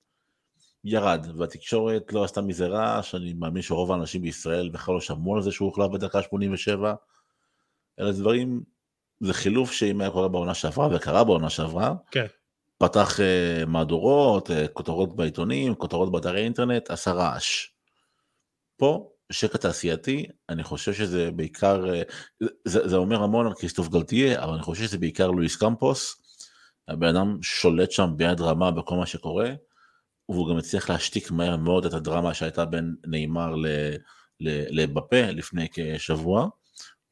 ירד. 0.83 1.27
והתקשורת 1.37 2.13
לא 2.13 2.23
עשתה 2.23 2.41
מזה 2.41 2.67
רעש, 2.67 3.15
אני 3.15 3.33
מאמין 3.33 3.61
שרוב 3.61 3.91
האנשים 3.91 4.21
בישראל 4.21 4.69
בכלל 4.69 4.93
לא 4.93 5.01
שמעו 5.01 5.35
על 5.35 5.41
זה 5.41 5.51
שהוא 5.51 5.65
הוחלף 5.69 5.91
בדקה 5.91 6.21
87. 6.21 6.93
אלה 7.99 8.11
דברים, 8.11 8.63
זה 9.19 9.33
חילוף 9.33 9.71
שאם 9.71 10.01
היה 10.01 10.11
קורה 10.11 10.27
בעונה 10.27 10.53
שעברה, 10.53 10.95
וקרה 10.95 11.23
בעונה 11.23 11.49
שעברה, 11.49 11.93
כן. 12.11 12.25
פתח 12.77 13.19
uh, 13.19 13.65
מהדורות, 13.65 14.49
uh, 14.49 14.53
כותרות 14.73 15.15
בעיתונים, 15.15 15.75
כותרות 15.75 16.11
באתרי 16.11 16.43
אינטרנט, 16.43 16.91
עשה 16.91 17.11
רעש. 17.11 17.67
פה, 18.77 19.11
שקע 19.31 19.57
תעשייתי, 19.57 20.25
אני 20.49 20.63
חושב 20.63 20.93
שזה 20.93 21.31
בעיקר, 21.31 21.83
uh, 21.85 22.47
זה, 22.65 22.87
זה 22.87 22.95
אומר 22.95 23.23
המון 23.23 23.47
על 23.47 23.53
כריסטוף 23.53 23.87
גלתיה, 23.87 24.43
אבל 24.43 24.53
אני 24.53 24.63
חושב 24.63 24.83
שזה 24.83 24.97
בעיקר 24.97 25.31
לואיס 25.31 25.55
קמפוס. 25.55 26.21
הבן 26.87 27.07
אדם 27.07 27.37
שולט 27.41 27.91
שם 27.91 28.09
ביד 28.15 28.41
רמה 28.41 28.71
בכל 28.71 28.95
מה 28.95 29.05
שקורה, 29.05 29.53
והוא 30.29 30.49
גם 30.49 30.57
הצליח 30.57 30.89
להשתיק 30.89 31.31
מהר 31.31 31.57
מאוד 31.57 31.85
את 31.85 31.93
הדרמה 31.93 32.33
שהייתה 32.33 32.65
בין 32.65 32.95
נאמר 33.07 33.55
לבפה 34.69 35.21
לפני 35.21 35.67
כשבוע. 35.73 36.47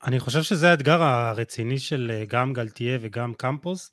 אני 0.04 0.20
חושב 0.20 0.44
שזה 0.44 0.72
האתגר 0.72 1.02
הרציני 1.04 1.80
של 1.80 2.12
אה, 2.14 2.26
גם 2.28 2.54
גלתיה 2.54 2.98
וגם 3.02 3.34
קמפוס. 3.34 3.92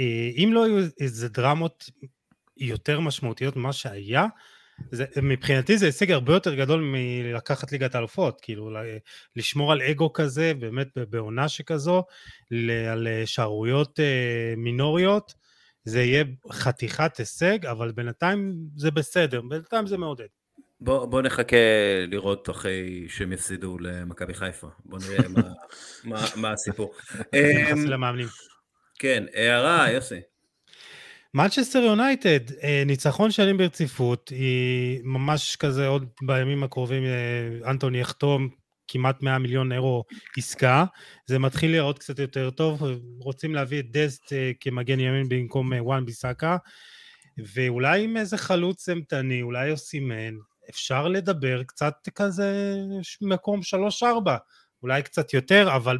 אה, 0.00 0.30
אם 0.36 0.50
לא 0.52 0.64
היו 0.64 0.86
איזה 1.00 1.28
דרמות 1.28 1.90
יותר 2.56 3.00
משמעותיות 3.00 3.56
ממה 3.56 3.72
שהיה, 3.72 4.26
זה, 4.90 5.04
מבחינתי 5.22 5.78
זה 5.78 5.86
הישג 5.86 6.10
הרבה 6.10 6.32
יותר 6.32 6.54
גדול 6.54 6.80
מלקחת 6.80 7.72
ליגת 7.72 7.94
האלופות, 7.94 8.38
כאילו 8.42 8.70
לשמור 9.36 9.72
על 9.72 9.82
אגו 9.82 10.12
כזה, 10.12 10.54
באמת 10.54 10.88
בעונה 11.10 11.48
שכזו, 11.48 12.04
ל- 12.50 12.70
על 12.70 13.06
אה, 13.06 13.22
שערוריות 13.26 14.00
אה, 14.00 14.54
מינוריות, 14.56 15.34
זה 15.84 16.02
יהיה 16.02 16.24
חתיכת 16.52 17.16
הישג, 17.16 17.66
אבל 17.66 17.92
בינתיים 17.92 18.54
זה 18.76 18.90
בסדר, 18.90 19.40
בינתיים 19.40 19.86
זה 19.86 19.98
מעודד. 19.98 20.26
בוא, 20.80 21.06
בוא 21.06 21.22
נחכה 21.22 21.56
לראות 22.08 22.50
אחרי 22.50 23.06
שהם 23.08 23.32
יפסידו 23.32 23.78
למכבי 23.78 24.34
חיפה. 24.34 24.66
בוא 24.84 24.98
נראה 24.98 25.28
מה, 25.28 25.52
מה, 26.04 26.24
מה 26.36 26.52
הסיפור. 26.52 26.94
ביחס 27.32 27.72
אמ, 27.72 27.86
למאמנים. 27.86 28.26
כן, 28.98 29.24
הערה, 29.34 29.90
יוסי. 29.90 30.20
מנצ'סטר 31.34 31.78
יונייטד, 31.78 32.52
אה, 32.62 32.82
ניצחון 32.86 33.30
שנים 33.30 33.56
ברציפות, 33.56 34.28
היא 34.28 35.00
ממש 35.04 35.56
כזה 35.56 35.86
עוד 35.86 36.06
בימים 36.22 36.62
הקרובים 36.62 37.04
אה, 37.04 37.70
אנטוני 37.70 38.00
יחתום 38.00 38.48
כמעט 38.88 39.22
100 39.22 39.38
מיליון 39.38 39.72
אירו 39.72 40.04
עסקה, 40.36 40.84
זה 41.26 41.38
מתחיל 41.38 41.70
להיראות 41.70 41.98
קצת 41.98 42.18
יותר 42.18 42.50
טוב, 42.50 42.82
רוצים 43.20 43.54
להביא 43.54 43.80
את 43.80 43.90
דסט 43.90 44.32
אה, 44.32 44.50
כמגן 44.60 45.00
ימין 45.00 45.28
במקום 45.28 45.72
וואן 45.78 46.06
ביסאקה, 46.06 46.56
ואולי 47.54 48.04
עם 48.04 48.16
איזה 48.16 48.38
חלוץ 48.38 48.88
אימתני, 48.88 49.42
אולי 49.42 49.70
אוסימן, 49.70 50.34
אפשר 50.70 51.08
לדבר 51.08 51.62
קצת 51.62 51.94
כזה 52.14 52.76
מקום 53.22 53.60
3-4, 54.02 54.04
אולי 54.82 55.02
קצת 55.02 55.34
יותר, 55.34 55.76
אבל 55.76 55.98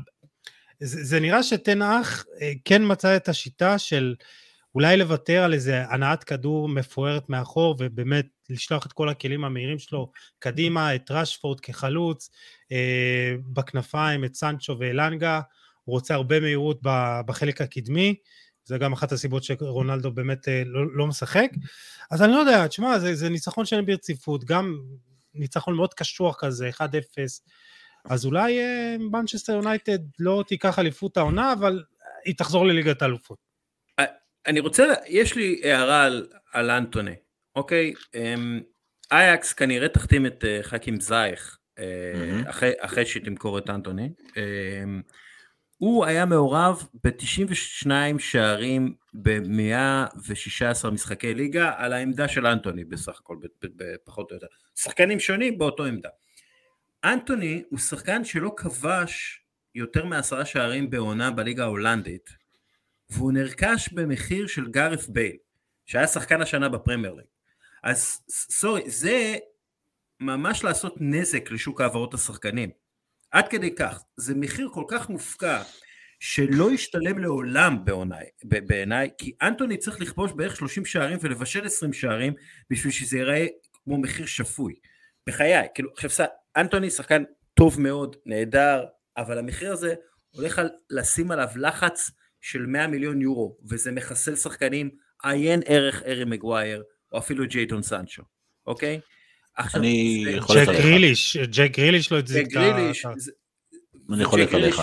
זה, 0.80 1.04
זה 1.04 1.20
נראה 1.20 1.42
שתנח 1.42 2.24
אה, 2.40 2.52
כן 2.64 2.82
מצא 2.84 3.16
את 3.16 3.28
השיטה 3.28 3.78
של 3.78 4.14
אולי 4.76 4.96
לוותר 4.96 5.42
על 5.42 5.54
איזה 5.54 5.84
הנעת 5.88 6.24
כדור 6.24 6.68
מפוארת 6.68 7.28
מאחור 7.28 7.76
ובאמת 7.78 8.26
לשלוח 8.50 8.86
את 8.86 8.92
כל 8.92 9.08
הכלים 9.08 9.44
המהירים 9.44 9.78
שלו 9.78 10.10
קדימה, 10.38 10.94
את 10.94 11.10
רשפורד 11.10 11.60
כחלוץ, 11.60 12.30
אה, 12.72 13.34
בכנפיים 13.52 14.24
את 14.24 14.34
סנצ'ו 14.34 14.76
ואלנגה, 14.78 15.40
הוא 15.84 15.94
רוצה 15.94 16.14
הרבה 16.14 16.40
מהירות 16.40 16.80
בחלק 17.26 17.60
הקדמי, 17.60 18.14
זה 18.64 18.78
גם 18.78 18.92
אחת 18.92 19.12
הסיבות 19.12 19.44
שרונלדו 19.44 20.12
באמת 20.12 20.48
אה, 20.48 20.62
לא, 20.66 20.96
לא 20.96 21.06
משחק. 21.06 21.50
אז 22.10 22.22
אני 22.22 22.32
לא 22.32 22.38
יודע, 22.38 22.66
תשמע, 22.66 22.98
זה, 22.98 23.14
זה 23.14 23.28
ניצחון 23.28 23.66
שלהם 23.66 23.86
ברציפות, 23.86 24.44
גם 24.44 24.78
ניצחון 25.34 25.74
מאוד 25.76 25.94
קשוח 25.94 26.36
כזה, 26.38 26.70
1-0, 26.70 26.82
אז 28.04 28.24
אולי 28.24 28.58
אה, 28.60 28.96
מנצ'סטר 28.98 29.52
יונייטד 29.52 29.98
לא 30.18 30.44
תיקח 30.46 30.78
אליפות 30.78 31.16
העונה, 31.16 31.52
אבל 31.52 31.82
היא 32.24 32.34
תחזור 32.38 32.66
לליגת 32.66 33.02
האלופות. 33.02 33.45
אני 34.46 34.60
רוצה, 34.60 34.84
יש 35.06 35.36
לי 35.36 35.60
הערה 35.64 36.04
על, 36.04 36.28
על 36.52 36.70
אנטוני, 36.70 37.14
אוקיי? 37.56 37.92
אמ, 38.14 38.60
אייקס 39.12 39.52
כנראה 39.52 39.88
תחתים 39.88 40.26
את 40.26 40.44
אה, 40.44 40.58
חכים 40.62 41.00
זייך 41.00 41.58
מהמם. 41.78 42.46
אחרי, 42.46 42.72
אחרי 42.78 43.06
שהיא 43.06 43.24
תמכור 43.24 43.58
את 43.58 43.70
אנטוני. 43.70 44.10
אמ, 44.36 45.02
הוא 45.78 46.04
היה 46.04 46.24
מעורב 46.24 46.82
ב-92 47.04 47.90
שערים 48.18 48.94
ב-116 49.14 50.90
משחקי 50.92 51.34
ליגה 51.34 51.72
על 51.76 51.92
העמדה 51.92 52.28
של 52.28 52.46
אנטוני 52.46 52.84
בסך 52.84 53.20
הכל, 53.20 53.36
פחות 54.04 54.30
או 54.30 54.36
יותר. 54.36 54.46
שחקנים 54.74 55.20
שונים 55.20 55.58
באותו 55.58 55.84
עמדה. 55.84 56.08
אנטוני 57.04 57.62
הוא 57.70 57.78
שחקן 57.78 58.24
שלא 58.24 58.52
כבש 58.56 59.42
יותר 59.74 60.04
מעשרה 60.04 60.44
שערים 60.44 60.90
בעונה 60.90 61.30
בליגה 61.30 61.64
ההולנדית, 61.64 62.30
והוא 63.10 63.32
נרכש 63.32 63.88
במחיר 63.92 64.46
של 64.46 64.70
גארף 64.70 65.08
בייל, 65.08 65.36
שהיה 65.86 66.06
שחקן 66.06 66.42
השנה 66.42 66.68
בפרמייר 66.68 67.14
ליג. 67.14 67.26
אז 67.82 68.20
סורי, 68.30 68.90
זה 68.90 69.36
ממש 70.20 70.64
לעשות 70.64 70.94
נזק 71.00 71.50
לשוק 71.50 71.80
העברות 71.80 72.14
השחקנים. 72.14 72.70
עד 73.30 73.48
כדי 73.48 73.74
כך, 73.74 74.02
זה 74.16 74.34
מחיר 74.34 74.68
כל 74.72 74.84
כך 74.88 75.10
מופקע, 75.10 75.62
שלא 76.20 76.72
ישתלם 76.72 77.18
לעולם 77.18 77.84
בעיניי, 78.44 79.10
כי 79.18 79.36
אנטוני 79.42 79.76
צריך 79.76 80.00
לכבוש 80.00 80.32
בערך 80.32 80.56
30 80.56 80.84
שערים 80.84 81.18
ולבשל 81.22 81.66
20 81.66 81.92
שערים 81.92 82.34
בשביל 82.70 82.92
שזה 82.92 83.16
ייראה 83.16 83.46
כמו 83.84 83.98
מחיר 83.98 84.26
שפוי. 84.26 84.74
בחיי, 85.26 85.66
כאילו, 85.74 85.90
עכשיו 85.96 86.26
אנטוני 86.56 86.90
שחקן 86.90 87.22
טוב 87.54 87.80
מאוד, 87.80 88.16
נהדר, 88.26 88.84
אבל 89.16 89.38
המחיר 89.38 89.72
הזה 89.72 89.94
הולך 90.30 90.58
על 90.58 90.70
לשים 90.90 91.30
עליו 91.30 91.48
לחץ 91.56 92.10
של 92.46 92.66
100 92.66 92.86
מיליון 92.86 93.22
יורו, 93.22 93.56
וזה 93.70 93.92
מחסל 93.92 94.36
שחקנים 94.36 94.90
עיין 95.22 95.60
ערך 95.66 96.02
ארי 96.02 96.24
מגווייר, 96.24 96.82
או 97.12 97.18
אפילו 97.18 97.46
ג'ייטון 97.46 97.82
סנצ'ו, 97.82 98.22
אוקיי? 98.66 99.00
עכשיו, 99.56 99.80
אני 99.80 100.24
יכול 100.28 100.56
ג'ק 100.56 100.68
גריליש, 100.68 101.36
ג'ק 101.36 101.70
גריליש 101.76 102.12
לא 102.12 102.18
הצדיק 102.18 102.46
את 102.50 102.56
ה... 102.56 103.12
אני 104.14 104.24
חולק 104.24 104.54
עליך. 104.54 104.82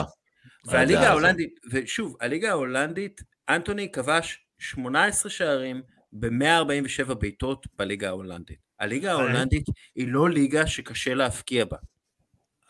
והליגה 0.65 1.09
ההולנדית, 1.09 1.59
ושוב, 1.71 2.15
הליגה 2.21 2.49
ההולנדית, 2.49 3.21
אנטוני 3.49 3.91
כבש 3.91 4.39
18 4.57 5.31
שערים 5.31 5.81
ב-147 6.13 7.13
בעיטות 7.13 7.67
בליגה 7.77 8.07
ההולנדית. 8.07 8.59
הליגה 8.79 9.11
ההולנדית 9.11 9.65
היא 9.95 10.07
לא 10.07 10.29
ליגה 10.29 10.67
שקשה 10.67 11.13
להבקיע 11.13 11.65
בה. 11.65 11.77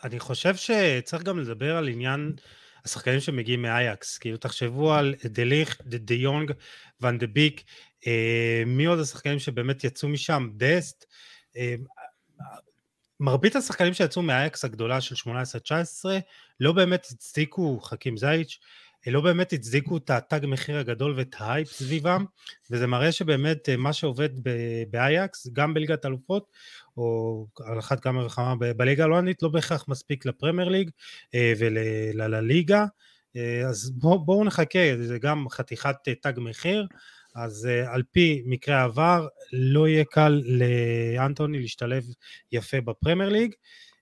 אני 0.03 0.19
חושב 0.19 0.55
שצריך 0.55 1.23
גם 1.23 1.39
לדבר 1.39 1.77
על 1.77 1.87
עניין 1.87 2.33
השחקנים 2.85 3.19
שמגיעים 3.19 3.61
מאייקס, 3.61 4.17
כאילו 4.17 4.37
תחשבו 4.37 4.93
על 4.93 5.15
דה 5.25 5.43
ליך, 5.43 5.81
דה 5.85 6.13
יונג, 6.13 6.51
ואן 7.01 7.17
דה 7.17 7.27
ביק, 7.27 7.63
אה, 8.07 8.63
מי 8.65 8.85
עוד 8.85 8.99
השחקנים 8.99 9.39
שבאמת 9.39 9.83
יצאו 9.83 10.09
משם, 10.09 10.49
דסט, 10.57 11.05
אה, 11.57 11.75
מרבית 13.19 13.55
השחקנים 13.55 13.93
שיצאו 13.93 14.21
מאייקס 14.21 14.65
הגדולה 14.65 15.01
של 15.01 15.15
18-19 15.15 16.05
לא 16.59 16.71
באמת 16.71 17.07
הצדיקו, 17.11 17.79
חכים 17.79 18.17
זייץ', 18.17 18.59
לא 19.11 19.21
באמת 19.21 19.53
הצדיקו 19.53 19.97
את 19.97 20.09
התג 20.09 20.39
מחיר 20.47 20.77
הגדול 20.77 21.13
ואת 21.17 21.35
ההייפ 21.37 21.67
סביבם, 21.71 22.25
וזה 22.71 22.87
מראה 22.87 23.11
שבאמת 23.11 23.69
אה, 23.69 23.77
מה 23.77 23.93
שעובד 23.93 24.29
באייקס, 24.89 25.47
גם 25.53 25.73
בליגת 25.73 26.05
אלופות, 26.05 26.51
או 26.97 27.47
על 27.65 27.79
אחת 27.79 27.99
כמה 27.99 28.25
וכמה 28.25 28.55
בליגה 28.77 29.03
הלואנית, 29.03 29.43
לא 29.43 29.49
בהכרח 29.49 29.85
מספיק 29.87 30.25
לפרמייר 30.25 30.69
ליג 30.69 30.89
אה, 31.35 31.53
ולליגה, 31.57 32.85
אה, 33.35 33.61
אז 33.69 33.91
בואו 33.91 34.25
בוא 34.25 34.45
נחכה, 34.45 34.79
זה 35.01 35.19
גם 35.19 35.49
חתיכת 35.49 35.95
תג 36.21 36.33
מחיר, 36.37 36.87
אז 37.35 37.67
על 37.87 38.03
פי 38.11 38.43
מקרה 38.45 38.81
העבר, 38.81 39.27
לא 39.53 39.87
יהיה 39.87 40.03
קל 40.03 40.41
לאנטוני 40.45 41.59
להשתלב 41.59 42.03
יפה 42.51 42.81
בפרמייר 42.81 43.29
ליג. 43.29 43.53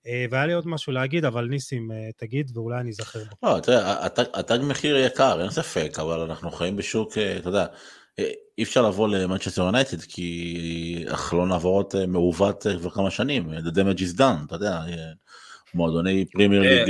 אה, 0.08 0.26
והיה 0.30 0.46
לי 0.46 0.54
עוד 0.54 0.68
משהו 0.68 0.92
להגיד, 0.92 1.26
אבל 1.26 1.46
ניסים 1.46 1.92
אה, 1.92 2.10
תגיד 2.18 2.52
ואולי 2.54 2.80
אני 2.80 2.90
אזכר 2.90 3.20
בו. 3.20 3.48
לא, 3.48 3.60
תראה, 3.60 4.06
התג 4.34 4.60
מחיר 4.62 4.98
יקר, 4.98 5.42
אין 5.42 5.50
ספק, 5.50 6.00
אבל 6.00 6.20
אנחנו 6.20 6.52
חיים 6.52 6.76
בשוק, 6.76 7.18
אה, 7.18 7.38
אתה 7.38 7.50
יודע, 7.50 7.66
אי 8.58 8.64
אפשר 8.64 8.82
לבוא 8.82 9.08
למנצ'סטר 9.08 9.62
יונייטד 9.62 10.02
כי 10.02 11.06
חלון 11.14 11.52
העברות 11.52 11.96
מעוות 12.08 12.66
כבר 12.80 12.90
כמה 12.90 13.12
שנים, 13.12 13.50
the 13.54 13.72
damage 13.72 14.00
is 14.00 14.18
done, 14.18 14.46
אתה 14.46 14.56
יודע, 14.56 14.82
מועדוני 15.74 16.26
פרימייר 16.26 16.62
ליג... 16.62 16.90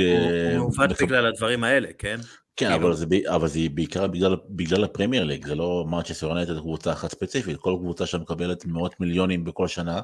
הוא 0.58 0.70
מעוות 0.76 1.02
בגלל 1.02 1.26
הדברים 1.26 1.64
האלה, 1.64 1.88
כן? 1.98 2.20
כן, 2.56 2.68
כאילו- 2.68 2.86
אבל 2.86 2.94
זה, 2.94 3.06
אבל 3.26 3.48
זה 3.48 3.60
בעיקר 3.74 4.06
בגלל, 4.06 4.36
בגלל 4.50 4.84
הפרמייר 4.84 5.24
ליג, 5.24 5.46
זה 5.46 5.54
לא 5.54 5.84
מנצ'סטר 5.88 6.26
יונייטד 6.26 6.58
קבוצה 6.58 6.92
אחת 6.92 7.10
ספציפית, 7.10 7.56
כל 7.56 7.76
קבוצה 7.80 8.06
שמקבלת 8.06 8.66
מאות 8.66 9.00
מיליונים 9.00 9.44
בכל 9.44 9.68
שנה, 9.68 10.00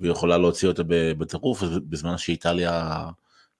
ויכולה 0.00 0.38
להוציא 0.38 0.68
אותה 0.68 0.82
בטירוף, 0.88 1.62
בזמן 1.62 2.18
שאיטליה 2.18 3.04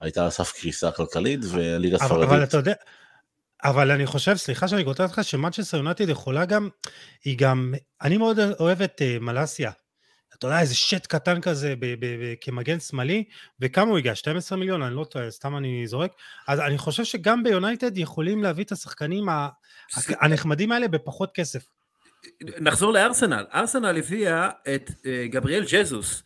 הייתה 0.01 0.25
על 0.25 0.31
סף 0.31 0.53
קריסה 0.53 0.91
כלכלית, 0.91 1.41
וליגה 1.51 1.99
ספרדית. 1.99 2.29
אבל 2.29 2.43
אתה 2.43 2.57
יודע, 2.57 2.75
אבל 3.65 3.91
אני 3.91 4.07
חושב, 4.07 4.37
סליחה 4.37 4.69
שאני 4.69 4.85
כותב 4.85 5.09
לך, 5.13 5.25
שמנצ'סטר 5.25 5.77
יונטד 5.77 6.09
יכולה 6.09 6.45
גם, 6.45 6.69
היא 7.25 7.39
גם, 7.39 7.75
אני 8.03 8.17
מאוד 8.17 8.39
אוהב 8.61 8.83
את 8.83 9.01
uh, 9.01 9.21
מלאסיה. 9.21 9.71
אתה 10.39 10.47
יודע, 10.47 10.61
איזה 10.61 10.75
שט 10.75 11.07
קטן 11.07 11.41
כזה 11.41 11.75
ב- 11.77 11.95
ב- 11.95 12.05
ב- 12.05 12.35
כמגן 12.41 12.81
שמאלי, 12.81 13.25
וכמה 13.61 13.91
הוא 13.91 13.99
הגיע? 13.99 14.15
12 14.15 14.59
מיליון? 14.59 14.83
אני 14.83 14.95
לא 14.95 15.05
טועה, 15.05 15.31
סתם 15.31 15.57
אני 15.57 15.87
זורק. 15.87 16.13
אז 16.49 16.61
אני 16.61 16.79
חושב 16.79 17.05
שגם 17.05 17.43
ביונייטד 17.43 17.99
יכולים 17.99 18.43
להביא 18.43 18.65
את 18.65 18.73
השחקנים 18.73 19.27
הנחמדים 20.21 20.73
האלה 20.73 20.89
בפחות 20.89 21.31
כסף. 21.35 21.67
נחזור 22.61 22.93
לארסנל, 22.93 23.45
ארסנל 23.55 23.99
הביאה 23.99 24.51
את 24.75 24.91
אה, 25.07 25.27
גבריאל 25.27 25.65
ג'זוס, 25.73 26.23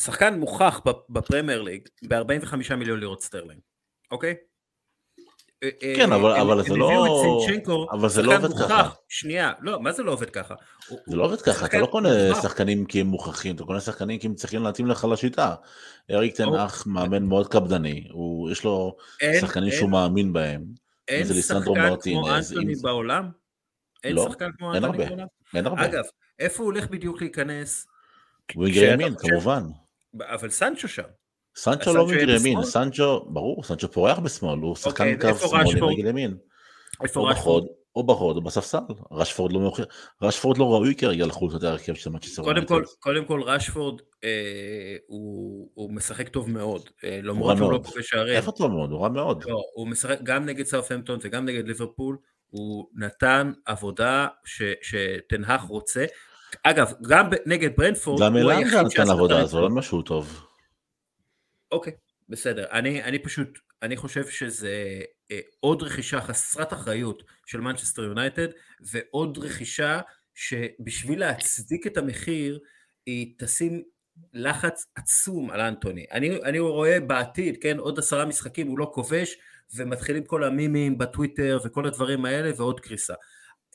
שחקן 0.00 0.38
מוכח 0.38 0.80
בפרמייר 1.08 1.62
ליג, 1.62 1.88
ב-45 2.08 2.74
מיליון 2.76 3.00
לירות 3.00 3.22
סטרלינג, 3.22 3.60
אוקיי? 4.10 4.34
אה, 5.62 5.68
אה, 5.82 5.94
כן, 5.96 6.12
אבל, 6.12 6.32
אבל 6.32 6.62
זה 6.62 6.76
לא... 6.76 7.88
אבל 7.92 8.08
זה 8.08 8.22
לא 8.22 8.36
עובד 8.36 8.48
מוכח. 8.48 8.64
ככה. 8.64 8.90
שנייה, 9.08 9.52
לא, 9.60 9.80
מה 9.80 9.92
זה 9.92 10.02
לא 10.02 10.12
עובד 10.12 10.30
ככה? 10.30 10.54
זה 11.06 11.16
לא 11.16 11.24
עובד 11.24 11.40
ככה, 11.40 11.66
אתה 11.66 11.78
לא 11.78 11.86
קונה 11.86 12.34
שחקנים 12.42 12.84
כי 12.84 13.00
הם 13.00 13.06
מוכחים, 13.06 13.56
אתה 13.56 13.64
קונה 13.64 13.80
שחקנים 13.80 14.18
כי 14.18 14.26
הם 14.26 14.34
צריכים 14.34 14.62
להתאים 14.62 14.86
לך 14.86 15.04
לשיטה. 15.04 15.54
אריק 16.10 16.36
טן 16.36 16.56
האח 16.56 16.86
מאמן 16.86 17.22
מאוד 17.22 17.48
קפדני, 17.48 18.08
יש 18.50 18.64
לו 18.64 18.96
שחקנים 19.40 19.70
שהוא 19.70 19.90
מאמין 19.90 20.32
בהם. 20.32 20.64
אין 21.08 21.42
שחקן 21.42 21.64
כמו 22.04 22.28
אנטוני 22.28 22.74
בעולם? 22.82 23.43
אין 24.04 24.14
לא, 24.14 24.26
שחקן 24.28 24.50
כמו 24.58 24.74
אין 24.74 24.84
הרבה, 24.84 25.04
אין 25.54 25.66
הרבה. 25.66 25.84
אגב, 25.84 26.04
איפה 26.38 26.62
הוא 26.62 26.72
הולך 26.72 26.90
בדיוק 26.90 27.20
להיכנס? 27.20 27.86
winger 28.56 28.92
ימין, 28.92 29.14
כמובן. 29.18 29.62
אבל 30.22 30.50
סנצ'ו 30.50 30.88
שם. 30.88 31.02
סנצ'ו 31.56 31.94
לא 31.94 32.02
winger 32.02 32.30
ימין, 32.30 32.62
סנצ'ו, 32.62 33.30
ברור, 33.30 33.64
סנצ'ו 33.64 33.92
פורח 33.92 34.18
בשמאל, 34.18 34.58
הוא 34.58 34.76
שחקן 34.76 35.14
אוקיי, 35.14 35.32
קו 35.32 35.48
שמאל 35.48 35.76
עם 35.76 35.84
רגל 35.84 36.06
ימין. 36.06 36.36
איפה 37.02 37.30
רשפורד? 37.30 37.64
או 37.96 38.02
בחוד 38.06 38.36
או 38.36 38.42
בספסל, 38.42 38.78
רשפורד 39.12 39.52
לא 39.52 39.60
מוכר, 39.60 39.84
רשפורד 40.22 40.58
לא 40.58 40.72
ראוי 40.72 40.94
כרגע 40.94 41.26
לחוץ 41.26 41.54
את 41.54 41.62
ההרכב 41.62 41.94
של 41.94 42.10
מנצ'סטר 42.10 42.42
קודם 42.42 42.66
כל, 42.66 42.82
קודם 42.98 43.24
כל 43.24 43.42
רשפורד 43.42 44.00
אה, 44.24 44.96
הוא, 45.06 45.70
הוא 45.74 45.92
משחק 45.92 46.28
טוב 46.28 46.50
מאוד, 46.50 46.90
אה, 47.04 47.20
למרות 47.22 47.56
שהוא 47.56 47.72
לא 47.72 47.80
כובש 47.84 48.08
שערים. 48.08 48.36
איפה 48.36 48.52
טוב 48.52 48.72
מאוד? 48.72 48.90
הוא 48.90 49.00
רע 49.00 49.08
מאוד. 49.08 49.44
לא, 49.48 49.62
הוא 49.74 49.88
משחק 49.88 50.18
גם 50.22 50.46
נגד 50.46 50.64
סאופהמפטון 50.64 51.18
וגם 51.22 51.44
נגד 51.44 51.68
ליברפול, 51.68 52.16
הוא 52.54 52.88
נתן 52.94 53.52
עבודה 53.64 54.26
ש, 54.44 54.62
שתנהך 54.82 55.62
רוצה. 55.62 56.04
אגב, 56.62 56.92
גם 57.08 57.30
נגד 57.46 57.70
ברנפורד, 57.76 58.22
גם 58.22 58.36
אלנגה 58.36 58.82
נתן 58.82 59.10
עבודה, 59.10 59.46
זה 59.46 59.56
לא 59.56 59.70
משהו 59.70 60.02
טוב. 60.02 60.46
אוקיי, 61.72 61.92
בסדר. 62.28 62.66
אני, 62.70 63.02
אני 63.02 63.18
פשוט, 63.18 63.58
אני 63.82 63.96
חושב 63.96 64.28
שזה 64.28 65.00
אה, 65.30 65.40
עוד 65.60 65.82
רכישה 65.82 66.20
חסרת 66.20 66.72
אחריות 66.72 67.22
של 67.46 67.60
מנצ'סטר 67.60 68.02
יונייטד, 68.02 68.48
ועוד 68.80 69.38
רכישה 69.38 70.00
שבשביל 70.34 71.20
להצדיק 71.20 71.86
את 71.86 71.96
המחיר, 71.96 72.58
היא 73.06 73.34
תשים 73.38 73.82
לחץ 74.32 74.86
עצום 74.94 75.50
על 75.50 75.60
אנטוני. 75.60 76.06
אני, 76.12 76.42
אני 76.42 76.58
רואה 76.58 77.00
בעתיד, 77.00 77.56
כן, 77.62 77.78
עוד 77.78 77.98
עשרה 77.98 78.24
משחקים 78.24 78.66
הוא 78.66 78.78
לא 78.78 78.90
כובש, 78.94 79.36
ומתחילים 79.76 80.24
כל 80.24 80.44
המימים 80.44 80.98
בטוויטר 80.98 81.58
וכל 81.64 81.86
הדברים 81.86 82.24
האלה 82.24 82.50
ועוד 82.56 82.80
קריסה. 82.80 83.14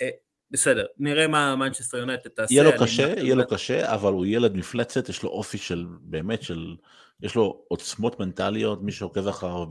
אה, 0.01 0.09
בסדר, 0.51 0.85
נראה 0.97 1.27
מה 1.27 1.55
מנצ'סטר 1.55 1.97
יונייטד 1.97 2.29
תעשה. 2.29 2.53
יהיה 2.53 2.63
לו 2.63 2.71
קשה, 2.79 3.13
יהיה 3.17 3.35
לו 3.35 3.47
קשה, 3.47 3.93
אבל 3.93 4.13
הוא 4.13 4.25
ילד 4.25 4.55
מפלצת, 4.55 5.09
יש 5.09 5.23
לו 5.23 5.29
אופי 5.29 5.57
של, 5.57 5.85
באמת 6.01 6.43
של, 6.43 6.75
יש 7.21 7.35
לו 7.35 7.65
עוצמות 7.67 8.19
מנטליות, 8.19 8.83
מי 8.83 8.91
שעוקב 8.91 9.27
אחריו 9.27 9.65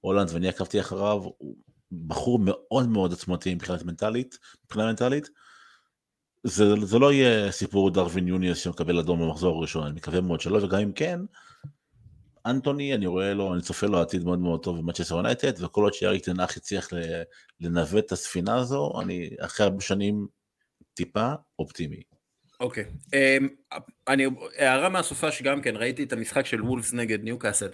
בהולנד 0.00 0.30
ואני 0.32 0.48
עקבתי 0.48 0.80
אחריו, 0.80 1.22
הוא 1.38 1.56
בחור 2.06 2.38
מאוד 2.42 2.88
מאוד 2.88 3.10
עוצמתי 3.10 3.54
מבחינת 3.54 3.82
מנטלית, 3.82 4.38
מבחינה 4.64 4.86
מנטלית. 4.86 5.28
זה, 6.44 6.64
זה 6.82 6.98
לא 6.98 7.12
יהיה 7.12 7.52
סיפור 7.52 7.90
דרווין 7.90 8.28
נונייז 8.28 8.58
שמקבל 8.58 8.98
אדום 8.98 9.20
במחזור 9.20 9.58
הראשון, 9.58 9.86
אני 9.86 9.94
מקווה 9.94 10.20
מאוד 10.20 10.40
שלא, 10.40 10.64
וגם 10.64 10.80
אם 10.80 10.92
כן, 10.92 11.20
אנטוני, 12.46 12.94
אני 12.94 13.06
רואה 13.06 13.34
לו, 13.34 13.54
אני 13.54 13.62
צופה 13.62 13.86
לו 13.86 14.00
עתיד 14.00 14.24
מאוד 14.24 14.38
מאוד 14.38 14.62
טוב 14.62 14.78
במנצ'סטר 14.78 15.14
יונייטד, 15.14 15.64
וכל 15.64 15.82
עוד 15.82 15.94
שאריק 15.94 16.24
טן 16.24 16.37
האח 16.37 16.56
הצליח 16.56 16.88
לנווט 17.60 18.06
את 18.06 18.12
הספינה 18.12 18.56
הזו, 18.56 18.92
אני 19.02 19.30
אחרי 19.40 19.66
הרבה 19.66 19.80
שנים 19.80 20.26
טיפה 20.94 21.32
אופטימי. 21.58 22.02
אוקיי, 22.60 22.84
אוקיי. 22.84 23.16
אמ, 23.16 23.48
אמ, 23.74 23.76
אני, 24.08 24.26
הערה 24.58 24.88
מהסופה 24.88 25.32
שגם 25.32 25.62
כן, 25.62 25.76
ראיתי 25.76 26.02
את 26.02 26.12
המשחק 26.12 26.46
של 26.46 26.62
וולפס 26.62 26.92
נגד 26.92 27.24
ניוקאסל. 27.24 27.68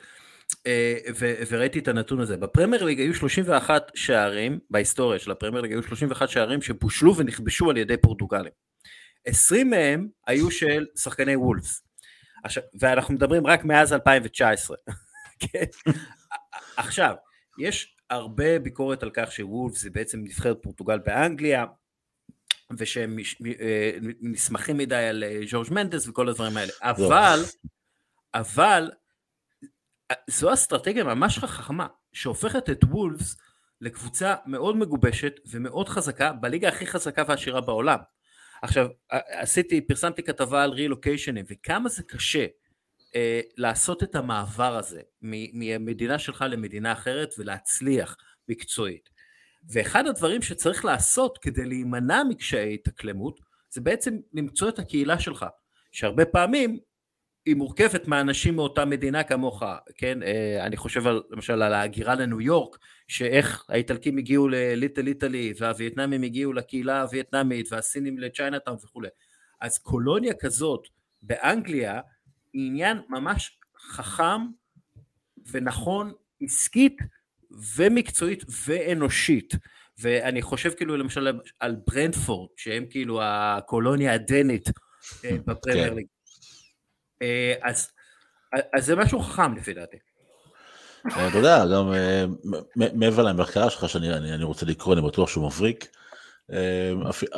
אה, 0.66 0.96
ו- 1.14 1.34
וראיתי 1.48 1.78
את 1.78 1.88
הנתון 1.88 2.20
הזה. 2.20 2.36
בפרמייר 2.36 2.84
ליג 2.84 3.00
היו 3.00 3.14
31 3.14 3.90
שערים, 3.94 4.58
בהיסטוריה 4.70 5.18
של 5.18 5.30
הפרמייר 5.30 5.62
ליג 5.62 5.72
היו 5.72 5.82
31 5.82 6.28
שערים 6.28 6.62
שבושלו 6.62 7.16
ונכבשו 7.16 7.70
על 7.70 7.76
ידי 7.76 7.96
פורטוגלים. 7.96 8.52
20 9.24 9.70
מהם 9.70 10.08
היו 10.26 10.50
של 10.50 10.86
שחקני 10.96 11.36
וולפס. 11.36 11.87
עכשיו, 12.44 12.62
ואנחנו 12.80 13.14
מדברים 13.14 13.46
רק 13.46 13.64
מאז 13.64 13.92
2019. 13.92 14.76
כן? 15.40 15.64
עכשיו, 16.76 17.14
יש 17.58 17.96
הרבה 18.10 18.58
ביקורת 18.58 19.02
על 19.02 19.10
כך 19.14 19.32
שוולפס 19.32 19.82
זה 19.82 19.90
בעצם 19.90 20.20
נבחרת 20.20 20.58
פורטוגל 20.62 20.98
באנגליה, 20.98 21.64
ושהם 22.78 23.16
אה, 23.60 23.90
נסמכים 24.20 24.76
מדי 24.76 24.94
על 24.94 25.24
אה, 25.24 25.40
ז'ורג' 25.48 25.72
מנדס 25.72 26.08
וכל 26.08 26.28
הדברים 26.28 26.56
האלה. 26.56 26.72
אבל, 26.82 27.40
אבל, 28.34 28.90
זו 30.30 30.52
אסטרטגיה 30.52 31.04
ממש 31.04 31.38
חכמה, 31.38 31.86
שהופכת 32.12 32.70
את 32.70 32.84
וולפס 32.84 33.36
לקבוצה 33.80 34.34
מאוד 34.46 34.76
מגובשת 34.76 35.32
ומאוד 35.50 35.88
חזקה, 35.88 36.32
בליגה 36.32 36.68
הכי 36.68 36.86
חזקה 36.86 37.22
ועשירה 37.28 37.60
בעולם. 37.60 37.98
עכשיו, 38.62 38.88
עשיתי, 39.10 39.80
פרסמתי 39.80 40.22
כתבה 40.22 40.62
על 40.62 40.70
רילוקיישנים, 40.70 41.44
וכמה 41.50 41.88
זה 41.88 42.02
קשה 42.02 42.46
אה, 43.16 43.40
לעשות 43.56 44.02
את 44.02 44.14
המעבר 44.14 44.76
הזה 44.76 45.00
ממדינה 45.22 46.18
שלך 46.18 46.44
למדינה 46.48 46.92
אחרת 46.92 47.34
ולהצליח 47.38 48.16
מקצועית. 48.48 49.10
ואחד 49.72 50.06
הדברים 50.06 50.42
שצריך 50.42 50.84
לעשות 50.84 51.38
כדי 51.38 51.64
להימנע 51.64 52.22
מקשיי 52.28 52.74
התאקלמות, 52.74 53.40
זה 53.70 53.80
בעצם 53.80 54.16
למצוא 54.32 54.68
את 54.68 54.78
הקהילה 54.78 55.18
שלך, 55.18 55.46
שהרבה 55.92 56.24
פעמים 56.24 56.78
היא 57.46 57.56
מורכבת 57.56 58.08
מאנשים 58.08 58.56
מאותה 58.56 58.84
מדינה 58.84 59.22
כמוך, 59.22 59.62
כן? 59.96 60.22
אה, 60.22 60.66
אני 60.66 60.76
חושב 60.76 61.06
על, 61.06 61.22
למשל 61.30 61.62
על 61.62 61.74
ההגירה 61.74 62.14
לניו 62.14 62.40
יורק, 62.40 62.78
שאיך 63.08 63.64
האיטלקים 63.68 64.18
הגיעו 64.18 64.48
לליטל 64.48 65.06
איטלי, 65.06 65.52
והווייטנאמים 65.58 66.22
הגיעו 66.22 66.52
לקהילה 66.52 67.02
הווייטנאמית, 67.02 67.72
והסינים 67.72 68.18
לצ'יינאטאון 68.18 68.76
וכולי. 68.84 69.08
אז 69.60 69.78
קולוניה 69.78 70.34
כזאת 70.40 70.88
באנגליה 71.22 72.00
היא 72.52 72.66
עניין 72.66 72.98
ממש 73.08 73.58
חכם 73.78 74.40
ונכון 75.50 76.12
עסקית 76.40 76.96
ומקצועית 77.76 78.44
ואנושית. 78.66 79.54
ואני 79.98 80.42
חושב 80.42 80.70
כאילו 80.70 80.96
למשל 80.96 81.40
על 81.60 81.76
ברנדפורד, 81.86 82.48
שהם 82.56 82.86
כאילו 82.90 83.20
הקולוניה 83.22 84.14
הדנית 84.14 84.68
אה, 85.24 85.36
בפרמייר 85.44 85.88
כן. 85.88 85.96
ליג. 85.96 86.06
אה, 87.22 87.54
אז, 87.62 87.90
אז 88.52 88.86
זה 88.86 88.96
משהו 88.96 89.20
חכם 89.20 89.54
לפי 89.54 89.74
דעתי. 89.74 89.96
אה, 91.06 91.28
אתה 91.28 91.38
יודע, 91.38 91.66
גם 91.66 91.92
מעבר 92.76 93.22
למחקר 93.22 93.68
שלך 93.68 93.88
שאני 93.88 94.44
רוצה 94.44 94.66
לקרוא, 94.66 94.94
אני 94.94 95.02
בטוח 95.02 95.28
שהוא 95.28 95.46
מבריק. 95.46 95.88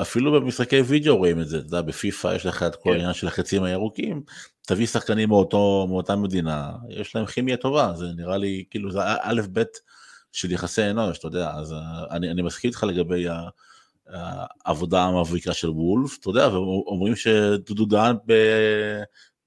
אפילו 0.02 0.32
במשחקי 0.32 0.80
וידאו 0.80 1.16
רואים 1.16 1.40
את 1.40 1.48
זה, 1.48 1.58
אתה 1.58 1.66
יודע, 1.66 1.80
בפיפא 1.80 2.34
יש 2.36 2.46
לך 2.46 2.62
את 2.62 2.76
כל 2.76 2.82
כן. 2.84 2.90
העניין 2.90 3.12
של 3.12 3.26
החצים 3.26 3.62
הירוקים, 3.62 4.22
תביא 4.66 4.86
שחקנים 4.86 5.28
מאותו, 5.28 5.86
מאותה 5.88 6.16
מדינה, 6.16 6.72
יש 6.88 7.16
להם 7.16 7.26
כימיה 7.26 7.56
טובה, 7.56 7.92
זה 7.96 8.06
נראה 8.16 8.36
לי, 8.36 8.64
כאילו, 8.70 8.90
זה 8.90 9.00
א' 9.02 9.40
ב' 9.52 9.62
של 10.32 10.52
יחסי 10.52 10.90
אנוש, 10.90 11.18
אתה 11.18 11.26
יודע, 11.26 11.50
אז 11.50 11.74
אני, 12.10 12.30
אני 12.30 12.42
מסכים 12.42 12.68
איתך 12.68 12.84
לגבי 12.84 13.26
העבודה 14.64 15.02
המבריקה 15.02 15.52
של 15.52 15.68
וולף, 15.68 16.18
אתה 16.20 16.30
יודע, 16.30 16.48
ואומרים 16.48 17.16
שדודו 17.16 17.84
דהן 17.84 18.16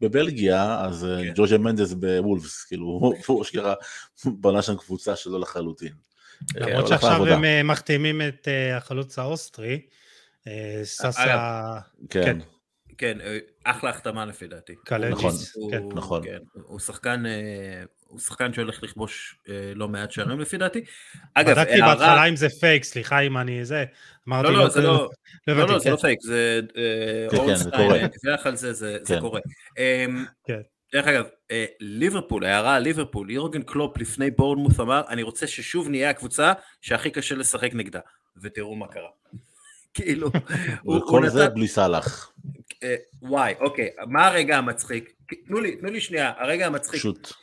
בבלגיה, 0.03 0.81
אז 0.81 1.07
כן. 1.23 1.33
ג'וג'ה 1.35 1.57
מנדס 1.57 1.93
בוולפס, 1.93 2.63
כאילו, 2.63 2.85
הוא 3.27 3.41
אשכרה 3.41 3.73
בנה 4.25 4.61
שם 4.61 4.77
קבוצה 4.77 5.15
שלו 5.15 5.39
לחלוטין. 5.39 5.93
למרות 6.55 6.87
שעכשיו 6.87 7.27
הם 7.27 7.45
אה, 7.45 7.63
מחתימים 7.63 8.21
את 8.21 8.47
אה, 8.47 8.77
החלוץ 8.77 9.19
האוסטרי, 9.19 9.81
אה, 10.47 10.81
סשה... 10.83 11.79
כן. 12.09 12.23
כן. 12.23 12.37
כן, 12.97 13.17
אחלה 13.63 13.89
החתמה 13.89 14.25
לפי 14.25 14.47
דעתי. 14.47 14.75
נכון, 15.09 15.31
כן. 15.71 15.83
נכון. 15.93 16.23
כן, 16.23 16.37
הוא 16.53 16.79
שחקן, 16.79 17.23
הוא 18.13 18.19
שחקן 18.19 18.53
שהולך 18.53 18.83
לכבוש 18.83 19.37
לא 19.75 19.87
מעט 19.87 20.11
שערים 20.11 20.39
לפי 20.39 20.57
דעתי. 20.57 20.81
אגב, 21.33 21.55
בדקתי 21.55 21.81
בהתחלה 21.81 22.25
אם 22.25 22.35
זה 22.35 22.49
פייק, 22.49 22.83
סליחה 22.83 23.19
אם 23.19 23.37
אני 23.37 23.65
זה, 23.65 23.85
אמרתי 24.27 24.47
לא, 24.47 24.57
לא, 24.57 24.69
זה 24.69 24.81
לא, 24.81 25.09
לא, 25.47 25.67
לא, 25.67 25.79
זה 25.79 25.89
לא 25.89 25.95
פייק, 25.95 26.19
זה 26.21 26.59
אורנסטיין, 27.33 28.07
דיווח 28.23 28.45
על 28.45 28.55
זה, 28.55 28.73
זה 28.73 29.17
קורה. 29.19 29.39
אמ, 29.77 30.25
כן. 30.45 30.61
דרך 30.93 31.07
אגב, 31.07 31.25
אה, 31.51 31.65
ליברפול, 31.79 32.45
הערה 32.45 32.75
על 32.75 32.83
ליברפול, 32.83 33.31
יורגן 33.31 33.61
קלופ 33.61 33.97
לפני 33.97 34.31
בורנמות' 34.31 34.79
אמר, 34.79 35.01
אני 35.09 35.23
רוצה 35.23 35.47
ששוב 35.47 35.89
נהיה 35.89 36.09
הקבוצה 36.09 36.53
שהכי 36.81 37.11
קשה 37.11 37.35
לשחק 37.35 37.73
נגדה, 37.73 37.99
ותראו 38.41 38.75
מה 38.75 38.87
קרה. 38.87 39.09
כאילו, 39.93 40.31
וכל 40.97 41.29
זה 41.29 41.49
בלי 41.49 41.67
סאלח. 41.67 42.31
אה, 42.83 42.95
וואי, 43.21 43.53
אוקיי, 43.59 43.89
מה 44.07 44.27
הרגע 44.27 44.57
המצחיק? 44.57 45.13
תנו 45.47 45.61
לי, 45.61 45.75
תנו 45.75 45.89
לי 45.89 46.01
שנייה, 46.01 46.31
הרגע 46.37 46.67
המצחיק. 46.67 46.99
פשוט. 46.99 47.42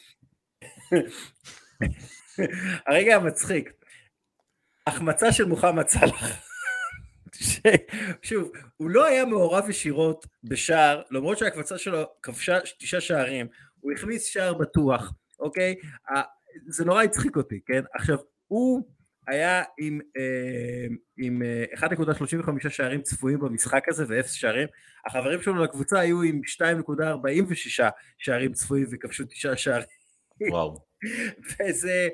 הרגע 2.87 3.16
המצחיק, 3.16 3.72
החמצה 4.87 5.33
של 5.33 5.44
מוחמד 5.44 5.88
סאלח. 5.88 6.50
שוב, 8.22 8.53
הוא 8.76 8.90
לא 8.90 9.07
היה 9.07 9.24
מעורב 9.24 9.68
ישירות 9.68 10.26
בשער, 10.44 11.03
למרות 11.11 11.38
שהקבוצה 11.38 11.79
שלו 11.79 12.05
כבשה 12.22 12.59
תשעה 12.79 13.00
שערים, 13.00 13.46
הוא 13.81 13.92
החמיץ 13.92 14.26
שער 14.26 14.55
בטוח, 14.55 15.12
אוקיי? 15.38 15.74
זה 16.66 16.85
נורא 16.85 17.03
הצחיק 17.03 17.37
אותי, 17.37 17.61
כן? 17.66 17.83
עכשיו, 17.94 18.18
הוא 18.46 18.83
היה 19.26 19.62
עם, 19.79 20.00
אה, 20.16 20.87
עם 21.18 21.42
1.35 21.74 22.64
אה, 22.64 22.70
שערים 22.70 23.03
צפויים 23.03 23.38
במשחק 23.38 23.88
הזה 23.88 24.05
ואפס 24.09 24.33
שערים, 24.33 24.68
החברים 25.07 25.42
שלו 25.42 25.64
לקבוצה 25.64 26.00
היו 26.00 26.22
עם 26.22 26.40
2.46 26.44 27.83
שערים 28.18 28.53
צפויים 28.53 28.87
וכבשו 28.90 29.24
תשעה 29.24 29.57
שערים. 29.57 30.00
וואו. 30.50 30.85
וזה, 31.68 32.09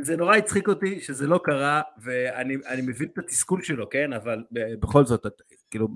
זה 0.00 0.16
נורא 0.16 0.36
הצחיק 0.36 0.68
אותי 0.68 1.00
שזה 1.00 1.26
לא 1.26 1.40
קרה, 1.44 1.82
ואני 2.02 2.82
מבין 2.82 3.08
את 3.08 3.18
התסכול 3.18 3.62
שלו, 3.62 3.90
כן? 3.90 4.12
אבל 4.12 4.44
בכל 4.80 5.06
זאת, 5.06 5.26
את, 5.26 5.42
כאילו, 5.70 5.88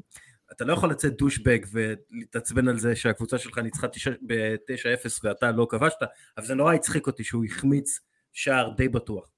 אתה 0.53 0.64
לא 0.64 0.72
יכול 0.72 0.90
לצאת 0.90 1.16
דושבג 1.16 1.59
ולהתעצבן 1.72 2.68
על 2.68 2.79
זה 2.79 2.96
שהקבוצה 2.96 3.38
שלך 3.38 3.59
ניצחה 3.59 3.87
ב-9-0 4.27 5.20
ואתה 5.22 5.51
לא 5.51 5.66
כבשת, 5.70 5.96
אבל 6.37 6.46
זה 6.46 6.55
נורא 6.55 6.75
הצחיק 6.75 7.07
אותי 7.07 7.25
שהוא 7.25 7.44
החמיץ 7.44 8.01
שער 8.33 8.70
די 8.77 8.88
בטוח. 8.88 9.31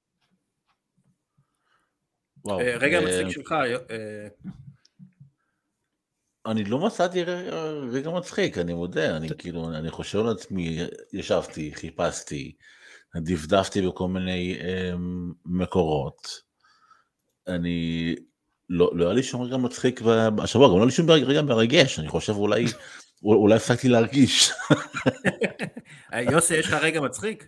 וואו. 2.44 2.60
אה, 2.60 2.76
רגע 2.76 2.98
אה, 2.98 3.04
מצחיק 3.04 3.28
שלך. 3.28 3.54
אני 6.46 6.64
לא 6.64 6.78
מצאתי 6.78 7.24
רגע 7.92 8.11
מצחיק, 8.11 8.59
אני 8.59 8.74
מודה, 8.74 9.16
אני 9.16 9.28
כאילו, 9.38 9.68
אני 9.68 9.90
חושב 9.90 10.18
על 10.18 10.28
עצמי, 10.28 10.78
ישבתי, 11.12 11.74
חיפשתי, 11.74 12.52
דפדפתי 13.16 13.83
בכל 13.83 14.09
מיני 14.09 14.59
um, 14.59 14.98
מקורות. 15.46 16.42
אני, 17.48 18.14
לא, 18.68 18.90
לא 18.94 19.04
היה 19.04 19.14
לי 19.14 19.22
שום 19.22 19.42
רגע 19.42 19.57
מצחיק 19.57 20.00
השבוע, 20.42 20.68
גם 20.68 20.72
לא 20.74 20.78
היה 20.78 20.87
לי 20.87 20.92
שום 20.92 21.11
רגע 21.11 21.42
מרגש, 21.42 21.98
אני 21.98 22.09
חושב 22.09 22.33
אולי, 22.37 22.64
אולי 23.22 23.54
הפסקתי 23.54 23.88
להרגיש. 23.88 24.50
יוסי, 26.33 26.57
יש 26.57 26.66
לך 26.66 26.74
רגע 26.74 27.00
מצחיק? 27.00 27.46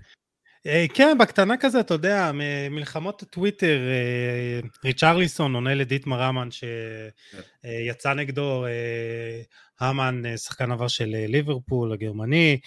אה, 0.67 0.87
כן, 0.95 1.19
בקטנה 1.21 1.57
כזה, 1.57 1.81
אתה 1.81 1.95
יודע, 1.95 2.31
מלחמות 2.71 3.23
הטוויטר, 3.23 3.79
אה, 3.89 4.61
ריצ'רליסון 4.85 5.55
עונה 5.55 5.75
לדיטמר 5.75 6.21
רמן 6.21 6.49
שיצא 6.51 8.15
נגדו, 8.15 8.67
אה, 8.67 9.43
המן, 9.81 10.37
שחקן 10.37 10.73
עבר 10.73 10.89
של 10.89 11.25
ליברפול, 11.29 11.93
הגרמני, 11.93 12.61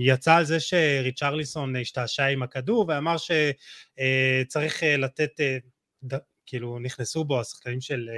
יצא 0.00 0.34
על 0.34 0.44
זה 0.44 0.60
שריצ'רליסון 0.60 1.76
השתעשע 1.76 2.26
עם 2.26 2.42
הכדור 2.42 2.84
ואמר 2.88 3.16
שצריך 3.16 4.82
לתת, 4.98 5.40
כאילו 6.46 6.78
נכנסו 6.78 7.24
בו 7.24 7.40
השחקנים 7.40 7.80
של 7.80 8.08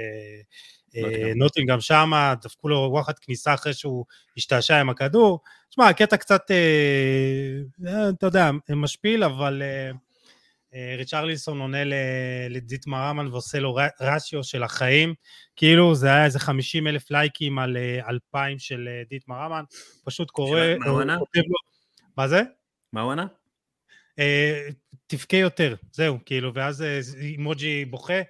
נוטינג 1.35 1.69
גם 1.69 1.81
שמה, 1.81 2.33
דפקו 2.41 2.69
לו 2.69 2.87
וואחד 2.91 3.19
כניסה 3.19 3.53
אחרי 3.53 3.73
שהוא 3.73 4.05
השתעשע 4.37 4.79
עם 4.79 4.89
הכדור. 4.89 5.39
תשמע, 5.69 5.87
הקטע 5.89 6.17
קצת, 6.17 6.51
אה, 6.51 7.87
אה, 7.87 8.09
אתה 8.09 8.25
יודע, 8.25 8.51
משפיל, 8.69 9.23
אבל 9.23 9.61
אה, 9.61 9.91
אה, 10.73 10.95
ריצ'רליסון 10.97 11.59
עונה 11.59 11.83
לדיטמר 12.49 13.11
אמן 13.11 13.27
ועושה 13.27 13.59
לו 13.59 13.77
רשיו 14.01 14.43
של 14.43 14.63
החיים, 14.63 15.13
כאילו 15.55 15.95
זה 15.95 16.07
היה 16.07 16.25
איזה 16.25 16.39
50 16.39 16.87
אלף 16.87 17.11
לייקים 17.11 17.59
על 17.59 17.77
אה, 17.77 18.09
אלפיים 18.09 18.59
של 18.59 18.87
אה, 18.91 19.03
דיטמר 19.09 19.45
אמן, 19.45 19.63
פשוט 20.05 20.31
קורא, 20.31 20.59
מה 20.79 20.91
הוא 20.91 21.01
ענה? 21.01 21.17
מה 22.17 22.27
זה? 22.27 22.41
מה 22.93 23.01
הוא 23.01 23.11
ענה? 23.11 23.25
אה, 24.19 24.67
תבכה 25.07 25.37
יותר, 25.37 25.75
זהו, 25.91 26.17
כאילו, 26.25 26.53
ואז 26.53 26.83
אימוג'י 27.19 27.85
בוכה. 27.85 28.21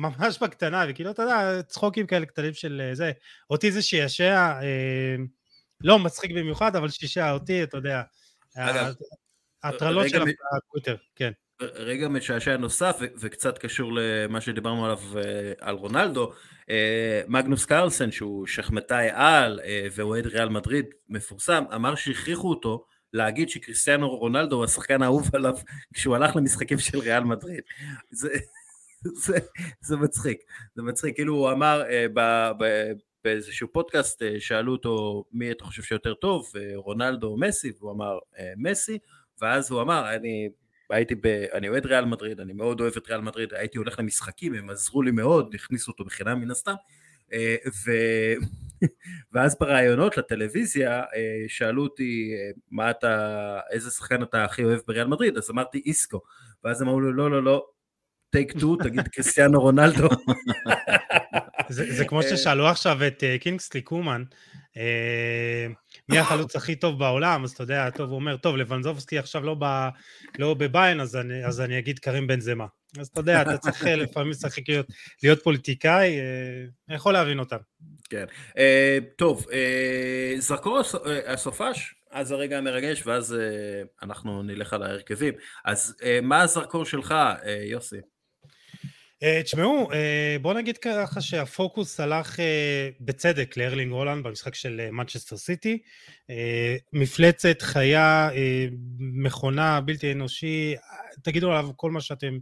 ממש 0.00 0.38
בקטנה, 0.42 0.84
וכאילו, 0.88 1.10
אתה 1.10 1.22
יודע, 1.22 1.62
צחוקים 1.62 2.06
כאלה 2.06 2.26
קטנים 2.26 2.54
של 2.54 2.82
אה, 2.84 2.94
זה. 2.94 3.12
אותי 3.50 3.72
זה 3.72 3.82
שישע, 3.82 4.34
אה, 4.62 5.16
לא 5.80 5.98
מצחיק 5.98 6.30
במיוחד, 6.30 6.76
אבל 6.76 6.88
שישע 6.88 7.32
אותי, 7.32 7.62
אתה 7.62 7.76
יודע. 7.76 8.02
אגב, 8.56 8.94
הטרלות 9.62 10.08
של 10.08 10.22
הטוויטר, 10.56 10.96
כן. 11.16 11.32
רגע 11.62 12.08
משעשע 12.08 12.56
נוסף 12.56 12.96
ו- 13.00 13.06
וקצת 13.20 13.58
קשור 13.58 13.92
למה 13.92 14.40
שדיברנו 14.40 14.84
עליו 14.84 14.98
אה, 15.16 15.52
על 15.60 15.74
רונלדו, 15.74 16.32
אה, 16.70 17.22
מגנוס 17.28 17.64
קרלסן 17.64 18.10
שהוא 18.10 18.46
שחמטאי 18.46 19.08
על 19.12 19.60
אה, 19.64 19.86
ואוהד 19.92 20.26
ריאל 20.26 20.48
מדריד 20.48 20.86
מפורסם, 21.08 21.64
אמר 21.74 21.94
שהכריחו 21.94 22.50
אותו 22.50 22.84
להגיד 23.12 23.48
שקריסטיאנו 23.48 24.08
רונלדו 24.08 24.56
הוא 24.56 24.64
השחקן 24.64 25.02
האהוב 25.02 25.30
עליו 25.34 25.56
כשהוא 25.94 26.16
הלך 26.16 26.36
למשחקים 26.36 26.78
של 26.78 26.98
ריאל 26.98 27.24
מדריד. 27.24 27.60
זה, 28.10 28.28
זה, 29.24 29.38
זה 29.80 29.96
מצחיק, 29.96 30.38
זה 30.74 30.82
מצחיק, 30.82 31.14
כאילו 31.14 31.34
הוא 31.34 31.50
אמר 31.50 31.82
אה, 31.90 32.06
ב, 32.14 32.20
ב, 32.58 32.92
באיזשהו 33.24 33.68
פודקאסט, 33.72 34.22
אה, 34.22 34.40
שאלו 34.40 34.72
אותו 34.72 35.24
מי 35.32 35.50
אתה 35.50 35.64
חושב 35.64 35.82
שיותר 35.82 36.14
טוב, 36.14 36.52
אה, 36.56 36.72
רונלדו 36.74 37.26
או 37.26 37.38
מסי, 37.38 37.72
והוא 37.78 37.92
אמר 37.92 38.18
אה, 38.38 38.52
מסי, 38.56 38.98
ואז 39.40 39.70
הוא 39.70 39.82
אמר, 39.82 40.14
אני 40.14 40.48
הייתי 40.90 41.14
ב... 41.14 41.26
אני 41.26 41.68
אוהד 41.68 41.86
ריאל 41.86 42.04
מדריד, 42.04 42.40
אני 42.40 42.52
מאוד 42.52 42.80
אוהב 42.80 42.92
את 42.96 43.08
ריאל 43.08 43.20
מדריד, 43.20 43.54
הייתי 43.54 43.78
הולך 43.78 43.98
למשחקים, 43.98 44.54
הם 44.54 44.70
עזרו 44.70 45.02
לי 45.02 45.10
מאוד, 45.10 45.54
הכניסו 45.54 45.92
אותו 45.92 46.04
בחינם 46.04 46.40
מן 46.40 46.50
הסתם, 46.50 46.74
אה, 47.32 47.56
ו... 47.86 47.90
ואז 49.32 49.56
בראיונות 49.60 50.16
לטלוויזיה 50.16 51.00
אה, 51.00 51.44
שאלו 51.48 51.82
אותי 51.82 52.32
אה, 52.34 52.50
מה 52.70 52.90
אתה, 52.90 53.60
איזה 53.70 53.90
שחקן 53.90 54.22
אתה 54.22 54.44
הכי 54.44 54.64
אוהב 54.64 54.80
בריאל 54.86 55.06
מדריד, 55.06 55.36
אז 55.36 55.50
אמרתי 55.50 55.82
איסקו, 55.86 56.20
ואז 56.64 56.82
אמרו 56.82 57.00
לי 57.00 57.08
לא 57.12 57.30
לא 57.30 57.42
לא, 57.42 57.66
טייק 58.30 58.52
טו, 58.60 58.76
תגיד 58.76 59.08
קריסטיאנו 59.08 59.60
רונלדו. 59.60 60.08
זה, 61.68 61.92
זה 61.92 62.04
כמו 62.04 62.22
ששאלו 62.22 62.66
עכשיו 62.66 63.06
את 63.06 63.24
קינגסלי 63.40 63.82
קומן, 63.82 64.22
אה, 64.76 65.66
מי 66.08 66.18
החלוץ 66.18 66.56
הכי 66.56 66.76
טוב 66.76 66.98
בעולם, 66.98 67.44
אז 67.44 67.50
אתה 67.50 67.62
יודע, 67.62 67.90
טוב, 67.90 68.10
הוא 68.10 68.16
אומר, 68.16 68.36
טוב, 68.36 68.56
לבנזובסקי 68.56 69.18
עכשיו 69.18 69.42
לא, 69.42 69.56
ב, 69.58 69.88
לא 70.38 70.54
בביין, 70.54 71.00
אז 71.00 71.16
אני, 71.16 71.46
אז 71.46 71.60
אני 71.60 71.78
אגיד 71.78 71.98
קרים 71.98 72.26
בן 72.26 72.40
זמה. 72.40 72.66
אז 72.98 73.06
אתה 73.06 73.20
יודע, 73.20 73.42
אתה 73.42 73.58
צריך 73.58 73.86
אה, 73.86 73.96
לפעמים 73.96 74.30
לשחק 74.30 74.68
להיות, 74.68 74.86
להיות 75.22 75.42
פוליטיקאי, 75.42 76.18
אה, 76.18 76.64
אני 76.88 76.96
יכול 76.96 77.12
להבין 77.12 77.38
אותם. 77.38 77.56
כן. 78.10 78.24
טוב, 79.16 79.46
זרקור 80.38 80.80
הסופש, 81.26 81.94
אז 82.10 82.32
הרגע 82.32 82.58
המרגש, 82.58 83.06
ואז 83.06 83.36
אנחנו 84.02 84.42
נלך 84.42 84.72
על 84.72 84.82
ההרכבים. 84.82 85.34
אז 85.64 85.96
מה 86.22 86.42
הזרקור 86.42 86.84
שלך, 86.84 87.14
יוסי? 87.64 87.96
אה, 89.22 89.42
תשמעו, 89.42 89.92
אה, 89.92 90.36
בוא 90.42 90.54
נגיד 90.54 90.78
ככה 90.78 91.20
שהפוקוס 91.20 92.00
הלך 92.00 92.40
אה, 92.40 92.88
בצדק 93.00 93.56
לארלינג 93.56 93.92
הולנד 93.92 94.24
במשחק 94.24 94.54
של 94.54 94.88
מנצ'סטר 94.92 95.36
סיטי. 95.36 95.78
מפלצת, 96.92 97.62
חיה, 97.62 98.30
מכונה, 98.98 99.80
בלתי 99.80 100.12
אנושי, 100.12 100.74
תגידו 101.22 101.50
עליו 101.50 101.70
כל 101.76 101.90
מה 101.90 102.00
שאתם 102.00 102.38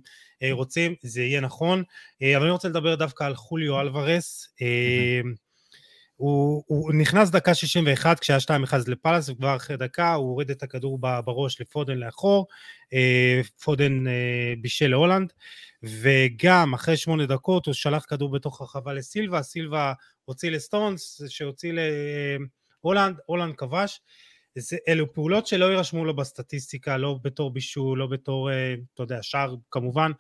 רוצים, 0.51 0.95
זה 1.03 1.22
יהיה 1.22 1.41
נכון. 1.41 1.83
אבל 2.22 2.43
אני 2.43 2.51
רוצה 2.51 2.68
לדבר 2.68 2.95
דווקא 2.95 3.24
על 3.24 3.35
חוליו 3.35 3.81
אלוורס. 3.81 4.55
הוא, 6.16 6.64
הוא 6.66 6.93
נכנס 6.95 7.31
דקה 7.31 7.55
61 7.55 8.18
כשהיה 8.20 8.39
2-1 8.39 8.74
לפאלאס 8.87 9.29
וכבר 9.29 9.57
אחרי 9.57 9.76
דקה 9.76 10.14
הוא 10.14 10.29
הוריד 10.29 10.51
את 10.51 10.62
הכדור 10.62 10.99
בראש 10.99 11.61
לפודן 11.61 11.99
לאחור, 11.99 12.47
פודן 13.64 14.05
בישל 14.61 14.89
להולנד. 14.89 15.33
וגם 15.83 16.74
אחרי 16.74 16.97
שמונה 16.97 17.26
דקות 17.26 17.66
הוא 17.66 17.74
שלח 17.74 18.05
כדור 18.09 18.31
בתוך 18.31 18.61
הרחבה 18.61 18.93
לסילבה, 18.93 19.43
סילבה 19.43 19.93
הוציא 20.24 20.51
לסטונס, 20.51 21.22
שהוציא 21.29 21.72
להולנד, 22.83 23.16
הולנד 23.26 23.55
כבש. 23.57 24.01
זה, 24.59 24.76
אלו 24.89 25.12
פעולות 25.12 25.47
שלא 25.47 25.64
יירשמו 25.64 26.05
לו 26.05 26.16
בסטטיסטיקה, 26.16 26.97
לא 26.97 27.18
בתור 27.22 27.51
בישול, 27.51 27.99
לא 27.99 28.07
בתור, 28.07 28.51
אה, 28.51 28.74
אתה 28.95 29.03
יודע, 29.03 29.18
שער 29.22 29.55
כמובן, 29.70 30.12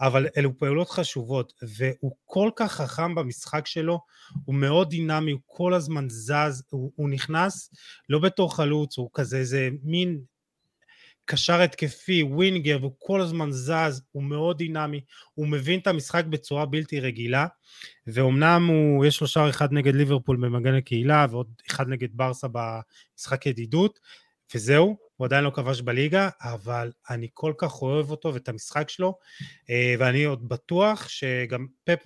אבל 0.00 0.26
אלו 0.36 0.58
פעולות 0.58 0.90
חשובות, 0.90 1.52
והוא 1.62 2.12
כל 2.24 2.50
כך 2.56 2.72
חכם 2.72 3.14
במשחק 3.14 3.66
שלו, 3.66 4.00
הוא 4.44 4.54
מאוד 4.54 4.88
דינמי, 4.90 5.32
הוא 5.32 5.40
כל 5.46 5.74
הזמן 5.74 6.08
זז, 6.08 6.62
הוא, 6.70 6.92
הוא 6.94 7.10
נכנס 7.10 7.70
לא 8.08 8.18
בתור 8.18 8.56
חלוץ, 8.56 8.98
הוא 8.98 9.10
כזה 9.14 9.36
איזה 9.36 9.68
מין 9.82 10.20
קשר 11.32 11.60
התקפי, 11.60 12.22
ווינגר, 12.22 12.78
והוא 12.80 12.92
כל 12.98 13.20
הזמן 13.20 13.50
זז, 13.50 14.02
הוא 14.12 14.22
מאוד 14.22 14.58
דינמי, 14.58 15.00
הוא 15.34 15.48
מבין 15.48 15.80
את 15.80 15.86
המשחק 15.86 16.24
בצורה 16.24 16.66
בלתי 16.66 17.00
רגילה, 17.00 17.46
ואומנם 18.06 18.66
הוא, 18.66 19.06
יש 19.06 19.20
לו 19.20 19.26
שער 19.26 19.50
אחד 19.50 19.72
נגד 19.72 19.94
ליברפול 19.94 20.36
במגן 20.36 20.74
הקהילה, 20.74 21.26
ועוד 21.30 21.46
אחד 21.70 21.88
נגד 21.88 22.08
ברסה 22.12 22.46
במשחק 22.52 23.46
ידידות, 23.46 23.98
וזהו, 24.54 24.96
הוא 25.16 25.24
עדיין 25.24 25.44
לא 25.44 25.50
כבש 25.50 25.80
בליגה, 25.80 26.28
אבל 26.42 26.92
אני 27.10 27.28
כל 27.34 27.52
כך 27.58 27.82
אוהב 27.82 28.10
אותו 28.10 28.34
ואת 28.34 28.48
המשחק 28.48 28.88
שלו, 28.88 29.18
אה, 29.70 29.94
ואני 29.98 30.24
עוד 30.24 30.48
בטוח 30.48 31.08
שגם 31.08 31.66
פפ 31.84 32.02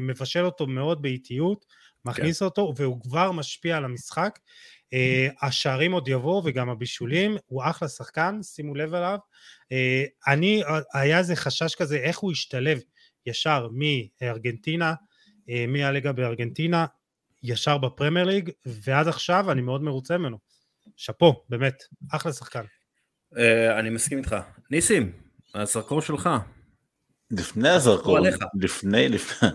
מבשל 0.00 0.44
אותו 0.44 0.66
מאוד 0.66 1.02
באיטיות, 1.02 1.66
מכניס 2.04 2.38
כן. 2.38 2.44
אותו, 2.44 2.72
והוא 2.76 3.00
כבר 3.02 3.32
משפיע 3.32 3.76
על 3.76 3.84
המשחק. 3.84 4.38
Uh, 4.94 5.46
השערים 5.46 5.92
עוד 5.92 6.08
יבואו 6.08 6.42
וגם 6.44 6.68
הבישולים, 6.68 7.36
הוא 7.46 7.62
אחלה 7.64 7.88
שחקן, 7.88 8.42
שימו 8.42 8.74
לב 8.74 8.94
אליו. 8.94 9.18
Uh, 9.64 10.32
אני, 10.32 10.62
היה 10.94 11.18
איזה 11.18 11.36
חשש 11.36 11.74
כזה, 11.74 11.96
איך 11.96 12.18
הוא 12.18 12.32
ישתלב 12.32 12.80
ישר 13.26 13.68
מארגנטינה, 13.72 14.94
uh, 15.40 15.52
מהליגה 15.68 16.12
בארגנטינה, 16.12 16.86
ישר 17.42 17.78
בפרמייר 17.78 18.26
ליג, 18.26 18.50
ועד 18.66 19.08
עכשיו 19.08 19.52
אני 19.52 19.62
מאוד 19.62 19.82
מרוצה 19.82 20.18
ממנו. 20.18 20.38
שאפו, 20.96 21.44
באמת, 21.48 21.82
אחלה 22.12 22.32
שחקן. 22.32 22.64
Uh, 23.34 23.38
אני 23.78 23.90
מסכים 23.90 24.18
איתך. 24.18 24.36
ניסים, 24.70 25.12
הזרקור 25.54 26.02
שלך. 26.02 26.30
לפני 27.32 27.68
הזרקור, 27.68 28.18
לפני, 28.60 29.08
לפני, 29.08 29.48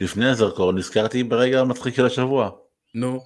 לפני 0.00 0.28
הזרקור, 0.28 0.72
נזכרתי 0.72 1.24
ברגע 1.24 1.60
המצחיק 1.60 1.94
של 1.94 2.06
השבוע. 2.06 2.50
נו. 2.94 3.20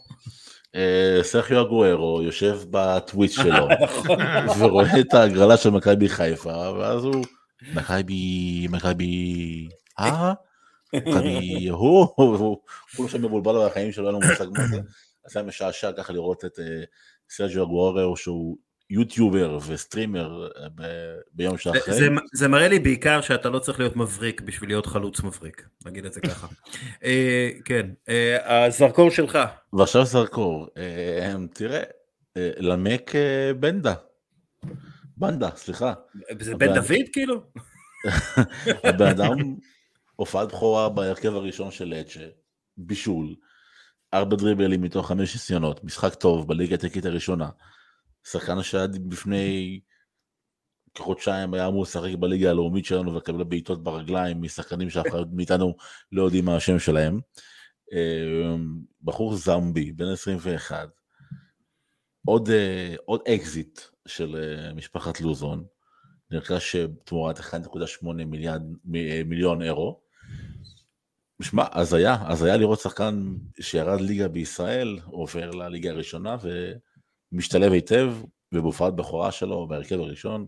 אה, 0.74 1.20
סרחיו 1.22 1.62
אגוארו 1.62 2.22
יושב 2.22 2.60
בטוויץ' 2.70 3.34
שלו 3.42 3.68
נכון. 3.84 4.18
ורואה 4.58 5.00
את 5.00 5.14
ההגרלה 5.14 5.56
של 5.56 5.70
מכבי 5.70 6.08
חיפה 6.08 6.72
ואז 6.72 7.04
הוא 7.04 7.24
מכבי 7.74 8.66
מכבי 8.70 9.68
אה? 9.98 10.32
מכבי 10.94 11.68
הוא 11.68 12.08
הוא 12.16 12.58
כולו 12.96 13.08
שם 13.08 13.24
מבולבל 13.24 13.66
בחיים 13.66 13.92
שלו 13.92 14.06
אין 14.06 14.14
לו 14.14 14.20
מושג 14.28 14.46
מה 14.58 14.66
זה. 14.66 14.80
אז 15.26 15.36
היה 15.36 15.46
משעשע 15.46 15.92
ככה 15.92 16.12
לראות 16.12 16.44
את 16.44 16.58
אה, 16.58 16.84
סרג'יו 17.30 17.62
אגוארו 17.62 18.16
שהוא 18.16 18.56
יוטיובר 18.90 19.58
וסטרימר 19.66 20.48
אה, 20.60 20.68
ביום 21.32 21.58
שאחרי. 21.58 21.94
זה, 21.94 22.08
זה 22.34 22.48
מראה 22.48 22.68
לי 22.68 22.78
בעיקר 22.78 23.20
שאתה 23.20 23.48
לא 23.48 23.58
צריך 23.58 23.78
להיות 23.80 23.96
מבריק 23.96 24.40
בשביל 24.40 24.70
להיות 24.70 24.86
חלוץ 24.86 25.20
מבריק, 25.20 25.68
נגיד 25.86 26.04
את 26.04 26.12
זה 26.12 26.20
ככה. 26.20 26.46
אה, 27.04 27.50
כן, 27.64 27.90
אה, 28.08 28.64
הזרקור 28.64 29.10
שלך. 29.10 29.38
ועכשיו 29.72 30.04
זרקור, 30.04 30.68
אה, 30.76 31.34
תראה, 31.52 31.82
אה, 32.36 32.50
למק 32.58 33.12
בנדה. 33.60 33.94
בנדה, 35.16 35.48
סליחה. 35.56 35.92
זה 36.40 36.54
בן 36.54 36.74
דוד 36.74 37.06
כאילו? 37.12 37.42
הבן 38.84 39.06
אדם 39.06 39.36
הופעת 40.16 40.48
בכורה 40.48 40.88
בהרכב 40.88 41.34
הראשון 41.34 41.70
של 41.70 41.94
אצ'ה, 41.94 42.26
בישול, 42.76 43.34
ארבע 44.14 44.36
דריבלים 44.36 44.82
מתוך 44.82 45.08
חמש 45.08 45.34
ניסיונות, 45.34 45.84
משחק 45.84 46.14
טוב 46.14 46.48
בליגה 46.48 46.74
הטקית 46.74 47.06
הראשונה. 47.06 47.48
שחקן 48.30 48.62
שעד 48.62 49.12
לפני 49.12 49.80
כחודשיים 50.94 51.54
היה 51.54 51.66
אמור 51.66 51.82
לשחק 51.82 52.14
בליגה 52.20 52.50
הלאומית 52.50 52.84
שלנו 52.84 53.14
ולקבל 53.14 53.44
בעיטות 53.44 53.82
ברגליים 53.82 54.42
משחקנים 54.42 54.90
שאף 54.90 55.06
אחד 55.08 55.34
מאיתנו 55.34 55.76
לא 56.12 56.22
יודעים 56.22 56.44
מה 56.44 56.56
השם 56.56 56.78
שלהם. 56.78 57.20
אמ, 57.92 58.78
בחור 59.02 59.34
זמבי, 59.34 59.92
בן 59.92 60.06
21, 60.12 60.88
עוד, 62.26 62.50
אה, 62.50 62.94
עוד 63.04 63.20
אקזיט 63.28 63.80
של 64.06 64.36
אה, 64.36 64.74
משפחת 64.74 65.20
לוזון, 65.20 65.64
נרכש 66.30 66.76
תמורת 67.04 67.38
1.8 67.38 68.06
אה, 68.06 69.22
מיליון 69.24 69.62
אירו. 69.62 70.00
שמע, 71.42 71.64
הזוי 71.72 72.56
לראות 72.56 72.80
שחקן 72.80 73.34
שירד 73.60 74.00
ליגה 74.00 74.28
בישראל, 74.28 74.98
עובר 75.04 75.50
לליגה 75.50 75.90
הראשונה, 75.90 76.36
ו... 76.42 76.72
משתלב 77.36 77.72
היטב, 77.72 78.12
ובהופעת 78.52 78.96
בכורה 78.96 79.32
שלו 79.32 79.68
בהרכב 79.68 80.00
הראשון, 80.00 80.46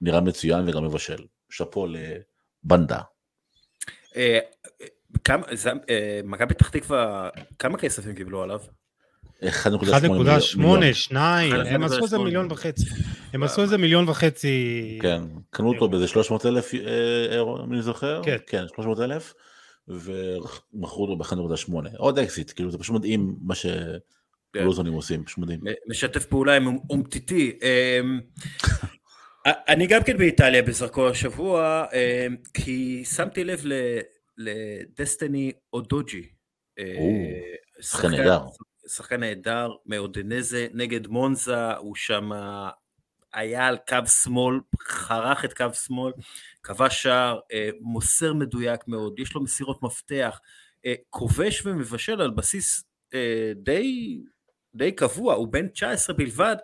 נראה 0.00 0.20
מצוין 0.20 0.68
וגם 0.68 0.84
מבשל. 0.84 1.24
שאפו 1.50 1.86
לבנדה. 1.86 3.00
אה, 4.16 4.38
אה, 5.90 6.20
מכבי 6.24 6.54
פתח 6.54 6.68
תקווה, 6.68 7.28
כמה 7.58 7.78
כסף 7.78 8.06
הם 8.06 8.14
קיבלו 8.14 8.42
עליו? 8.42 8.60
1.8, 9.42 10.92
2, 10.92 11.52
הם 11.54 11.82
עשו 11.82 12.02
איזה 12.02 12.18
מיליון 12.18 12.52
וחצי. 12.52 12.84
הם 13.32 13.42
עשו 13.42 13.62
איזה 13.62 13.78
מיליון 13.78 14.08
וחצי. 14.08 14.98
כן, 15.02 15.22
קנו 15.50 15.68
אותו 15.68 15.88
באיזה 15.88 16.08
300 16.08 16.46
אלף 16.46 16.74
אה, 16.74 17.26
אירו, 17.32 17.64
אם 17.64 17.72
אני 17.72 17.82
זוכר. 17.82 18.22
כן. 18.24 18.36
כן, 18.46 18.64
300 18.74 19.00
אלף, 19.00 19.34
ומכרו 19.88 21.02
אותו 21.02 21.16
ב-1.8. 21.16 21.72
עוד 21.96 22.18
אקזיט, 22.18 22.52
כאילו 22.54 22.70
זה 22.70 22.78
פשוט 22.78 22.96
מדהים 22.96 23.36
מה 23.42 23.54
ש... 23.54 23.66
כן. 24.52 24.64
לוזונים 24.64 24.92
עושים, 24.92 25.24
פשוט 25.24 25.38
מדהים. 25.38 25.60
משתף 25.86 26.26
פעולה 26.26 26.56
עם 26.56 26.78
אומטיטי. 26.90 27.58
אמ, 27.62 28.20
אני 29.46 29.86
גם 29.86 30.02
כן 30.02 30.18
באיטליה 30.18 30.62
בזרקו 30.62 31.08
השבוע, 31.08 31.86
כי 32.54 33.04
שמתי 33.04 33.44
לב 33.44 33.64
לדסטיני 34.36 35.52
אודוג'י. 35.72 36.28
שחקן 37.80 38.10
נהדר. 38.10 38.40
שחקן 38.88 39.20
נהדר, 39.20 39.70
מאודנזה 39.86 40.66
נגד 40.74 41.06
מונזה, 41.06 41.72
הוא 41.72 41.94
שם 41.94 42.30
היה 43.32 43.66
על 43.66 43.76
קו 43.88 44.06
שמאל, 44.22 44.60
חרך 44.82 45.44
את 45.44 45.52
קו 45.54 45.74
שמאל, 45.74 46.12
כבש 46.62 47.02
שער, 47.02 47.40
מוסר 47.80 48.34
מדויק 48.34 48.88
מאוד, 48.88 49.18
יש 49.18 49.34
לו 49.34 49.42
מסירות 49.42 49.82
מפתח, 49.82 50.40
כובש 51.10 51.66
ומבשל 51.66 52.20
על 52.20 52.30
בסיס 52.30 52.84
די, 53.54 54.20
די 54.74 54.92
קבוע, 54.92 55.34
הוא 55.34 55.48
בן 55.52 55.68
19 55.68 56.16
בלבד, 56.16 56.56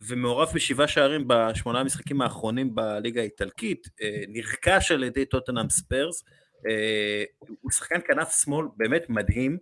ומעורב 0.00 0.48
בשבעה 0.54 0.88
שערים 0.88 1.24
בשמונה 1.26 1.80
המשחקים 1.80 2.20
האחרונים 2.20 2.74
בליגה 2.74 3.20
האיטלקית, 3.20 3.88
נרכש 4.28 4.92
על 4.92 5.04
ידי 5.04 5.24
טוטנאם 5.24 5.70
ספיירס, 5.70 6.24
הוא 7.38 7.70
שחקן 7.70 8.00
כנף 8.06 8.42
שמאל 8.42 8.66
באמת 8.76 9.02
מדהים, 9.08 9.58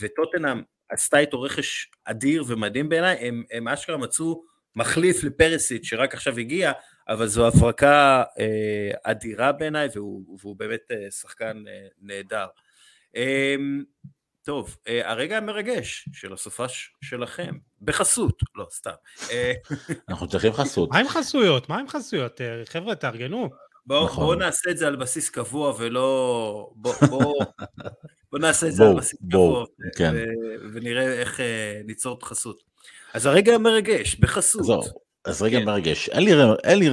וטוטנאם 0.00 0.62
עשתה 0.90 1.18
איתו 1.18 1.42
רכש 1.42 1.90
אדיר 2.04 2.44
ומדהים 2.46 2.88
בעיניי, 2.88 3.16
הם, 3.28 3.44
הם 3.50 3.68
אשכרה 3.68 3.96
מצאו 3.96 4.42
מחליף 4.76 5.24
לפרסיט 5.24 5.84
שרק 5.84 6.14
עכשיו 6.14 6.38
הגיע, 6.38 6.72
אבל 7.08 7.26
זו 7.26 7.46
הברקה 7.46 8.22
אה, 8.38 8.90
אדירה 9.02 9.52
בעיניי, 9.52 9.88
והוא, 9.94 10.38
והוא 10.40 10.56
באמת 10.56 10.90
אה, 10.90 11.10
שחקן 11.10 11.62
אה, 11.68 11.86
נהדר. 12.02 12.46
אה, 13.16 13.56
טוב, 14.44 14.76
אה, 14.88 15.10
הרגע 15.10 15.36
המרגש 15.36 16.08
של 16.12 16.32
הסופש 16.32 16.92
שלכם, 17.04 17.54
בחסות, 17.82 18.42
לא, 18.54 18.66
סתם. 18.70 18.90
אה, 19.30 19.52
אנחנו 20.08 20.28
צריכים 20.28 20.52
חסות. 20.52 20.90
מה 20.90 20.98
עם 20.98 21.08
חסויות? 21.08 21.68
מה 21.68 21.78
עם 21.78 21.88
חסויות? 21.88 22.40
אה, 22.40 22.62
חבר'ה, 22.66 22.94
תארגנו. 22.94 23.48
בואו 23.86 24.04
נכון. 24.04 24.24
בוא 24.24 24.34
נעשה 24.34 24.70
את 24.70 24.78
זה 24.78 24.86
על 24.86 24.96
בסיס 24.96 25.30
קבוע 25.30 25.74
ולא... 25.78 26.70
בואו 26.74 26.94
בוא, 27.08 27.44
בוא 28.32 28.38
נעשה 28.38 28.66
את 28.66 28.72
זה 28.72 28.82
בואו, 28.82 28.92
על 28.92 28.98
בסיס 28.98 29.18
בואו, 29.20 29.52
קבוע, 29.52 29.66
כן. 29.96 30.12
ו- 30.14 30.72
ונראה 30.72 31.12
איך 31.12 31.40
ניצור 31.84 32.18
את 32.18 32.22
חסות. 32.22 32.62
אז 33.14 33.26
הרגע 33.26 33.54
המרגש, 33.54 34.14
בחסות. 34.14 34.64
זהו, 34.64 34.82
אז 35.24 35.42
רגע 35.42 35.58
כן. 35.58 35.64
מרגש. 35.64 36.08
אין 36.08 36.24
לי, 36.24 36.30
אין 36.64 36.78
לי 36.78 36.88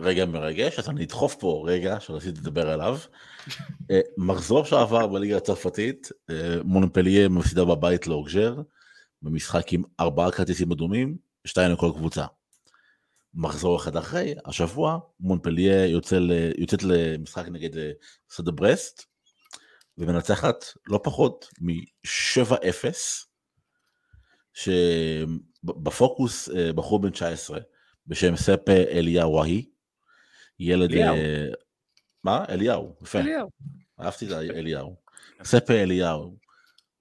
רגע 0.00 0.26
מרגש, 0.26 0.78
אז 0.78 0.88
אני 0.88 1.04
אדחוף 1.04 1.34
פה 1.34 1.64
רגע 1.66 1.96
שרציתי 2.00 2.40
לדבר 2.40 2.70
עליו. 2.70 2.98
אה, 3.90 4.00
מחזור 4.16 4.64
שעבר 4.64 5.06
בליגה 5.06 5.36
הצרפתית, 5.36 6.08
אה, 6.30 6.56
מונפליה 6.64 7.28
מפסידה 7.28 7.64
בבית 7.64 8.06
לאוגז'ר, 8.06 8.56
במשחק 9.22 9.72
עם 9.72 9.82
ארבעה 10.00 10.30
כרטיסים 10.30 10.72
אדומים, 10.72 11.16
שתיים 11.44 11.72
לכל 11.72 11.90
קבוצה. 11.94 12.24
מחזור 13.34 13.76
אחד 13.76 13.96
אחרי, 13.96 14.34
השבוע, 14.44 14.98
מונפליה 15.20 15.86
יוצא 15.86 16.18
ל- 16.18 16.60
יוצאת 16.60 16.82
למשחק 16.82 17.48
נגד 17.48 17.76
אה, 17.78 17.90
סדה 18.30 18.50
ברסט, 18.50 19.04
ומנצחת 19.98 20.64
לא 20.86 21.00
פחות 21.04 21.48
מ-7-0, 21.60 22.84
שבפוקוס 25.64 26.48
בחור 26.74 27.00
בן 27.00 27.10
19 27.10 27.58
בשם 28.10 28.36
ספה 28.36 28.72
אליהו 28.72 29.42
ילד... 30.58 30.90
אליהו. 30.90 31.16
אה, 31.16 31.46
מה? 32.24 32.44
אליהו, 32.48 32.96
יפה, 33.02 33.18
אליהו. 33.18 33.50
אהבתי 34.00 34.26
את 34.26 34.32
אליהו. 34.32 34.96
ספה 35.44 35.74
אליהו, 35.74 36.36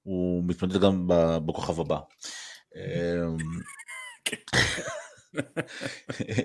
הוא 0.04 0.44
מתמודד 0.44 0.82
גם 0.82 1.08
בכוכב 1.46 1.80
הבא. 1.80 2.00
אמ, 2.76 3.38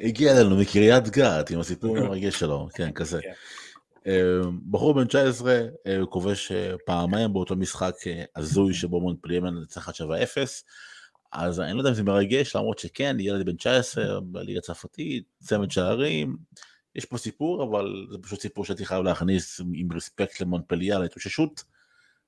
הגיע 0.09 0.41
אלינו 0.41 0.57
מקריית 0.57 1.09
גת 1.09 1.51
עם 1.51 1.61
הסיפור 1.61 1.97
המרגש 1.99 2.39
שלו, 2.39 2.69
כן, 2.75 2.93
כזה. 2.93 3.21
כן. 3.23 3.33
אמ, 4.11 4.61
בחור 4.71 4.95
בן 4.95 5.07
19, 5.07 5.61
אה, 5.87 6.07
כובש 6.11 6.53
אה, 6.53 6.75
פעמיים 6.87 7.33
באותו 7.33 7.57
משחק 7.57 7.95
הזוי 8.37 8.75
שבו 8.75 9.01
מונפליה 9.01 9.41
מנצחת 9.41 9.95
7-0, 9.95 9.99
אז 11.35 11.61
אני 11.61 11.73
לא 11.73 11.79
יודע 11.79 11.91
אם 11.91 11.95
זה 11.95 12.03
מרגש, 12.03 12.57
למרות 12.57 12.79
שכן, 12.79 13.17
ילד 13.21 13.47
בן 13.47 13.57
19 13.57 14.21
בליגה 14.21 14.59
הצרפתית, 14.59 15.25
צמד 15.43 15.71
שערים, 15.71 16.37
יש 16.95 17.05
פה 17.05 17.19
סיפור, 17.19 17.65
אבל 17.65 18.07
זה 18.11 18.19
פשוט 18.23 18.41
סיפור 18.41 18.65
שהייתי 18.65 18.87
חייב 18.87 19.03
להכניס 19.03 19.61
עם- 19.75 19.93
רספקט 19.93 20.41
למונפליה, 20.41 20.99
להתאוששות, 20.99 21.65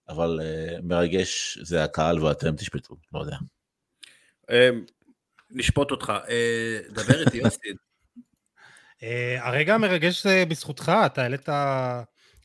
אבל 0.08 0.40
אה, 0.42 0.76
מרגש 0.82 1.58
זה 1.62 1.84
הקהל 1.84 2.24
ואתם 2.24 2.56
תשפטו, 2.56 2.96
לא 3.12 3.20
יודע. 3.20 3.36
אה, 4.50 4.70
נשפוט 5.50 5.90
אותך. 5.90 6.12
אה, 6.28 6.78
דבר 6.88 7.20
איתי 7.20 7.36
יוסי. 7.36 7.58
אה, 9.02 9.48
הרגע 9.48 9.74
המרגש 9.74 10.22
זה 10.22 10.44
בזכותך, 10.48 10.92
אתה 11.06 11.22
העלית 11.22 11.48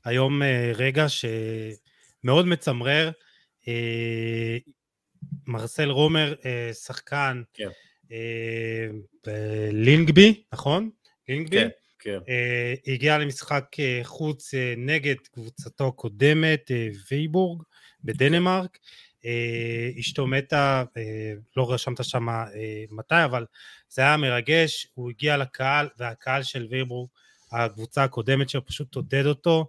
היום 0.05 0.41
רגע 0.75 1.05
שמאוד 1.09 2.45
מצמרר. 2.45 3.11
אה, 5.55 5.61
מרסל 5.61 5.89
רומר, 5.89 6.33
אה, 6.45 6.73
שחקן 6.73 7.41
כן. 7.53 7.69
אה, 8.11 8.87
בלינגבי, 9.25 10.43
נכון? 10.53 10.89
לינגבי? 11.29 11.57
כן, 11.57 11.69
כן. 11.99 12.19
אה, 12.29 12.73
הגיע 12.93 13.17
למשחק 13.17 13.65
אה, 13.79 13.99
חוץ 14.03 14.53
אה, 14.53 14.73
נגד 14.77 15.15
קבוצתו 15.31 15.87
הקודמת, 15.87 16.71
אה, 16.71 16.87
וייבורג, 17.11 17.63
בדנמרק. 18.03 18.77
אה, 19.25 19.89
אשתו 19.99 20.27
מתה, 20.27 20.83
אה, 20.97 21.33
לא 21.57 21.73
רשמת 21.73 22.03
שם 22.03 22.29
אה, 22.29 22.45
מתי, 22.91 23.25
אבל 23.25 23.45
זה 23.89 24.01
היה 24.01 24.17
מרגש, 24.17 24.87
הוא 24.93 25.09
הגיע 25.09 25.37
לקהל, 25.37 25.87
והקהל 25.97 26.43
של 26.43 26.67
וייבורג, 26.69 27.09
הקבוצה 27.51 28.03
הקודמת 28.03 28.49
שלו, 28.49 28.65
פשוט 28.65 28.95
עודד 28.95 29.25
אותו. 29.25 29.65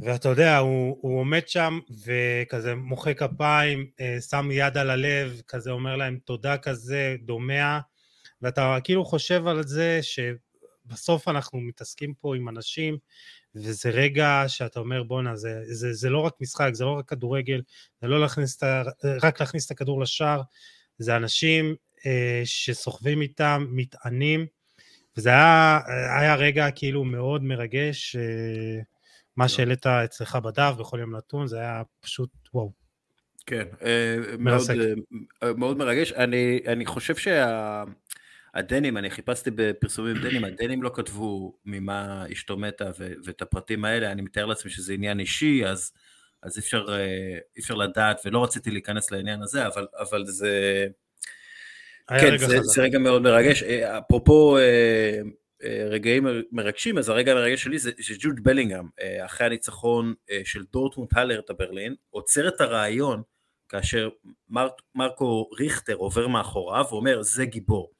ואתה 0.00 0.28
יודע, 0.28 0.58
הוא, 0.58 0.98
הוא 1.00 1.20
עומד 1.20 1.48
שם 1.48 1.78
וכזה 2.04 2.74
מוחא 2.74 3.12
כפיים, 3.12 3.86
אה, 4.00 4.20
שם 4.20 4.48
יד 4.52 4.76
על 4.78 4.90
הלב, 4.90 5.40
כזה 5.48 5.70
אומר 5.70 5.96
להם 5.96 6.18
תודה 6.24 6.56
כזה, 6.58 7.16
דומע, 7.22 7.78
ואתה 8.42 8.78
כאילו 8.84 9.04
חושב 9.04 9.46
על 9.46 9.62
זה 9.66 10.00
שבסוף 10.02 11.28
אנחנו 11.28 11.60
מתעסקים 11.60 12.14
פה 12.14 12.36
עם 12.36 12.48
אנשים, 12.48 12.98
וזה 13.54 13.90
רגע 13.90 14.44
שאתה 14.48 14.80
אומר 14.80 15.02
בואנה, 15.02 15.36
זה, 15.36 15.62
זה, 15.64 15.92
זה 15.92 16.10
לא 16.10 16.18
רק 16.20 16.34
משחק, 16.40 16.70
זה 16.72 16.84
לא 16.84 16.90
רק 16.90 17.08
כדורגל, 17.08 17.62
זה 18.02 18.08
לא 18.08 18.20
להכניס 18.20 18.56
את, 18.56 19.04
רק 19.22 19.40
להכניס 19.40 19.66
את 19.66 19.70
הכדור 19.70 20.00
לשער, 20.00 20.42
זה 20.98 21.16
אנשים 21.16 21.74
אה, 22.06 22.42
שסוחבים 22.44 23.22
איתם, 23.22 23.66
מטענים, 23.70 24.46
וזה 25.16 25.28
היה, 25.28 25.80
היה 26.18 26.34
רגע 26.34 26.70
כאילו 26.70 27.04
מאוד 27.04 27.42
מרגש, 27.42 28.16
אה, 28.16 28.80
מה 29.38 29.48
שהעלית 29.48 29.86
אצלך 29.86 30.36
בדף 30.36 30.74
בכל 30.78 30.98
יום 31.00 31.16
נתון, 31.16 31.46
זה 31.46 31.58
היה 31.58 31.82
פשוט 32.00 32.30
וואו. 32.54 32.72
כן, 33.46 33.64
אה, 33.82 34.16
מאוד. 34.38 34.60
אה, 35.42 35.52
מאוד 35.52 35.76
מרגש. 35.76 36.12
אני, 36.12 36.60
אני 36.66 36.86
חושב 36.86 37.14
שהדנים, 38.54 38.96
אני 38.96 39.10
חיפשתי 39.10 39.50
בפרסומים 39.54 40.16
דנים, 40.16 40.44
הדנים 40.44 40.82
לא 40.82 40.90
כתבו 40.94 41.58
ממה 41.64 42.24
אשתו 42.32 42.56
מתה 42.56 42.90
ו- 42.98 43.12
ואת 43.24 43.42
הפרטים 43.42 43.84
האלה, 43.84 44.12
אני 44.12 44.22
מתאר 44.22 44.46
לעצמי 44.46 44.70
שזה 44.70 44.92
עניין 44.92 45.20
אישי, 45.20 45.66
אז, 45.66 45.92
אז 46.42 46.56
אי 46.56 46.60
אפשר, 46.60 46.86
אה, 46.88 47.38
אי 47.56 47.60
אפשר 47.60 47.74
לדעת, 47.74 48.20
ולא 48.24 48.44
רציתי 48.44 48.70
להיכנס 48.70 49.10
לעניין 49.10 49.42
הזה, 49.42 49.66
אבל, 49.66 49.86
אבל 49.98 50.26
זה... 50.26 50.86
כן, 52.08 52.38
זה, 52.38 52.46
חזק. 52.46 52.62
זה 52.62 52.82
רגע 52.82 52.98
מאוד 52.98 53.22
מרגש. 53.22 53.62
אה, 53.62 53.98
אפרופו 53.98 54.56
אה, 54.56 54.62
אה, 54.62 55.20
רגעים 55.90 56.26
מרגשים, 56.52 56.98
אז 56.98 57.08
הרגע 57.08 57.32
המרגש 57.32 57.62
שלי 57.62 57.78
זה 57.78 57.90
שג'וד 58.00 58.42
בלינגהם, 58.42 58.88
אה, 59.00 59.24
אחרי 59.24 59.46
הניצחון 59.46 60.14
אה, 60.30 60.40
של 60.44 60.64
דורטמונד 60.72 61.08
הלרטה 61.14 61.52
ברלין, 61.52 61.94
עוצר 62.10 62.48
את 62.48 62.60
הרעיון 62.60 63.22
כאשר 63.68 64.08
מר, 64.48 64.68
מרקו 64.94 65.50
ריכטר 65.58 65.94
עובר 65.94 66.28
מאחוריו 66.28 66.84
ואומר 66.90 67.22
זה 67.22 67.44
גיבור. 67.44 67.92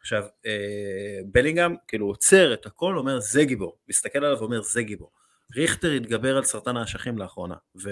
עכשיו, 0.00 0.24
אה, 0.46 1.20
בלינגהם 1.26 1.76
כאילו 1.88 2.06
עוצר 2.06 2.54
את 2.54 2.66
הכל, 2.66 2.96
אומר 2.98 3.20
זה 3.20 3.44
גיבור, 3.44 3.78
מסתכל 3.88 4.18
עליו 4.18 4.38
ואומר 4.38 4.62
זה 4.62 4.82
גיבור. 4.82 5.10
ריכטר 5.56 5.90
התגבר 5.90 6.36
על 6.36 6.44
סרטן 6.44 6.76
האשכים 6.76 7.18
לאחרונה, 7.18 7.54
ו... 7.82 7.90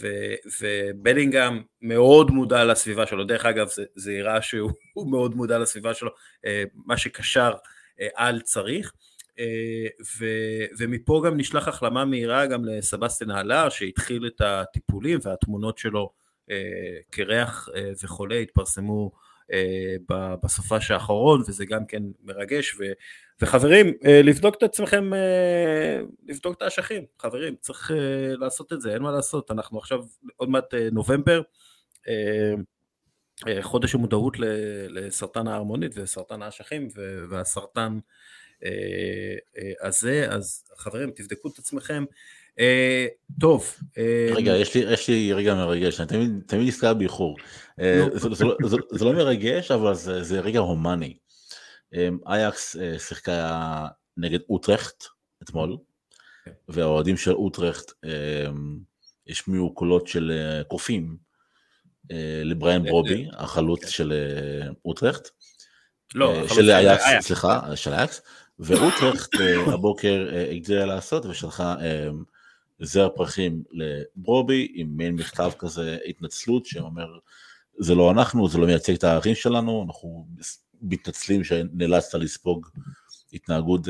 ו- 0.00 0.34
ובלינגהם 0.60 1.62
מאוד 1.80 2.30
מודע 2.30 2.64
לסביבה 2.64 3.06
שלו, 3.06 3.24
דרך 3.24 3.46
אגב 3.46 3.68
זה, 3.68 3.84
זה 3.94 4.12
יראה 4.12 4.42
שהוא 4.42 4.70
הוא 4.92 5.10
מאוד 5.12 5.34
מודע 5.34 5.58
לסביבה 5.58 5.94
שלו, 5.94 6.10
אה, 6.46 6.64
מה 6.86 6.96
שקשר 6.96 7.52
אה, 7.52 7.58
על 8.14 8.40
צריך, 8.40 8.92
אה, 9.38 9.86
ו- 10.18 10.64
ומפה 10.78 11.22
גם 11.26 11.36
נשלח 11.36 11.68
החלמה 11.68 12.04
מהירה 12.04 12.46
גם 12.46 12.64
לסבסטין 12.64 13.30
הלר 13.30 13.68
שהתחיל 13.68 14.26
את 14.26 14.40
הטיפולים 14.40 15.18
והתמונות 15.22 15.78
שלו 15.78 16.10
אה, 16.50 16.56
קרח 17.10 17.68
אה, 17.74 17.90
וחולה 18.02 18.36
התפרסמו 18.36 19.12
אה, 19.52 19.96
ב- 20.08 20.34
בסופש 20.42 20.90
האחרון 20.90 21.40
וזה 21.40 21.64
גם 21.64 21.86
כן 21.86 22.02
מרגש. 22.22 22.74
ו- 22.80 22.92
וחברים 23.40 23.92
אה, 24.04 24.22
לבדוק 24.22 24.54
את 24.58 24.62
עצמכם, 24.62 25.14
אה, 25.14 26.00
לבדוק 26.26 26.56
את 26.56 26.62
האשכים, 26.62 27.04
חברים 27.18 27.56
צריך 27.60 27.90
אה, 27.90 28.36
לעשות 28.36 28.72
את 28.72 28.80
זה, 28.80 28.94
אין 28.94 29.02
מה 29.02 29.12
לעשות, 29.12 29.50
אנחנו 29.50 29.78
עכשיו 29.78 30.04
עוד 30.36 30.48
מעט 30.48 30.74
אה, 30.74 30.88
נובמבר, 30.92 31.42
אה, 32.08 32.54
חודש 33.60 33.94
המודעות 33.94 34.36
לסרטן 34.88 35.48
ההרמונית 35.48 35.92
וסרטן 35.96 36.42
האשכים 36.42 36.88
והסרטן 37.30 37.98
הזה, 39.82 40.26
אז 40.30 40.64
חברים 40.76 41.10
תבדקו 41.10 41.48
את 41.48 41.58
עצמכם. 41.58 42.04
טוב. 43.40 43.76
רגע, 44.34 44.56
יש 44.56 44.74
לי, 44.74 44.92
יש 44.92 45.08
לי 45.08 45.32
רגע 45.32 45.54
מרגש, 45.54 46.00
אני 46.00 46.08
תמיד, 46.08 46.30
תמיד 46.46 46.68
נזכר 46.68 46.94
באיחור. 46.94 47.36
זה, 48.14 48.44
זה, 48.90 49.04
לא 49.04 49.12
מרגש, 49.12 49.70
אבל 49.70 49.94
זה, 49.94 50.22
זה 50.22 50.40
רגע 50.40 50.58
הומני. 50.58 51.16
אייקס 52.26 52.76
שיחקה 52.98 53.86
נגד 54.16 54.38
אוטרכט 54.48 55.04
אתמול, 55.42 55.76
כן. 56.44 56.50
והאוהדים 56.68 57.16
של 57.16 57.32
אוטרכט 57.32 57.92
השמיעו 59.28 59.74
קולות 59.74 60.06
של 60.06 60.32
קופים 60.68 61.25
לבריאן 62.44 62.82
ברובי, 62.82 63.28
החלוץ 63.32 63.88
של 63.88 64.12
אוטרכט. 64.84 65.28
לא, 66.14 66.48
של 66.48 66.70
אייקס, 66.70 67.04
סליחה, 67.20 67.76
של 67.76 67.92
אייקס, 67.92 68.22
ואוטרכט 68.58 69.30
הבוקר 69.74 70.28
הגדילה 70.50 70.86
לעשות 70.86 71.26
ושלחה 71.26 71.74
זר 72.80 73.08
פרחים 73.08 73.62
לברובי 73.72 74.72
עם 74.74 74.96
מעין 74.96 75.14
מכתב 75.14 75.50
כזה 75.58 75.98
התנצלות 76.06 76.66
שאומר 76.66 77.06
זה 77.78 77.94
לא 77.94 78.10
אנחנו, 78.10 78.48
זה 78.48 78.58
לא 78.58 78.66
מייצג 78.66 78.94
את 78.94 79.04
הערכים 79.04 79.34
שלנו, 79.34 79.84
אנחנו 79.86 80.26
מתנצלים 80.82 81.44
שנאלצת 81.44 82.14
לספוג 82.14 82.66
התנהגות 83.32 83.80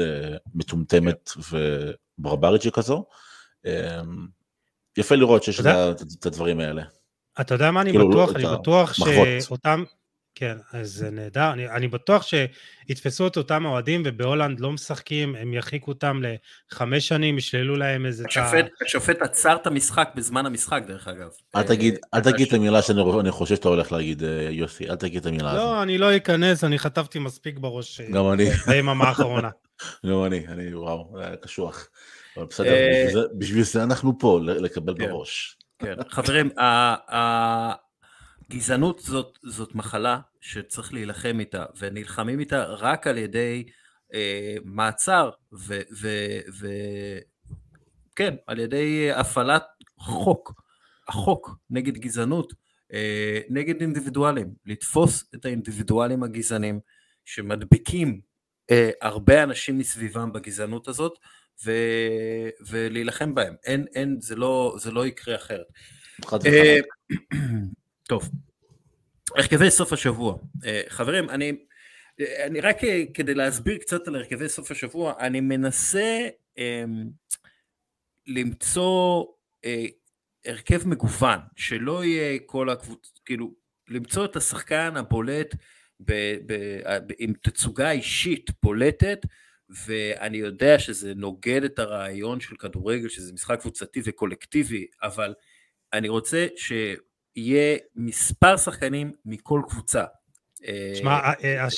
מטומטמת 0.55 1.31
וברברית 2.19 2.63
שכזו. 2.63 3.05
יפה 4.97 5.15
לראות 5.15 5.43
שיש 5.43 5.61
את 5.61 6.27
הדברים 6.27 6.61
האלה. 6.61 6.83
אתה 7.41 7.55
יודע 7.55 7.71
מה 7.71 7.81
אני 7.81 7.91
כאילו, 7.91 8.09
בטוח? 8.09 8.37
אני 8.37 8.45
בטוח 8.45 8.93
שאותם, 9.41 9.85
כן, 10.39 10.57
אז 10.73 10.91
זה 10.91 11.11
נהדר, 11.11 11.53
אני, 11.53 11.71
אני 11.71 11.89
בטוח 11.89 12.25
שיתפסו 12.27 13.27
את 13.27 13.37
אותם 13.37 13.65
אוהדים 13.65 14.03
ובהולנד 14.05 14.61
לא 14.61 14.73
משחקים, 14.73 15.37
הם 15.37 15.53
ירחיקו 15.53 15.91
אותם 15.91 16.21
לחמש 16.73 17.09
שנים, 17.09 17.39
ישללו 17.39 17.77
להם 17.77 18.07
איזה... 18.07 18.25
השופט, 18.29 18.65
ה... 18.65 18.85
השופט 18.85 19.23
עצר 19.23 19.57
את 19.57 19.67
המשחק 19.67 20.09
בזמן 20.15 20.47
המשחק 20.47 20.83
דרך 20.87 21.09
אגב. 21.09 21.29
אל 21.57 21.63
תגיד, 21.63 21.99
אל 22.15 22.21
תגיד 22.21 22.47
את 22.47 22.53
המילה 22.53 22.83
שאני 22.83 23.31
חושב 23.31 23.57
שאתה 23.57 23.69
הולך 23.69 23.93
להגיד, 23.93 24.25
אה, 24.25 24.49
יוסי, 24.51 24.89
אל 24.89 24.97
תגיד 24.97 25.21
את 25.21 25.27
המילה 25.27 25.51
הזאת. 25.51 25.63
לא, 25.63 25.83
אני 25.83 25.99
לא 25.99 26.17
אכנס, 26.17 26.65
אני 26.65 26.79
חטפתי 26.79 27.19
מספיק 27.19 27.59
בראש. 27.59 28.01
אה, 28.01 28.11
גם 28.13 28.33
אני. 28.33 28.51
ביממה 28.67 29.05
האחרונה. 29.05 29.51
גם 30.07 30.25
אני, 30.25 30.47
אני, 30.49 30.75
וואו, 30.75 31.17
קשוח. 31.43 31.89
אבל 32.37 32.47
בסדר, 32.47 32.73
אה, 32.73 33.07
בשביל 33.39 33.63
זה 33.63 33.83
אנחנו 33.83 34.19
פה, 34.19 34.41
לקבל 34.43 34.95
כן. 34.99 35.07
בראש. 35.07 35.57
כן, 35.79 35.95
חברים, 36.11 36.51
גזענות 38.51 38.99
זאת, 38.99 39.39
זאת 39.43 39.75
מחלה 39.75 40.21
שצריך 40.41 40.93
להילחם 40.95 41.37
איתה, 41.41 41.65
ונלחמים 41.79 42.41
איתה 42.41 42.65
רק 42.65 43.07
על 43.07 43.19
ידי 43.19 43.65
אה, 44.15 44.57
מעצר, 44.65 45.31
ו, 45.53 45.81
ו, 46.01 46.09
ו... 46.61 46.69
כן, 48.17 48.35
על 48.47 48.59
ידי 48.59 49.11
הפעלת 49.13 49.65
חוק, 49.99 50.53
החוק 51.09 51.51
נגד 51.71 51.99
גזענות, 51.99 52.53
אה, 52.93 53.41
נגד 53.49 53.81
אינדיבידואלים, 53.81 54.55
לתפוס 54.67 55.25
את 55.35 55.45
האינדיבידואלים 55.45 56.23
הגזענים 56.23 56.81
שמדביקים 57.25 58.21
אה, 58.71 58.91
הרבה 59.03 59.43
אנשים 59.43 59.79
מסביבם 59.79 60.33
בגזענות 60.33 60.89
הזאת, 60.89 61.19
ו, 61.65 61.73
ולהילחם 62.69 63.35
בהם. 63.35 63.55
אין, 63.65 63.87
אין, 63.95 64.17
זה 64.21 64.37
לא, 64.37 64.77
זה 64.79 64.91
לא 64.91 65.07
יקרה 65.07 65.37
אחרת. 65.37 65.67
אה, 66.47 66.79
טוב, 68.09 68.31
הרכבי 69.37 69.71
סוף 69.71 69.93
השבוע. 69.93 70.37
אה, 70.67 70.83
חברים, 70.89 71.31
אני, 71.31 71.53
אני 72.21 72.61
רק 72.61 72.85
אה, 72.85 73.03
כדי 73.15 73.35
להסביר 73.35 73.79
קצת 73.79 74.09
על 74.09 74.17
הרכבי 74.17 74.49
סוף 74.49 74.71
השבוע, 74.71 75.15
אני 75.21 75.41
מנסה 75.41 76.29
אה, 76.59 76.85
למצוא 78.27 79.25
אה, 79.65 79.87
הרכב 80.47 80.89
מגוון, 80.89 81.39
שלא 81.57 82.05
יהיה 82.05 82.39
כל 82.47 82.71
הקבוצה, 82.71 83.11
כאילו, 83.25 83.55
למצוא 83.89 84.25
את 84.25 84.37
השחקן 84.37 84.97
הבולט 84.97 85.55
ב, 86.01 86.13
ב, 86.47 86.53
ב, 86.87 87.13
עם 87.19 87.33
תצוגה 87.43 87.91
אישית 87.91 88.51
בולטת, 88.63 89.27
ואני 89.87 90.37
יודע 90.37 90.79
שזה 90.79 91.15
נוגד 91.15 91.65
את 91.65 91.79
הרעיון 91.79 92.41
של 92.41 92.57
כדורגל, 92.57 93.09
שזה 93.09 93.33
משחק 93.33 93.61
קבוצתי 93.61 94.01
וקולקטיבי, 94.05 94.87
אבל 95.03 95.35
אני 95.93 96.09
רוצה 96.09 96.47
שיהיה 96.57 97.77
מספר 97.97 98.57
שחקנים 98.57 99.13
מכל 99.25 99.63
קבוצה. 99.69 100.05
תשמע, 100.93 101.11
אה, 101.11 101.33
אה, 101.45 101.65
אה, 101.65 101.71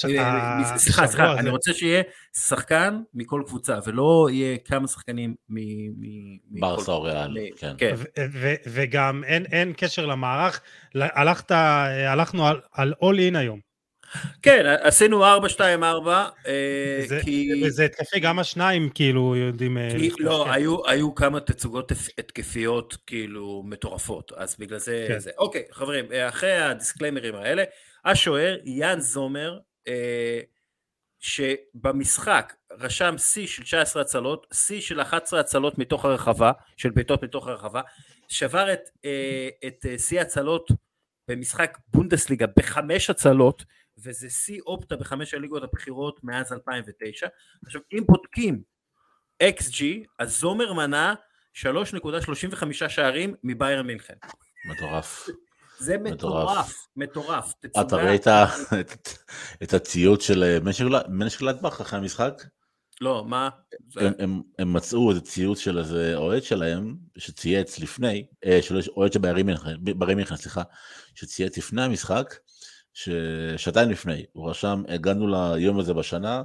סליחה, 0.78 1.06
סליחה, 1.06 1.38
אני 1.38 1.50
רוצה 1.50 1.72
שיהיה 1.72 2.02
שחקן 2.36 3.00
מכל 3.14 3.42
קבוצה, 3.46 3.78
ולא 3.86 4.28
יהיה 4.32 4.58
כמה 4.58 4.88
שחקנים 4.88 5.34
מ... 5.50 5.56
ברסה 6.60 6.92
או 6.92 7.02
ריאל, 7.02 7.36
כן. 7.56 7.74
כן. 7.78 7.94
וגם 8.66 9.24
אין 9.24 9.72
קשר 9.76 10.06
למערך, 10.06 10.60
הלכנו 12.06 12.46
על 12.72 12.94
אול 13.02 13.18
אין 13.18 13.36
היום. 13.36 13.67
כן, 14.42 14.76
עשינו 14.80 15.24
4-2-4, 15.24 15.28
כי... 17.24 17.62
וזה 17.66 17.84
התקפי, 17.84 18.20
גם 18.20 18.38
השניים 18.38 18.90
כאילו 18.94 19.36
יודעים... 19.36 19.78
אה, 19.78 19.90
כי, 19.90 20.10
לא, 20.18 20.44
כן. 20.46 20.52
היו, 20.52 20.86
היו 20.86 21.14
כמה 21.14 21.40
תצוגות 21.40 21.92
התקפיות 22.18 22.96
כאילו 23.06 23.62
מטורפות, 23.66 24.32
אז 24.36 24.56
בגלל 24.58 24.78
זה... 24.78 25.04
כן. 25.08 25.18
זה. 25.18 25.30
אוקיי, 25.38 25.62
חברים, 25.70 26.12
אה, 26.12 26.28
אחרי 26.28 26.52
הדיסקליימרים 26.52 27.34
האלה, 27.34 27.64
השוער, 28.04 28.56
יאן 28.64 29.00
זומר, 29.00 29.58
אה, 29.88 30.40
שבמשחק 31.20 32.54
רשם 32.72 33.18
שיא 33.18 33.46
של 33.46 33.62
19 33.62 34.02
הצלות, 34.02 34.46
שיא 34.52 34.80
של 34.80 35.00
11 35.00 35.40
הצלות 35.40 35.78
מתוך 35.78 36.04
הרחבה, 36.04 36.52
של 36.76 36.90
בעיטות 36.90 37.24
מתוך 37.24 37.48
הרחבה, 37.48 37.80
שבר 38.28 38.72
את, 38.72 38.80
את 39.66 39.86
שיא 39.98 40.20
הצלות 40.20 40.70
במשחק 41.28 41.78
בונדסליגה 41.94 42.46
בחמש 42.56 43.10
הצלות, 43.10 43.64
וזה 44.04 44.30
שיא 44.30 44.60
אופטה 44.66 44.96
בחמש 44.96 45.34
הליגות 45.34 45.62
הבכירות 45.62 46.20
מאז 46.24 46.52
2009. 46.52 47.26
עכשיו 47.66 47.80
אם 47.92 48.04
בודקים 48.06 48.62
XG, 49.42 49.84
אז 50.18 50.38
זומר 50.38 50.72
מנה 50.72 51.14
3.35 51.54 52.88
שערים 52.88 53.34
מביירן 53.44 53.86
מינכן. 53.86 54.14
מטורף. 54.70 55.28
זה 55.78 55.98
מטורף, 55.98 56.86
מטורף. 56.96 57.52
אתה 57.80 57.96
ראית 57.96 58.26
את 59.62 59.74
הציוד 59.74 60.20
של 60.20 60.44
אה, 60.44 60.58
מנש 61.08 61.38
גלדבך 61.40 61.80
אחרי 61.80 61.98
המשחק? 61.98 62.42
לא, 63.00 63.24
מה? 63.28 63.48
הם, 63.96 64.42
מצאו 64.66 65.10
איזה 65.10 65.20
ציוץ 65.20 65.58
של 65.58 65.78
איזה 65.78 66.16
אוהד 66.16 66.42
שלהם, 66.42 66.96
שצייץ 67.18 67.78
לפני, 67.78 68.26
אה, 68.44 68.62
של 68.62 68.80
אוהד 68.96 69.12
של 69.12 69.18
ביירי 69.18 69.42
מינכן, 70.14 70.36
סליחה, 70.36 70.62
שצייץ 71.14 71.58
לפני 71.58 71.82
המשחק, 71.82 72.34
ששעתיים 72.98 73.90
לפני, 73.90 74.24
הוא 74.32 74.50
רשם, 74.50 74.82
הגענו 74.88 75.28
ליום 75.28 75.78
הזה 75.78 75.94
בשנה, 75.94 76.42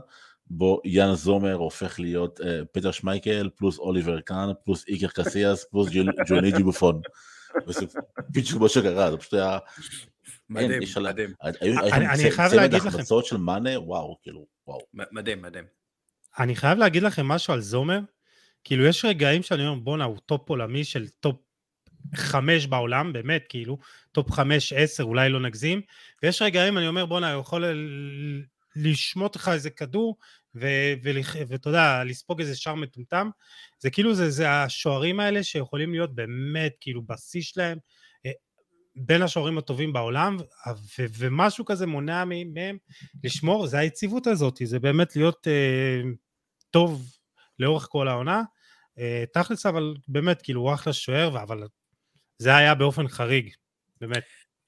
בו 0.47 0.82
יאן 0.86 1.14
זומר 1.14 1.54
הופך 1.54 1.99
להיות 1.99 2.39
uh, 2.39 2.43
פטר 2.72 2.91
שמייקל, 2.91 3.49
פלוס 3.56 3.78
אוליבר 3.80 4.22
קאן, 4.22 4.49
פלוס 4.66 4.88
איקר 4.88 5.08
קסיאס, 5.08 5.64
פלוס 5.64 5.89
ג'וני 6.28 6.51
ג'יבופון. 6.51 7.01
וזה 7.68 7.86
בדיוק 8.30 8.62
מה 8.62 8.70
שקרה, 8.70 9.12
זה 9.12 9.18
פשוט 9.18 9.34
היה... 9.34 9.58
מדהים, 10.49 10.82
מדהים. 11.04 11.34
אני 11.43 12.32
חייב 12.32 12.54
להגיד 12.54 12.80
לכם... 12.80 12.88
החמצות 12.88 13.26
של 13.26 13.38
מאנה, 13.38 13.80
וואו, 13.80 14.18
כאילו, 14.22 14.45
וואו. 14.68 14.80
מדהים, 14.93 15.41
מדהים. 15.41 15.66
אני 16.39 16.56
חייב 16.56 16.78
להגיד 16.78 17.04
לכם 17.04 17.26
משהו 17.26 17.54
על 17.54 17.62
זומר, 17.62 17.99
כאילו 18.64 18.86
יש 18.86 19.06
רגעים 19.06 19.43
שאני 19.43 19.68
אומר 19.68 19.80
בואנה 19.80 20.04
הוא 20.04 20.18
טופ 20.26 20.49
עולמי 20.49 20.84
של 20.84 21.08
טופ 21.08 21.36
חמש 22.16 22.68
בעולם, 22.68 23.14
באמת, 23.14 23.45
כאילו, 23.49 23.78
טופ 24.12 24.32
חמש, 24.32 24.74
עשר, 24.74 25.04
אולי 25.04 25.30
לא 25.30 25.39
נגזים, 25.39 25.82
ויש 26.24 26.41
רגעים, 26.41 26.78
אני 26.78 26.88
אומר, 26.88 27.06
בואנה, 27.06 27.34
הוא 27.34 27.41
יכול 27.41 27.66
לשמוט 28.76 29.36
לך 29.36 29.49
איזה 29.49 29.70
כדור, 29.70 30.18
ואתה 30.56 31.70
יודע, 31.70 32.04
לספוג 32.04 32.39
איזה 32.39 32.56
שער 32.56 32.76
מטומטם, 32.76 33.30
זה 33.80 33.89
כאילו, 33.89 34.16
זה, 34.16 34.30
זה 34.30 34.51
השוערים 34.51 35.20
האלה 35.20 35.43
שיכולים 35.43 35.91
להיות 35.91 36.16
באמת, 36.16 36.76
כאילו, 36.82 37.01
בשיא 37.06 37.41
שלהם, 37.41 37.78
אה, 38.26 38.32
בין 38.95 39.22
השוערים 39.22 39.58
הטובים 39.58 39.93
בעולם, 39.93 40.38
ומשהו 41.18 41.66
כזה 41.66 41.88
מונע 41.88 42.26
מהם 42.26 42.78
לשמור, 43.24 43.68
זה 43.68 43.80
היציבות 43.80 44.28
הזאת, 44.28 44.62
זה 44.64 44.80
באמת 44.80 45.16
להיות 45.16 45.47
uh, 45.47 46.08
טוב 46.72 47.12
לאורך 47.60 47.88
כל 47.89 48.08
העונה. 48.08 48.41
Uh, 48.99 49.01
תכלס 49.34 49.66
אבל 49.66 49.95
באמת 50.08 50.41
כאילו 50.41 50.62
הוא 50.62 50.74
אחלה 50.74 50.93
שוער 50.93 51.43
אבל 51.43 51.64
זה 52.38 52.56
היה 52.56 52.76
באופן 52.76 53.08
חריג, 53.08 53.50
באמת. 54.02 54.24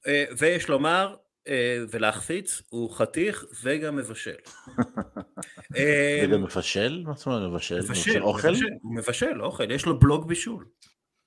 אה, 0.07 0.25
ויש 0.37 0.69
לומר, 0.69 1.15
אה, 1.47 1.77
ולהחפיץ, 1.91 2.61
הוא 2.69 2.95
חתיך 2.95 3.45
וגם 3.63 3.95
מבשל. 3.95 4.35
אה, 5.77 6.21
וגם 6.23 6.43
מבשל? 6.43 7.03
מה 7.05 7.13
זאת 7.13 7.25
אומרת 7.27 7.51
מבשל? 7.51 7.81
מבשל 7.81 8.23
אוכל? 8.23 8.53
הוא 8.81 8.95
מבשל 8.95 9.41
אוכל, 9.41 9.71
יש 9.71 9.85
לו 9.85 9.99
בלוג 9.99 10.27
בישול. 10.27 10.65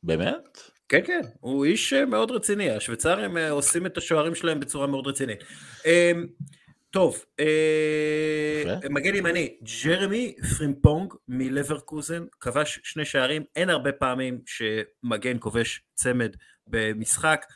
באמת? 0.02 0.58
כן, 0.88 1.00
כן, 1.06 1.20
הוא 1.40 1.64
איש 1.64 1.92
מאוד 1.92 2.30
רציני, 2.30 2.70
השוויצרים 2.70 3.36
עושים 3.36 3.86
את 3.86 3.98
השוערים 3.98 4.34
שלהם 4.34 4.60
בצורה 4.60 4.86
מאוד 4.86 5.06
רצינית. 5.06 5.44
טוב, 6.90 7.24
אה, 7.40 8.88
מגן 8.90 9.14
ימני, 9.14 9.56
ג'רמי 9.84 10.34
פרימפונג 10.56 11.14
מלברקוזן, 11.28 12.24
כבש 12.40 12.80
שני 12.82 13.04
שערים, 13.04 13.44
אין 13.56 13.70
הרבה 13.70 13.92
פעמים 13.92 14.40
שמגן 14.46 15.36
כובש 15.40 15.82
צמד 15.94 16.36
במשחק, 16.66 17.46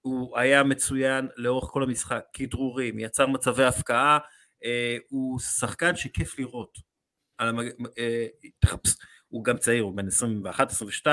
הוא 0.00 0.38
היה 0.38 0.62
מצוין 0.62 1.28
לאורך 1.36 1.64
כל 1.64 1.82
המשחק, 1.82 2.24
כדרורים, 2.32 2.98
יצר 2.98 3.26
מצבי 3.26 3.64
הפקעה, 3.64 4.18
הוא 5.08 5.40
שחקן 5.40 5.96
שכיף 5.96 6.38
לראות. 6.38 6.78
המג... 7.38 7.66
הוא 9.28 9.44
גם 9.44 9.58
צעיר, 9.58 9.82
הוא 9.82 9.96
בן 9.96 10.06
21-22, 11.02 11.06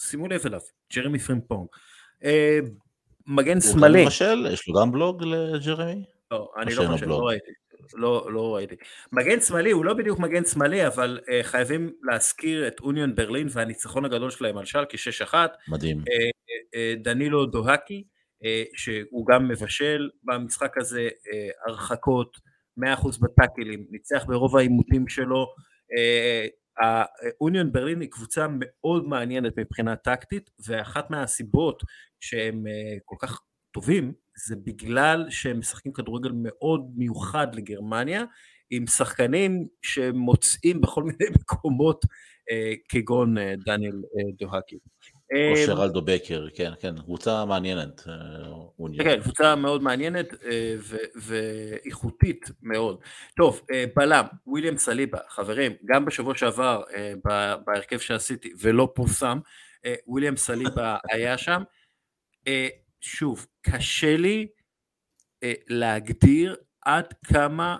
שימו 0.00 0.28
לב 0.28 0.46
אליו, 0.46 0.60
ג'רמי 0.94 1.18
פרימפונג. 1.18 1.68
מגן 3.28 3.60
שמאלי. 3.60 4.04
יש 4.52 4.68
לו 4.68 4.80
גם 4.80 4.92
בלוג 4.92 5.24
לג'רמי? 5.24 6.04
לא, 6.30 6.50
אני 6.62 6.74
לא 6.74 6.86
חושב, 6.92 7.06
לא 7.06 7.16
ראיתי. 7.16 7.50
לא, 7.94 8.28
לא 8.32 8.54
ראיתי. 8.54 8.74
מגן 9.12 9.40
שמאלי 9.40 9.70
הוא 9.70 9.84
לא 9.84 9.94
בדיוק 9.94 10.18
מגן 10.18 10.44
שמאלי, 10.44 10.86
אבל 10.86 11.20
אה, 11.22 11.42
חייבים 11.42 11.92
להזכיר 12.02 12.68
את 12.68 12.80
אוניון 12.80 13.14
ברלין 13.14 13.48
והניצחון 13.50 14.04
הגדול 14.04 14.30
שלהם 14.30 14.58
על 14.58 14.64
שלקי 14.64 14.96
6-1. 15.30 15.34
מדהים. 15.68 15.98
אה, 15.98 16.02
אה, 16.02 17.02
דנילו 17.02 17.46
דוקהי, 17.46 18.04
uh, 18.42 18.46
שהוא 18.74 19.26
גם 19.26 19.48
מבשל 19.48 20.08
במשחק 20.24 20.78
הזה, 20.78 21.08
uh, 21.08 21.70
הרחקות, 21.70 22.36
100% 22.80 23.08
בטאקלים, 23.20 23.86
ניצח 23.90 24.24
ברוב 24.26 24.56
העימותים 24.56 25.08
שלו, 25.08 25.46
uh, 25.96 26.57
האוניון 26.80 27.72
ברלין 27.72 28.00
היא 28.00 28.10
קבוצה 28.10 28.46
מאוד 28.50 29.08
מעניינת 29.08 29.58
מבחינה 29.58 29.96
טקטית 29.96 30.50
ואחת 30.66 31.10
מהסיבות 31.10 31.82
שהם 32.20 32.66
אה, 32.66 32.96
כל 33.04 33.16
כך 33.18 33.40
טובים 33.72 34.12
זה 34.46 34.56
בגלל 34.56 35.26
שהם 35.30 35.58
משחקים 35.58 35.92
כדורגל 35.92 36.30
מאוד 36.34 36.90
מיוחד 36.96 37.54
לגרמניה 37.54 38.24
עם 38.70 38.86
שחקנים 38.86 39.66
שמוצאים 39.82 40.80
בכל 40.80 41.02
מיני 41.02 41.24
מקומות 41.40 42.04
אה, 42.50 42.72
כגון 42.88 43.38
אה, 43.38 43.54
דניאל 43.64 44.02
דוהקי. 44.38 44.78
או 45.32 45.36
אמ, 45.36 45.66
שרלדו 45.66 46.02
בקר, 46.02 46.46
כן, 46.54 46.72
כן, 46.80 46.98
קבוצה 47.02 47.44
מעניינת. 47.44 48.02
אה, 48.08 49.04
כן, 49.04 49.20
קבוצה 49.20 49.56
מאוד 49.56 49.82
מעניינת 49.82 50.34
אה, 50.44 50.76
ואיכותית 51.16 52.50
מאוד. 52.62 53.00
טוב, 53.36 53.62
אה, 53.70 53.84
בלם, 53.96 54.24
וויליאם 54.46 54.78
סליבה, 54.78 55.18
חברים, 55.28 55.72
גם 55.84 56.04
בשבוע 56.04 56.34
שעבר 56.34 56.82
בהרכב 57.66 57.98
שעשיתי 57.98 58.52
ולא 58.60 58.92
פורסם, 58.94 59.38
וויליאם 60.06 60.36
סליבה 60.36 60.96
היה 61.12 61.38
שם. 61.38 61.62
שוב, 63.00 63.46
קשה 63.62 64.16
לי 64.16 64.48
להגדיר 65.68 66.56
עד 66.84 67.14
כמה 67.24 67.76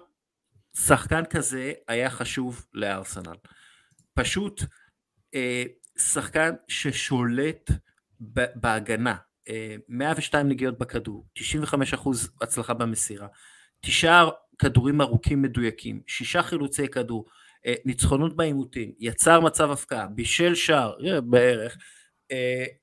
שחקן 0.76 1.24
כזה 1.24 1.72
היה 1.88 2.10
חשוב 2.10 2.66
לארסנל. 2.72 3.36
פשוט 4.14 4.62
שחקן 6.00 6.50
ששולט 6.68 7.70
בהגנה, 8.54 9.16
102 9.88 10.46
אה, 10.46 10.50
נגיעות 10.50 10.78
בכדור, 10.78 11.26
95% 11.38 11.42
הצלחה 12.42 12.74
במסירה, 12.74 13.26
תשעה 13.80 14.28
כדורים 14.58 15.00
ארוכים 15.00 15.42
מדויקים, 15.42 16.02
שישה 16.06 16.42
חילוצי 16.42 16.88
כדור, 16.88 17.26
אה, 17.66 17.74
ניצחונות 17.84 18.36
בעימותים, 18.36 18.92
יצר 18.98 19.40
מצב 19.40 19.70
הפקעה, 19.70 20.06
בישל 20.06 20.54
שער, 20.54 20.94
אה, 21.06 21.20
בערך, 21.20 21.76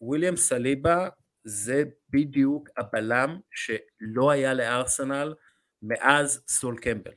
וויליאם 0.02 0.36
סליבה 0.36 1.10
זה 1.44 1.84
בדיוק 2.10 2.70
הבלם 2.78 3.40
שלא 3.52 4.32
היה 4.32 4.54
לארסנל 4.54 5.34
מאז 5.82 6.44
סול 6.48 6.78
קמבל. 6.78 7.12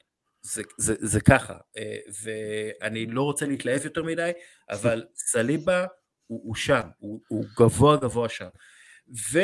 זה, 0.54 0.62
זה, 0.78 0.94
זה 0.98 1.20
ככה, 1.20 1.54
אה, 1.78 1.96
ואני 2.22 3.06
לא 3.06 3.22
רוצה 3.22 3.46
להתלהב 3.46 3.84
יותר 3.84 4.02
מדי, 4.02 4.30
אבל 4.70 5.04
סליבה 5.16 5.86
הוא, 6.26 6.40
הוא 6.44 6.54
שם, 6.54 6.80
הוא, 6.98 7.20
הוא 7.28 7.44
גבוה 7.58 7.96
גבוה 7.96 8.28
שם. 8.28 8.48
ו... 9.32 9.38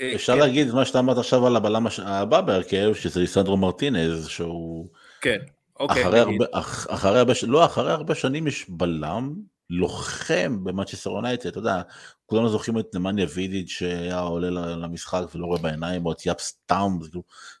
אה, 0.00 0.12
אפשר 0.14 0.32
כן. 0.32 0.38
להגיד 0.38 0.70
מה 0.72 0.84
שאתה 0.84 0.98
אמרת 0.98 1.18
עכשיו 1.18 1.46
על 1.46 1.56
הבלם 1.56 1.86
הבא 2.02 2.40
בהרכב, 2.40 2.92
שזה 2.94 3.20
ליסנדרו 3.20 3.56
מרטינז, 3.56 4.28
שהוא... 4.28 4.88
כן, 5.20 5.38
אוקיי. 5.80 6.02
אחרי 6.02 6.20
הרבה, 6.20 6.44
אח, 6.52 6.86
אחרי 6.90 7.18
הרבה, 7.18 7.32
לא, 7.46 7.64
אחרי 7.64 7.92
הרבה 7.92 8.14
שנים 8.14 8.46
יש 8.46 8.66
בלם, 8.68 9.34
לוחם 9.70 10.64
במאצ'סטר 10.64 11.10
יונייטד, 11.10 11.46
אתה 11.46 11.58
יודע, 11.58 11.82
כולנו 12.26 12.48
זוכרים 12.48 12.78
את 12.78 12.94
נמניה 12.94 13.26
וידיד 13.34 13.68
שהיה 13.68 14.20
עולה 14.20 14.50
למשחק 14.76 15.22
ולא 15.34 15.46
רואה 15.46 15.58
בעיניים, 15.58 16.06
או 16.06 16.12
את 16.12 16.26
יאפ 16.26 16.40
סטאם, 16.40 16.98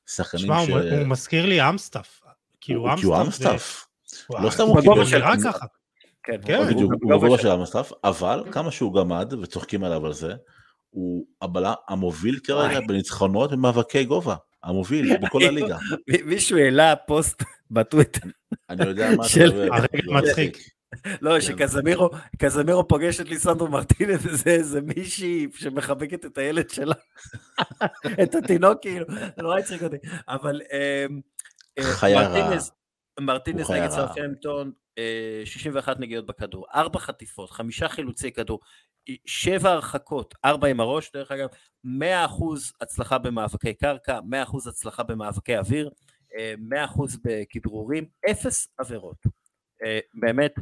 שחקנים 0.06 0.42
ש... 0.42 0.46
שמע, 0.46 0.58
הוא 0.58 1.06
מזכיר 1.06 1.46
לי 1.46 1.68
אמסטאפ. 1.68 2.25
כאילו 2.66 3.22
אמסטף. 3.22 3.86
לא 4.30 4.50
סתם 4.50 4.62
הוא 4.62 4.80
קיבל... 4.80 5.18
נראה 5.18 5.34
ככה. 5.44 5.66
כן, 6.22 6.36
כן 6.44 6.66
בדיוק, 6.66 6.92
הוא 7.02 7.10
בגובה 7.10 7.38
של 7.38 7.48
אמסטף, 7.48 7.92
אבל 8.04 8.44
כמה 8.52 8.70
שהוא 8.70 8.94
גמד, 8.94 9.34
וצוחקים 9.42 9.84
עליו 9.84 10.06
על 10.06 10.12
זה, 10.12 10.34
הוא 10.90 11.26
הבלם 11.42 11.74
המוביל 11.88 12.38
כרגע 12.44 12.80
בניצחונות 12.80 13.52
במאבקי 13.52 14.04
גובה. 14.04 14.36
המוביל 14.62 15.16
בכל 15.16 15.42
הליגה. 15.48 15.78
מישהו 16.24 16.58
העלה 16.58 16.96
פוסט 16.96 17.42
בטוויטר. 17.70 18.28
אני 18.70 18.86
יודע 18.86 19.10
מה 19.16 19.26
אתה 19.26 19.46
מדבר. 19.46 19.74
הרגע 19.74 20.12
מצחיק. 20.12 20.58
לא, 21.20 21.40
כשקזמירו 21.40 22.10
קזמירו 22.38 22.88
פוגש 22.88 23.20
את 23.20 23.28
ליסנדרו 23.28 23.68
מרטינס 23.68 24.20
וזה 24.24 24.50
איזה 24.50 24.80
מישהי 24.80 25.46
שמחבקת 25.54 26.24
את 26.24 26.38
הילד 26.38 26.70
שלה, 26.70 26.94
את 28.22 28.34
התינוק 28.34 28.78
כאילו, 28.82 29.06
זה 29.36 29.42
נורא 29.42 29.58
הצחיק 29.58 29.82
אותי, 29.82 29.96
אבל 30.28 30.60
אה, 31.78 31.84
חיה 31.84 32.28
רעה. 32.28 32.58
מרטינס 33.20 33.70
נגד 33.70 33.90
סרפמפטון, 33.90 34.72
61 35.44 36.00
נגיעות 36.00 36.26
בכדור, 36.26 36.66
4 36.74 36.98
חטיפות, 36.98 37.50
5 37.50 37.82
חילוצי 37.82 38.32
כדור, 38.32 38.60
7 39.26 39.70
הרחקות, 39.70 40.34
4 40.44 40.68
עם 40.68 40.80
הראש, 40.80 41.10
דרך 41.14 41.30
אגב, 41.30 41.48
100% 41.86 41.88
הצלחה 42.80 43.18
במאבקי 43.18 43.74
קרקע, 43.74 44.20
100% 44.20 44.68
הצלחה 44.68 45.02
במאבקי 45.02 45.58
אוויר, 45.58 45.90
100% 46.32 46.34
אה, 46.34 47.18
בכדרורים, 47.24 48.06
0 48.30 48.68
עבירות. 48.78 49.26
אה, 49.84 49.98
באמת, 50.14 50.54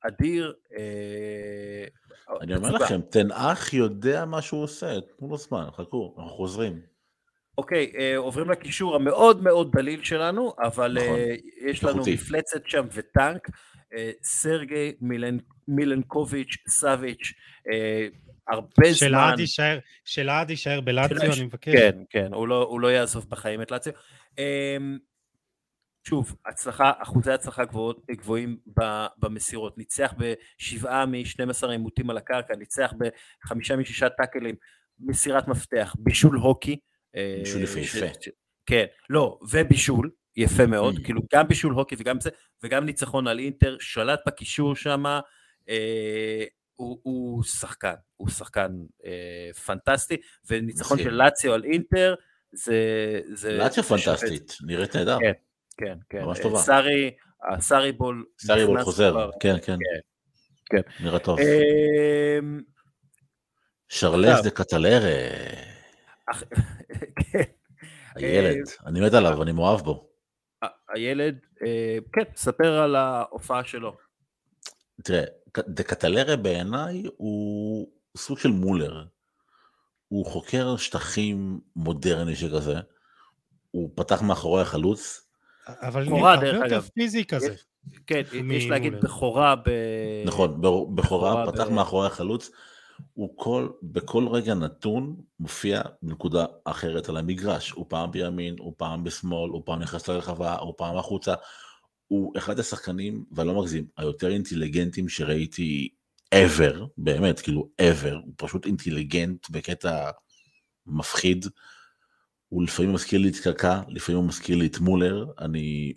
אדיר. 0.00 0.54
אני 2.40 2.56
אומר 2.56 2.70
לכם, 2.70 3.00
תנאך 3.00 3.74
יודע 3.74 4.24
מה 4.24 4.42
שהוא 4.42 4.62
עושה, 4.62 5.00
תנו 5.00 5.28
לו 5.28 5.36
זמן, 5.36 5.68
חכו, 5.76 6.14
אנחנו 6.18 6.30
חוזרים. 6.30 6.80
אוקיי, 7.58 7.92
אה, 7.98 8.16
עוברים 8.16 8.50
לקישור 8.50 8.96
המאוד 8.96 9.42
מאוד 9.42 9.72
דליל 9.72 10.02
שלנו, 10.02 10.52
אבל 10.58 10.96
נכון, 10.98 11.18
אה, 11.18 11.34
יש 11.66 11.84
לנו 11.84 11.92
איכותי. 11.92 12.14
מפלצת 12.14 12.62
שם 12.66 12.86
וטנק, 12.92 13.48
אה, 13.96 14.10
סרגי 14.22 14.92
מילנ, 15.00 15.38
מילנקוביץ', 15.68 16.56
סאביץ', 16.68 17.32
הרבה 18.48 18.92
זמן. 18.92 19.34
שלעד 20.04 20.50
יישאר 20.50 20.80
בלאציו, 20.80 21.32
אני 21.32 21.44
מבקש. 21.44 21.74
כן, 21.74 22.02
כן, 22.10 22.34
הוא 22.34 22.48
לא, 22.48 22.62
הוא 22.62 22.80
לא 22.80 22.88
יעזוב 22.88 23.26
בחיים 23.28 23.62
את 23.62 23.70
לאציו. 23.70 23.92
אה, 24.38 24.76
שוב, 26.08 26.36
הצלחה, 26.46 26.92
אחוזי 26.98 27.32
הצלחה 27.32 27.64
גבוהות, 27.64 28.06
גבוהים 28.10 28.56
במסירות, 29.18 29.78
ניצח 29.78 30.14
בשבעה 30.18 31.06
מ-12 31.06 31.68
עימותים 31.68 32.10
על 32.10 32.16
הקרקע, 32.16 32.56
ניצח 32.56 32.92
בחמישה 32.98 33.76
משישה 33.76 34.08
טאקלים, 34.08 34.54
מסירת 35.00 35.48
מפתח, 35.48 35.94
בישול 35.98 36.36
הוקי, 36.36 36.76
בישול 37.14 37.62
יפהפה. 37.62 38.06
כן, 38.66 38.84
לא, 39.10 39.38
ובישול, 39.50 40.10
יפה 40.36 40.66
מאוד, 40.66 40.96
mm. 40.96 41.04
כאילו 41.04 41.20
גם 41.34 41.48
בישול 41.48 41.72
הוקי 41.72 41.96
וגם 41.98 42.20
זה, 42.20 42.30
וגם 42.62 42.84
ניצחון 42.84 43.26
על 43.26 43.38
אינטר, 43.38 43.76
שלט 43.80 44.20
בקישור 44.26 44.76
שם, 44.76 45.04
אה, 45.68 46.44
הוא, 46.76 46.98
הוא 47.02 47.42
שחקן, 47.42 47.94
הוא 48.16 48.28
שחקן 48.28 48.72
אה, 49.04 49.50
פנטסטי, 49.66 50.16
וניצחון 50.50 50.98
של 50.98 51.10
לאציו 51.10 51.54
על 51.54 51.64
אינטר, 51.64 52.14
זה... 52.52 53.20
זה 53.32 53.52
לאציו 53.52 53.82
פנטסטית, 53.82 54.56
נראית 54.66 54.96
נהדר. 54.96 55.18
כן, 55.20 55.32
כן, 55.76 55.98
כן. 56.08 56.24
ממש 56.24 56.38
טובה. 56.38 56.58
סארי, 56.58 57.10
הסארי 57.52 57.92
בול... 57.92 58.24
סארי 58.40 58.66
בול 58.66 58.82
חוזר, 58.82 59.10
כבר, 59.10 59.30
כן, 59.40 59.54
כן. 59.62 59.76
כן. 59.76 60.00
כן. 60.70 61.04
נראה 61.04 61.18
טוב. 61.18 61.38
אה, 61.38 62.38
שרלס 63.88 64.42
דה 64.42 64.50
קטלרה. 64.50 65.67
כן. 67.32 67.42
הילד, 68.14 68.68
אני 68.86 69.00
מת 69.00 69.14
עליו, 69.14 69.42
אני 69.42 69.52
מאוהב 69.52 69.80
בו. 69.80 70.08
הילד, 70.88 71.38
אה, 71.66 71.98
כן, 72.12 72.22
ספר 72.36 72.78
על 72.78 72.96
ההופעה 72.96 73.64
שלו. 73.64 73.96
תראה, 75.04 75.22
דה 75.58 75.82
קטלרה 75.82 76.36
בעיניי 76.36 77.02
הוא 77.16 77.88
סוג 78.16 78.38
של 78.38 78.48
מולר. 78.48 79.04
הוא 80.08 80.26
חוקר 80.26 80.76
שטחים 80.76 81.60
מודרני 81.76 82.36
שכזה, 82.36 82.74
הוא 83.70 83.90
פתח 83.94 84.22
מאחורי 84.22 84.62
החלוץ. 84.62 85.28
אבל 85.68 86.04
בכורה 86.04 86.36
דרך 86.36 86.62
אגב. 86.62 86.88
פיזי 86.94 87.24
כזה. 87.24 87.54
כן, 88.06 88.22
יש 88.52 88.66
להגיד 88.66 88.92
בכורה 89.00 89.56
ב... 89.56 89.70
נכון, 90.26 90.60
בכורה, 90.94 91.46
פתח 91.52 91.68
מאחורי 91.68 92.06
החלוץ. 92.06 92.50
הוא 93.12 93.34
כל, 93.36 93.68
בכל 93.82 94.28
רגע 94.28 94.54
נתון 94.54 95.16
מופיע 95.40 95.82
בנקודה 96.02 96.46
אחרת 96.64 97.08
על 97.08 97.16
המגרש. 97.16 97.70
הוא 97.70 97.86
פעם 97.88 98.10
בימין, 98.10 98.56
הוא 98.58 98.74
פעם 98.76 99.04
בשמאל, 99.04 99.50
הוא 99.50 99.62
פעם 99.64 99.80
נכנס 99.80 100.08
לרחבה, 100.08 100.58
הוא 100.58 100.74
פעם 100.76 100.96
החוצה. 100.96 101.34
הוא 102.08 102.32
אחד 102.38 102.58
השחקנים, 102.58 103.24
ואני 103.32 103.48
לא 103.48 103.60
מגזים, 103.60 103.86
היותר 103.96 104.28
אינטליגנטים 104.28 105.08
שראיתי 105.08 105.88
ever, 106.34 106.84
באמת, 106.96 107.40
כאילו 107.40 107.68
ever, 107.82 108.14
הוא 108.24 108.34
פשוט 108.36 108.66
אינטליגנט 108.66 109.50
בקטע 109.50 110.10
מפחיד. 110.86 111.46
הוא 112.48 112.62
לפעמים 112.62 112.92
מזכיר 112.92 113.20
לי 113.20 113.28
את 113.28 113.36
קקה, 113.36 113.82
לפעמים 113.88 114.20
הוא 114.20 114.28
מזכיר 114.28 114.56
לי 114.56 114.66
את 114.66 114.78
מולר, 114.78 115.26
אני 115.38 115.92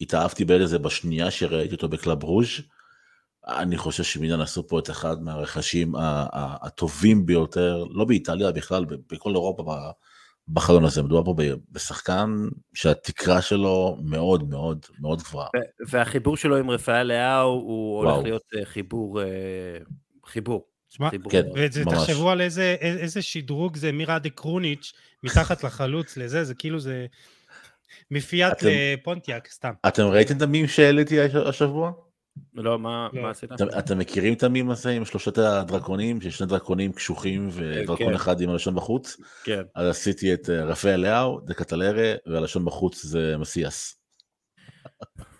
התאהבתי 0.00 0.44
בילד 0.44 0.62
הזה 0.62 0.78
בשנייה 0.78 1.30
שראיתי 1.30 1.74
אותו 1.74 1.88
בקלאב 1.88 2.22
ברוז'. 2.22 2.48
אני 3.48 3.76
חושב 3.76 4.02
שמילן 4.02 4.40
עשו 4.40 4.66
פה 4.66 4.78
את 4.78 4.90
אחד 4.90 5.22
מהרכשים 5.22 5.92
הטובים 6.32 7.26
ביותר, 7.26 7.84
לא 7.90 8.04
באיטליה 8.04 8.52
בכלל, 8.52 8.84
בכל 9.12 9.30
אירופה 9.30 9.64
בחלון 10.48 10.84
הזה. 10.84 11.02
מדובר 11.02 11.24
פה 11.24 11.34
בשחקן 11.72 12.48
שהתקרה 12.74 13.42
שלו 13.42 13.98
מאוד 14.02 14.48
מאוד 14.48 14.86
מאוד 15.00 15.22
גבוהה. 15.22 15.48
והחיבור 15.88 16.36
שלו 16.36 16.56
עם 16.56 16.70
רפאל 16.70 17.02
לאאו 17.02 17.50
הוא 17.50 17.98
הולך 17.98 18.24
להיות 18.24 18.42
אה, 18.56 18.64
חיבור, 18.64 19.22
אה, 19.22 19.26
חיבור. 20.26 20.66
תשמע, 20.88 21.10
כן, 21.30 21.42
תחשבו 21.90 22.30
על 22.30 22.40
איזה, 22.40 22.76
איזה 22.80 23.22
שדרוג 23.22 23.76
זה 23.76 23.92
מיראדה 23.92 24.30
קרוניץ' 24.30 24.92
מתחת 25.22 25.64
לחלוץ 25.64 26.16
לזה, 26.16 26.44
זה 26.44 26.54
כאילו 26.54 26.80
זה 26.80 27.06
מפיאט 28.10 28.62
לפונטיאק, 28.62 29.48
סתם. 29.48 29.72
אתם 29.88 30.02
ראיתם 30.02 30.36
את 30.36 30.42
המים 30.42 30.66
שהעליתי 30.66 31.20
השבוע? 31.20 31.92
לא, 32.54 32.78
מה, 32.78 33.08
לא. 33.12 33.22
מה 33.22 33.30
עשית? 33.30 33.52
אתם, 33.52 33.66
אתם 33.78 33.98
מכירים 33.98 34.34
את 34.34 34.42
המים 34.42 34.70
הזה 34.70 34.90
עם 34.90 35.04
שלושת 35.04 35.38
הדרקונים, 35.38 36.20
שיש 36.20 36.38
שני 36.38 36.46
דרקונים 36.46 36.92
קשוחים 36.92 37.48
ודרקון 37.52 37.96
כן. 37.96 38.14
אחד 38.14 38.40
עם 38.40 38.50
הלשון 38.50 38.74
בחוץ? 38.74 39.16
כן. 39.44 39.62
אז 39.74 39.86
עשיתי 39.86 40.34
את 40.34 40.50
אה, 40.50 40.64
רפאל 40.64 41.00
לאו, 41.00 41.40
דקטלרה, 41.40 42.14
והלשון 42.26 42.64
בחוץ 42.64 43.02
זה 43.02 43.36
מסיאס. 43.38 43.94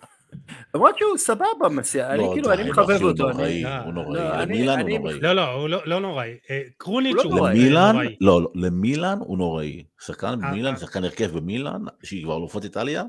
למרות 0.75 0.97
שהוא 0.97 1.17
סבבה 1.17 1.69
מסיע, 1.71 2.13
אני 2.13 2.23
כאילו, 2.33 2.53
אני 2.53 2.69
מחבב 2.69 3.01
אותו. 3.01 3.23
הוא 3.23 3.31
נוראי, 3.31 3.63
הוא 3.85 3.93
נוראי, 3.93 4.41
למילן 4.41 4.79
הוא 4.79 4.89
נוראי. 4.99 5.19
לא, 5.19 5.33
לא, 5.33 5.51
הוא 5.51 5.69
לא 5.85 5.99
נוראי. 5.99 6.37
אה, 6.49 6.61
קרוניץ' 6.77 7.15
הוא 7.23 7.35
נוראי. 7.35 7.69
לא, 7.69 7.81
לא, 8.21 8.51
למילן 8.55 9.17
הוא 9.19 9.37
נוראי. 9.37 9.83
שחקן 10.01 10.41
במילן, 10.41 10.73
אה, 10.73 10.79
שחקן 10.79 11.03
הרכב 11.03 11.37
במילן, 11.37 11.81
שהיא 12.03 12.23
כבר 12.23 12.37
אלופות 12.37 12.63
איטליה, 12.63 13.03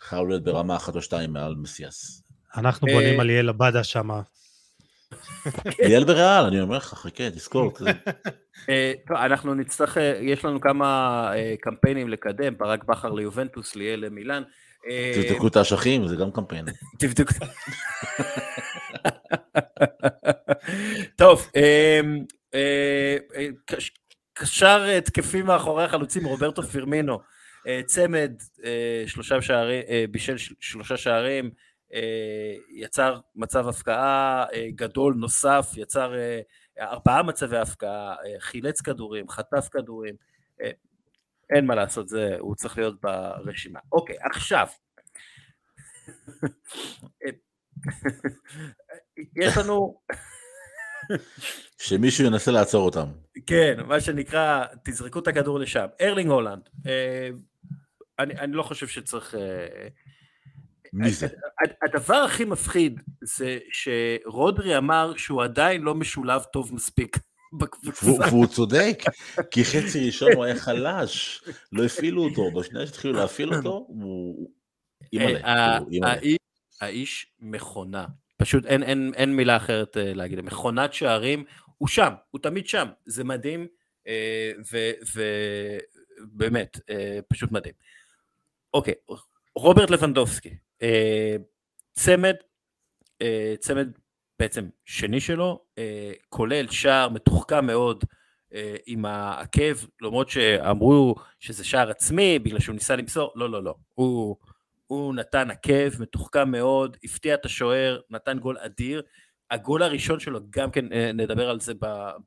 חייב 0.00 0.28
להיות 0.28 0.44
ברמה 0.44 0.76
אחת 0.76 0.96
או 0.96 1.02
שתיים 1.02 1.32
מעל 1.32 1.54
מסיאס. 1.54 2.21
אנחנו 2.56 2.86
בונים 2.86 3.20
על 3.20 3.26
ליאל 3.26 3.48
עבדה 3.48 3.84
שם. 3.84 4.10
ליאל 5.78 6.04
בריאל, 6.04 6.44
אני 6.44 6.60
אומר 6.60 6.76
לך, 6.76 6.84
חכה, 6.84 7.30
תזכור. 7.30 7.72
טוב, 9.08 9.16
אנחנו 9.16 9.54
נצטרך, 9.54 9.96
יש 10.20 10.44
לנו 10.44 10.60
כמה 10.60 11.32
קמפיינים 11.60 12.08
לקדם, 12.08 12.58
ברק 12.58 12.84
בכר 12.84 13.12
ליובנטוס, 13.12 13.76
ליאל 13.76 14.04
למילן. 14.04 14.42
תבדקו 15.14 15.48
את 15.48 15.56
האשכים, 15.56 16.08
זה 16.08 16.16
גם 16.16 16.30
קמפיין. 16.32 16.64
תבדקו. 17.00 17.44
טוב, 21.16 21.50
אה, 21.56 22.00
אה, 23.34 23.46
קשר 24.34 24.82
התקפי 24.98 25.42
מאחורי 25.42 25.84
החלוצים, 25.84 26.24
רוברטו 26.24 26.62
פירמינו, 26.62 27.18
אה, 27.66 27.80
צמד, 27.86 28.32
שלושה 29.06 29.42
שערים, 29.42 29.82
בישל 30.10 30.36
שלושה 30.60 30.96
שערים, 30.96 31.50
יצר 32.70 33.20
מצב 33.36 33.68
הפקעה 33.68 34.44
גדול 34.74 35.14
נוסף, 35.14 35.70
יצר 35.76 36.14
ארבעה 36.80 37.22
מצבי 37.22 37.56
הפקעה, 37.56 38.14
חילץ 38.38 38.80
כדורים, 38.80 39.28
חטף 39.28 39.68
כדורים, 39.72 40.14
אין 41.50 41.66
מה 41.66 41.74
לעשות, 41.74 42.08
זה, 42.08 42.36
הוא 42.38 42.54
צריך 42.54 42.78
להיות 42.78 43.00
ברשימה. 43.00 43.80
אוקיי, 43.92 44.16
עכשיו, 44.30 44.66
יש 49.36 49.56
לנו... 49.56 50.00
שמישהו 51.78 52.24
ינסה 52.24 52.50
לעצור 52.50 52.84
אותם. 52.84 53.06
כן, 53.46 53.80
מה 53.86 54.00
שנקרא, 54.00 54.64
תזרקו 54.84 55.18
את 55.18 55.28
הכדור 55.28 55.58
לשם. 55.58 55.86
ארלינג 56.00 56.30
הולנד, 56.30 56.68
אה, 56.86 57.28
אני, 58.18 58.34
אני 58.34 58.52
לא 58.52 58.62
חושב 58.62 58.86
שצריך... 58.86 59.34
אה, 59.34 59.88
מי 60.92 61.10
זה? 61.10 61.26
הדבר 61.82 62.14
הכי 62.14 62.44
מפחיד 62.44 63.00
זה 63.22 63.58
שרודרי 63.72 64.78
אמר 64.78 65.16
שהוא 65.16 65.42
עדיין 65.42 65.82
לא 65.82 65.94
משולב 65.94 66.42
טוב 66.42 66.74
מספיק. 66.74 67.16
בקבוצה. 67.58 68.28
והוא 68.28 68.46
צודק, 68.46 68.98
כי 69.50 69.64
חצי 69.64 70.00
ראשון 70.06 70.32
הוא 70.32 70.44
היה 70.44 70.56
חלש, 70.56 71.44
לא 71.72 71.84
הפעילו 71.84 72.24
אותו, 72.24 72.50
בשנייה 72.50 72.86
שהתחילו 72.86 73.14
להפעיל 73.14 73.54
אותו, 73.54 73.86
הוא... 73.88 74.50
אה, 75.14 75.78
כאילו, 75.90 76.08
האיש 76.80 77.32
מכונה, 77.40 78.06
פשוט 78.36 78.66
אין, 78.66 78.82
אין, 78.82 79.12
אין 79.16 79.36
מילה 79.36 79.56
אחרת 79.56 79.96
אה, 79.96 80.14
להגיד, 80.14 80.40
מכונת 80.40 80.92
שערים, 80.94 81.44
הוא 81.78 81.88
שם, 81.88 82.12
הוא 82.30 82.40
תמיד 82.40 82.68
שם, 82.68 82.88
זה 83.06 83.24
מדהים, 83.24 83.66
אה, 84.06 84.52
ובאמת, 86.24 86.78
פשוט 87.28 87.52
מדהים. 87.52 87.74
אוקיי, 88.74 88.94
רוברט 89.56 89.90
לבנדובסקי, 89.90 90.56
צמד, 91.92 92.34
צמד 93.60 93.88
בעצם 94.42 94.68
שני 94.84 95.20
שלו, 95.20 95.60
אה, 95.78 96.12
כולל 96.28 96.68
שער 96.70 97.08
מתוחכם 97.08 97.66
מאוד 97.66 98.04
אה, 98.54 98.76
עם 98.86 99.04
העקב, 99.04 99.76
למרות 100.00 100.28
שאמרו 100.28 101.14
שזה 101.40 101.64
שער 101.64 101.90
עצמי 101.90 102.38
בגלל 102.38 102.60
שהוא 102.60 102.74
ניסה 102.74 102.96
למסור, 102.96 103.32
לא, 103.34 103.50
לא, 103.50 103.64
לא. 103.64 103.74
הוא, 103.94 104.36
הוא 104.86 105.14
נתן 105.14 105.50
עקב 105.50 106.02
מתוחכם 106.02 106.50
מאוד, 106.50 106.96
הפתיע 107.04 107.34
את 107.34 107.44
השוער, 107.44 108.00
נתן 108.10 108.38
גול 108.38 108.58
אדיר. 108.58 109.02
הגול 109.50 109.82
הראשון 109.82 110.20
שלו, 110.20 110.40
גם 110.50 110.70
כן 110.70 110.92
אה, 110.92 111.12
נדבר 111.12 111.50
על 111.50 111.60
זה 111.60 111.72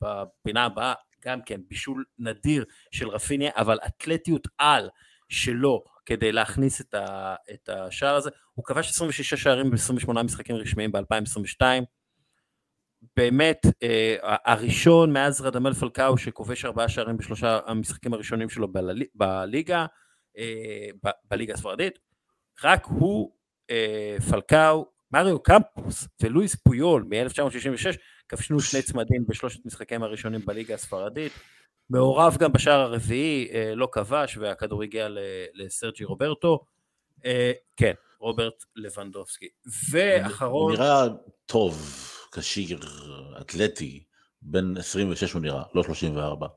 בפינה 0.01 0.65
הבאה, 0.65 0.93
גם 1.25 1.41
כן 1.41 1.61
בישול 1.67 2.05
נדיר 2.19 2.65
של 2.91 3.09
רפיניה, 3.09 3.51
אבל 3.55 3.79
אתלטיות 3.87 4.47
על 4.57 4.89
שלו 5.29 5.83
כדי 6.05 6.31
להכניס 6.31 6.81
את, 6.81 6.93
ה, 6.93 7.35
את 7.53 7.69
השער 7.69 8.15
הזה. 8.15 8.29
הוא 8.53 8.65
כבש 8.65 8.89
26 8.89 9.33
שערים 9.33 9.71
ב-28 9.71 10.23
משחקים 10.23 10.55
רשמיים 10.55 10.91
ב-2022. 10.91 11.61
באמת, 13.17 13.65
אה, 13.83 14.15
הראשון 14.21 15.13
מאז 15.13 15.41
רדמל 15.41 15.73
פלקאו 15.73 16.17
שכובש 16.17 16.65
ארבעה 16.65 16.89
שערים 16.89 17.17
בשלושה 17.17 17.59
המשחקים 17.65 18.13
הראשונים 18.13 18.49
שלו 18.49 18.67
בליגה, 19.15 19.85
אה, 20.37 21.11
בליגה 21.31 21.53
הספרדית, 21.53 21.99
רק 22.63 22.85
הוא, 22.85 23.31
אה, 23.69 24.17
פלקאו, 24.29 24.85
מריו 25.11 25.39
קמפוס 25.39 26.07
ולואיס 26.21 26.55
פויול 26.55 27.05
מ-1966 27.09 27.97
כבשנו 28.29 28.59
שני 28.59 28.81
צמדים 28.81 29.25
בשלושת 29.27 29.65
משחקיהם 29.65 30.03
הראשונים 30.03 30.41
בליגה 30.45 30.73
הספרדית. 30.73 31.31
מעורב 31.89 32.37
גם 32.39 32.53
בשער 32.53 32.79
הרביעי, 32.79 33.47
לא 33.75 33.87
כבש 33.91 34.37
והכדור 34.37 34.83
הגיע 34.83 35.07
לסרג'י 35.53 36.03
רוברטו. 36.03 36.65
כן, 37.77 37.93
רוברט 38.19 38.63
לבנדובסקי. 38.75 39.49
ואחרון... 39.91 40.71
הוא 40.71 40.79
נראה 40.79 41.07
טוב. 41.45 42.05
כשיר, 42.31 42.79
אתלטי, 43.41 44.03
בן 44.41 44.77
26 44.77 45.33
הוא 45.33 45.41
נראה, 45.41 45.63
לא 45.75 45.83
34. 45.83 46.47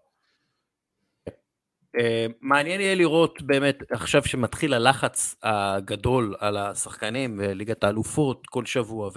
אה, 1.99 2.26
מעניין 2.41 2.81
יהיה 2.81 2.95
לראות 2.95 3.43
באמת 3.43 3.79
עכשיו 3.91 4.24
שמתחיל 4.24 4.74
הלחץ 4.74 5.37
הגדול 5.43 6.35
על 6.39 6.57
השחקנים 6.57 7.41
וליגת 7.43 7.85
האלופות 7.85 8.47
כל 8.47 8.66
שבוע 8.66 9.11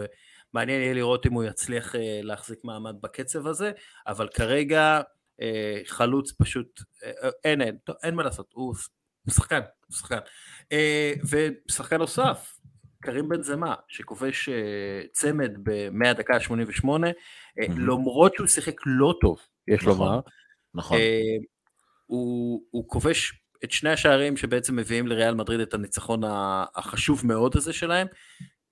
ומעניין 0.54 0.82
יהיה 0.82 0.94
לראות 0.94 1.26
אם 1.26 1.34
הוא 1.34 1.44
יצליח 1.44 1.96
אה, 1.96 2.20
להחזיק 2.24 2.60
מעמד 2.64 2.96
בקצב 3.02 3.48
הזה 3.48 3.72
אבל 4.08 4.28
כרגע 4.28 4.98
אה, 4.98 5.02
חלוץ 5.86 6.32
פשוט 6.32 6.82
אין 7.44 7.62
אין, 7.62 7.78
אין 8.04 8.16
מה 8.16 8.24
לעשות 8.24 8.50
הוא, 8.54 8.76
שחקן, 9.30 9.60
הוא 9.88 9.96
שחקן 9.96 10.18
ושחקן 11.70 11.98
נוסף 11.98 12.58
קרים 13.02 13.30
בן 13.30 13.42
זמה, 13.42 13.76
שכובש 13.88 14.50
צמד 15.12 15.52
מהדקה 15.92 16.36
ה-88, 16.36 16.86
mm-hmm. 16.86 17.80
למרות 17.80 18.36
שהוא 18.36 18.48
שיחק 18.48 18.76
לא 18.86 19.14
טוב, 19.22 19.40
יש 19.68 19.84
נכון, 19.84 19.92
לומר. 19.92 20.20
נכון. 20.74 20.98
הוא, 22.06 22.62
כובש 22.88 23.42
את 23.64 23.72
שני 23.72 23.90
השערים 23.90 24.38
שבעצם 24.38 24.76
מביאים 24.76 25.08
לריאל 25.08 25.36
מדריד 25.36 25.60
את 25.60 25.74
הניצחון 25.74 26.22
החשוב 26.76 27.28
מאוד 27.28 27.58
הזה 27.58 27.74
שלהם. 27.74 28.08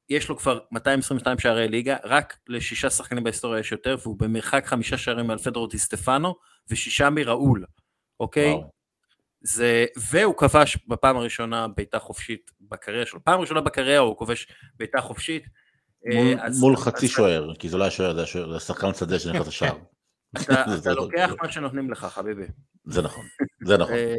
יש 0.09 0.29
לו 0.29 0.37
כבר 0.37 0.59
222 0.71 1.39
שערי 1.39 1.67
ליגה, 1.67 1.97
רק 2.03 2.37
לשישה 2.47 2.89
שחקנים 2.89 3.23
בהיסטוריה 3.23 3.59
יש 3.59 3.71
יותר, 3.71 3.95
והוא 4.01 4.19
במרחק 4.19 4.65
חמישה 4.65 4.97
שערים 4.97 5.27
מעל 5.27 5.37
פדרו 5.37 5.67
די 5.67 5.77
סטפנו, 5.77 6.35
ושישה 6.71 7.09
מראול, 7.09 7.65
אוקיי? 8.19 8.51
וואו. 8.51 8.79
זה, 9.41 9.85
והוא 9.97 10.35
כבש 10.37 10.77
בפעם 10.87 11.17
הראשונה 11.17 11.67
בעיטה 11.67 11.99
חופשית 11.99 12.51
בקריירה 12.61 13.05
שלו, 13.05 13.23
פעם 13.23 13.39
ראשונה 13.39 13.61
בקריירה 13.61 13.99
הוא 13.99 14.17
כובש 14.17 14.47
בעיטה 14.75 15.01
חופשית. 15.01 15.43
מול, 16.05 16.39
אז, 16.41 16.59
מול 16.59 16.75
חצי 16.75 17.05
אז... 17.05 17.11
שוער, 17.11 17.55
כי 17.55 17.69
זה 17.69 17.77
לא 17.77 17.83
היה 17.83 17.91
שוער, 17.91 18.25
זה 18.25 18.39
היה 18.51 18.59
שחקן 18.59 18.93
שדה 18.93 19.19
שנכנס 19.19 19.47
לשער. 19.51 19.77
אתה 20.37 20.93
לוקח 21.01 21.31
מה 21.41 21.51
שנותנים 21.51 21.91
לך, 21.91 22.05
חביבי. 22.05 22.45
זה 22.85 23.01
נכון, 23.01 23.25
זה 23.65 23.77
נכון. 23.77 23.93
אה, 23.93 24.15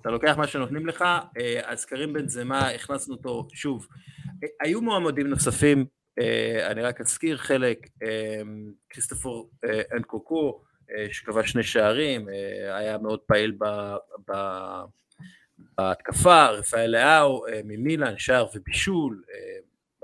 אתה 0.00 0.10
לוקח 0.10 0.34
מה 0.36 0.46
שנותנים 0.46 0.86
לך, 0.86 1.02
אה, 1.38 1.60
אז 1.64 1.84
קרים 1.84 2.12
בן 2.12 2.28
זמה, 2.28 2.68
הכנסנו 2.68 3.14
אותו, 3.14 3.48
שוב, 3.52 3.86
היו 4.60 4.82
מועמדים 4.82 5.26
נוספים, 5.26 5.86
אני 6.66 6.82
רק 6.82 7.00
אזכיר 7.00 7.36
חלק, 7.36 7.88
כריסטופור 8.90 9.50
אנקוקו, 9.96 10.62
שכבש 11.12 11.50
שני 11.50 11.62
שערים, 11.62 12.28
היה 12.72 12.98
מאוד 12.98 13.20
פעיל 13.20 13.58
בהתקפה, 15.78 16.46
רפאל 16.46 16.90
לאהו 16.90 17.44
ממילן, 17.64 18.18
שער 18.18 18.46
ובישול, 18.54 19.22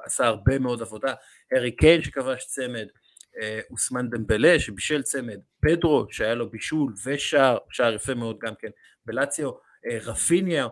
עשה 0.04 0.26
הרבה 0.26 0.58
מאוד 0.58 0.82
עבודה, 0.82 1.14
הארי 1.52 1.76
קיין 1.76 2.02
שכבש 2.02 2.44
צמד, 2.46 2.86
אוסמן 3.70 4.10
דמבלה 4.10 4.60
שבישל 4.60 5.02
צמד, 5.02 5.38
פדרו 5.60 6.06
שהיה 6.10 6.34
לו 6.34 6.50
בישול 6.50 6.92
ושער, 7.06 7.58
שער 7.70 7.94
יפה 7.94 8.14
מאוד 8.14 8.38
גם 8.38 8.54
כן 8.58 8.68
בלציו, 9.06 9.50
רפיניה 10.02 10.68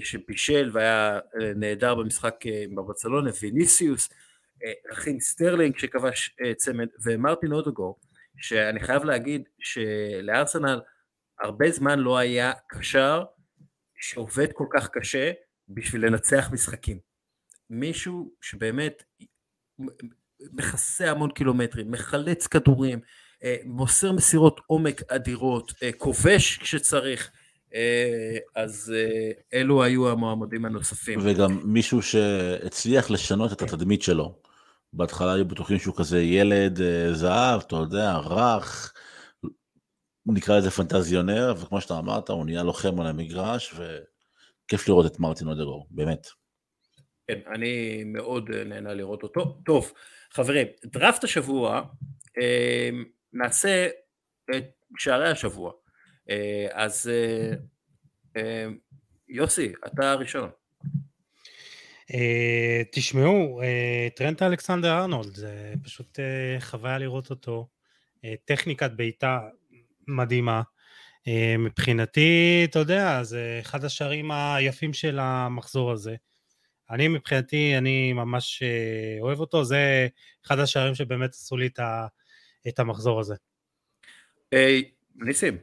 שבישל 0.00 0.70
והיה 0.72 1.18
נהדר 1.56 1.94
במשחק 1.94 2.34
בברצלונה, 2.74 3.30
ויניסיוס, 3.42 4.08
רחים 4.90 5.20
סטרלינג 5.20 5.78
שכבש 5.78 6.36
צמד 6.56 6.86
ומרטין 7.04 7.52
אודגור 7.52 7.96
שאני 8.38 8.80
חייב 8.80 9.04
להגיד 9.04 9.42
שלארסנל 9.58 10.80
הרבה 11.40 11.70
זמן 11.70 11.98
לא 11.98 12.18
היה 12.18 12.52
קשר 12.68 13.24
שעובד 14.00 14.46
כל 14.52 14.66
כך 14.72 14.88
קשה 14.92 15.32
בשביל 15.68 16.06
לנצח 16.06 16.48
משחקים. 16.52 16.98
מישהו 17.70 18.30
שבאמת 18.40 19.02
מכסה 20.52 21.10
המון 21.10 21.30
קילומטרים, 21.30 21.90
מחלץ 21.90 22.46
כדורים, 22.46 23.00
מוסר 23.64 24.12
מסירות 24.12 24.60
עומק 24.66 25.02
אדירות, 25.12 25.72
כובש 25.96 26.58
כשצריך, 26.58 27.30
אז 28.54 28.94
אלו 29.54 29.82
היו 29.82 30.10
המועמדים 30.10 30.64
הנוספים. 30.64 31.18
וגם 31.22 31.60
מישהו 31.64 32.02
שהצליח 32.02 33.10
לשנות 33.10 33.52
את 33.52 33.62
התדמית 33.62 34.02
שלו. 34.02 34.47
בהתחלה 34.92 35.34
היו 35.34 35.44
בטוחים 35.44 35.78
שהוא 35.78 35.96
כזה 35.96 36.20
ילד 36.22 36.78
זהב, 37.12 37.60
אתה 37.60 37.76
יודע, 37.76 38.16
רך, 38.16 38.94
נקרא 40.26 40.58
לזה 40.58 40.70
פנטזיונר, 40.70 41.54
וכמו 41.62 41.80
שאתה 41.80 41.98
אמרת, 41.98 42.30
הוא 42.30 42.44
נהיה 42.44 42.62
לוחם 42.62 43.00
על 43.00 43.06
המגרש, 43.06 43.74
וכיף 43.74 44.88
לראות 44.88 45.12
את 45.12 45.18
מרטין 45.20 45.48
אודגור, 45.48 45.86
באמת. 45.90 46.26
כן, 47.26 47.38
אני 47.54 48.04
מאוד 48.04 48.50
נהנה 48.50 48.94
לראות 48.94 49.22
אותו. 49.22 49.60
טוב, 49.64 49.92
חברים, 50.32 50.66
דראפט 50.84 51.24
השבוע, 51.24 51.82
נעשה 53.32 53.88
את 54.56 54.64
שערי 54.98 55.30
השבוע. 55.30 55.72
אז 56.72 57.10
יוסי, 59.28 59.72
אתה 59.86 60.12
הראשון. 60.12 60.50
תשמעו, 62.92 63.60
טרנט 64.16 64.42
אלכסנדר 64.42 64.98
ארנולד, 64.98 65.34
זה 65.34 65.74
פשוט 65.82 66.18
חוויה 66.60 66.98
לראות 66.98 67.30
אותו. 67.30 67.68
טכניקת 68.44 68.90
בעיטה 68.90 69.40
מדהימה. 70.08 70.62
מבחינתי, 71.58 72.62
אתה 72.70 72.78
יודע, 72.78 73.22
זה 73.22 73.58
אחד 73.60 73.84
השערים 73.84 74.30
היפים 74.30 74.92
של 74.92 75.18
המחזור 75.18 75.92
הזה. 75.92 76.16
אני 76.90 77.08
מבחינתי, 77.08 77.78
אני 77.78 78.12
ממש 78.12 78.62
אוהב 79.20 79.40
אותו, 79.40 79.64
זה 79.64 80.08
אחד 80.46 80.58
השערים 80.58 80.94
שבאמת 80.94 81.30
עשו 81.30 81.56
לי 81.56 81.68
את 82.68 82.78
המחזור 82.78 83.20
הזה. 83.20 83.34
ניסים. 85.14 85.56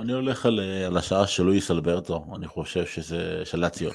אני 0.00 0.12
הולך 0.12 0.46
על 0.86 0.96
השעה 0.96 1.26
של 1.26 1.42
לואיס 1.42 1.70
אלברטו, 1.70 2.26
אני 2.36 2.46
חושב 2.46 2.86
שזה 2.86 3.42
של 3.44 3.58
לאציו. 3.58 3.90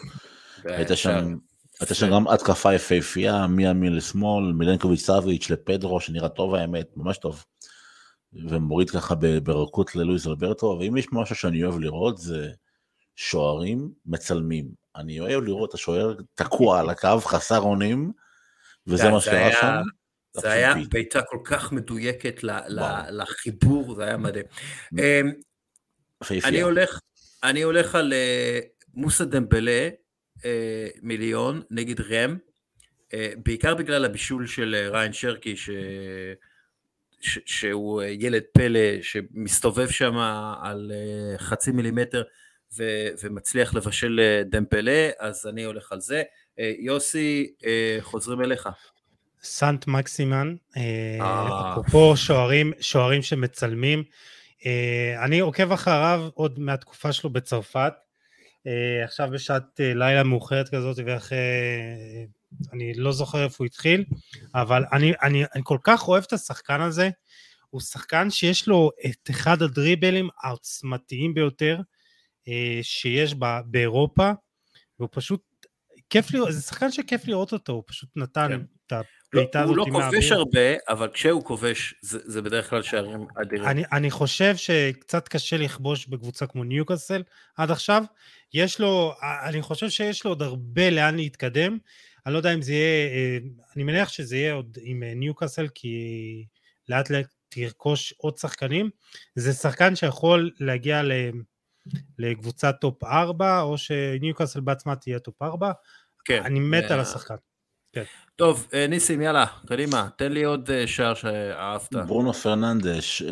הייתה 0.65 0.95
שם 0.95 1.35
הייתה 1.79 1.93
שם 1.93 2.11
גם 2.11 2.27
התקפה 2.27 2.73
יפהפייה, 2.73 3.47
מימין 3.47 3.95
לשמאל, 3.95 4.53
מילנקוביץ' 4.53 4.99
סאביץ' 4.99 5.49
לפדרו, 5.49 5.99
שנראה 5.99 6.29
טוב 6.29 6.55
האמת, 6.55 6.87
ממש 6.95 7.17
טוב. 7.17 7.45
ומוריד 8.33 8.89
ככה 8.89 9.15
ברכות 9.43 9.95
ללואיס 9.95 10.27
אלברטו, 10.27 10.77
ואם 10.79 10.97
יש 10.97 11.07
משהו 11.11 11.35
שאני 11.35 11.63
אוהב 11.63 11.79
לראות 11.79 12.17
זה 12.17 12.51
שוערים 13.15 13.89
מצלמים. 14.05 14.69
אני 14.95 15.19
אוהב 15.19 15.43
לראות 15.43 15.69
את 15.69 15.73
השוער 15.73 16.15
תקוע 16.35 16.79
על 16.79 16.89
הקו, 16.89 17.19
חסר 17.21 17.59
אונים, 17.59 18.11
וזה 18.87 19.09
מה 19.09 19.21
שקרה 19.21 19.51
שם. 19.61 19.81
זה 20.41 20.51
היה 20.51 20.73
בעיטה 20.89 21.21
כל 21.21 21.39
כך 21.43 21.71
מדויקת 21.71 22.43
לחיבור, 23.09 23.95
זה 23.95 24.03
היה 24.03 24.17
מדהים. 24.17 24.45
אני 27.43 27.61
הולך 27.61 27.95
על 27.95 28.13
מוסא 28.93 29.23
דמבלה, 29.23 29.89
מיליון 31.01 31.61
נגד 31.71 32.01
רם, 32.01 32.37
בעיקר 33.37 33.75
בגלל 33.75 34.05
הבישול 34.05 34.47
של 34.47 34.89
ריין 34.91 35.13
שרקי, 35.13 35.57
ש... 35.57 35.69
ש... 37.21 37.39
שהוא 37.45 38.03
ילד 38.03 38.43
פלא 38.53 39.01
שמסתובב 39.01 39.89
שם 39.89 40.17
על 40.61 40.91
חצי 41.37 41.71
מילימטר 41.71 42.23
ו... 42.77 42.83
ומצליח 43.23 43.73
לבשל 43.73 44.41
דמפלה, 44.45 45.09
אז 45.19 45.47
אני 45.47 45.63
הולך 45.63 45.91
על 45.91 46.01
זה. 46.01 46.23
יוסי, 46.79 47.53
חוזרים 48.01 48.41
אליך. 48.41 48.69
סנט 49.43 49.87
מקסימן, 49.87 50.55
אפרופו 51.71 52.17
שוערים, 52.17 52.73
שוערים 52.79 53.21
שמצלמים, 53.21 54.03
אני 55.23 55.39
עוקב 55.39 55.71
אחריו 55.71 56.29
עוד 56.33 56.59
מהתקופה 56.59 57.13
שלו 57.13 57.29
בצרפת, 57.29 57.93
עכשיו 59.03 59.29
בשעת 59.31 59.63
לילה 59.79 60.23
מאוחרת 60.23 60.69
כזאת 60.69 60.97
ואחרי, 61.05 61.37
אני 62.73 62.93
לא 62.93 63.11
זוכר 63.11 63.43
איפה 63.43 63.55
הוא 63.59 63.65
התחיל, 63.65 64.05
אבל 64.55 64.85
אני, 64.91 65.13
אני, 65.23 65.43
אני 65.55 65.63
כל 65.65 65.77
כך 65.83 66.07
אוהב 66.07 66.23
את 66.27 66.33
השחקן 66.33 66.81
הזה, 66.81 67.09
הוא 67.69 67.81
שחקן 67.81 68.29
שיש 68.29 68.67
לו 68.67 68.91
את 69.05 69.29
אחד 69.29 69.61
הדריבלים 69.61 70.29
העוצמתיים 70.43 71.33
ביותר 71.33 71.79
שיש 72.81 73.35
באירופה, 73.65 74.31
והוא 74.99 75.09
פשוט, 75.11 75.41
כיף 76.09 76.31
לראות, 76.31 76.53
זה 76.53 76.61
שחקן 76.61 76.91
שכיף 76.91 77.27
לראות 77.27 77.53
אותו, 77.53 77.73
הוא 77.73 77.83
פשוט 77.87 78.09
נתן 78.15 78.47
כן. 78.49 78.61
את 78.87 78.93
הזאת. 79.33 79.55
הוא 79.67 79.77
לא 79.77 79.85
כובש 79.91 80.31
הרבה, 80.31 80.75
אבל 80.89 81.07
כשהוא 81.13 81.43
כובש 81.43 81.95
זה, 82.01 82.19
זה 82.23 82.41
בדרך 82.41 82.69
כלל 82.69 82.81
שערים 82.81 83.27
אדירים. 83.41 83.67
אני, 83.67 83.83
אני 83.91 84.11
חושב 84.11 84.55
שקצת 84.55 85.27
קשה 85.27 85.57
לכבוש 85.57 86.07
בקבוצה 86.07 86.47
כמו 86.47 86.63
ניוקאסל 86.63 87.23
עד 87.57 87.71
עכשיו. 87.71 88.03
יש 88.53 88.79
לו, 88.79 89.13
אני 89.43 89.61
חושב 89.61 89.89
שיש 89.89 90.25
לו 90.25 90.31
עוד 90.31 90.41
הרבה 90.41 90.89
לאן 90.89 91.15
להתקדם. 91.15 91.77
אני 92.25 92.33
לא 92.33 92.39
יודע 92.39 92.53
אם 92.53 92.61
זה 92.61 92.73
יהיה, 92.73 93.39
אני 93.75 93.83
מניח 93.83 94.09
שזה 94.09 94.35
יהיה 94.37 94.53
עוד 94.53 94.77
עם 94.81 95.03
ניוקאסל, 95.03 95.67
כי 95.75 96.45
לאט 96.89 97.09
לאט 97.09 97.27
תרכוש 97.49 98.13
עוד 98.17 98.37
שחקנים. 98.37 98.89
זה 99.35 99.53
שחקן 99.53 99.95
שיכול 99.95 100.51
להגיע 100.59 101.01
לקבוצת 102.17 102.75
טופ 102.81 103.03
4, 103.03 103.61
או 103.61 103.77
שניוקאסל 103.77 104.59
בעצמה 104.59 104.95
תהיה 104.95 105.19
טופ 105.19 105.41
4. 105.41 105.71
כן. 106.25 106.41
אני 106.45 106.59
מת 106.59 106.91
על 106.91 106.99
השחקן. 106.99 107.35
כן. 107.93 108.03
טוב, 108.35 108.67
ניסים, 108.89 109.21
יאללה, 109.21 109.45
קדימה, 109.65 110.09
תן 110.15 110.31
לי 110.31 110.43
עוד 110.43 110.69
שער 110.85 111.13
שאהבת. 111.13 111.95
ברונו 111.95 112.33
פרננדש, 112.33 113.23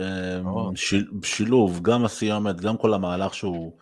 שילוב, 1.23 1.79
גם 1.81 2.05
הסיומת, 2.05 2.61
גם 2.61 2.77
כל 2.77 2.93
המהלך 2.93 3.33
שהוא 3.33 3.77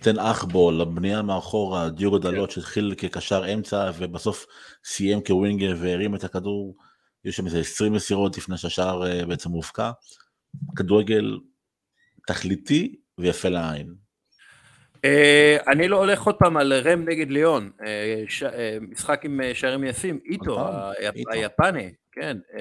טן 0.00 0.18
האח 0.18 0.44
בו 0.44 0.70
לבנייה 0.70 1.22
מאחורה, 1.22 1.90
דיוגו 1.90 2.16
כן. 2.16 2.22
דלות 2.22 2.50
שהתחיל 2.50 2.94
כקשר 2.98 3.54
אמצע 3.54 3.90
ובסוף 3.98 4.46
סיים 4.84 5.20
כווינגר 5.26 5.74
והרים 5.78 6.14
את 6.14 6.24
הכדור, 6.24 6.76
יש 7.24 7.36
שם 7.36 7.46
איזה 7.46 7.60
20 7.60 7.92
מסירות 7.92 8.38
לפני 8.38 8.56
שהשער 8.56 9.02
בעצם 9.28 9.50
מופקע. 9.50 9.90
כדורגל 10.76 11.38
תכליתי 12.26 12.96
ויפה 13.18 13.48
לעין. 13.48 14.07
Uh, 15.06 15.70
אני 15.70 15.88
לא 15.88 15.96
הולך 15.96 16.22
עוד 16.22 16.34
פעם 16.34 16.56
על 16.56 16.72
רם 16.72 17.04
נגד 17.08 17.30
ליאון, 17.30 17.70
uh, 17.80 17.84
ש... 18.28 18.42
uh, 18.42 18.46
משחק 18.80 19.24
עם 19.24 19.40
שערים 19.54 19.84
יפים, 19.84 20.20
איטו, 20.24 20.68
היפ... 20.98 21.14
היפני, 21.30 21.92
כן, 22.12 22.36
uh, 22.52 22.58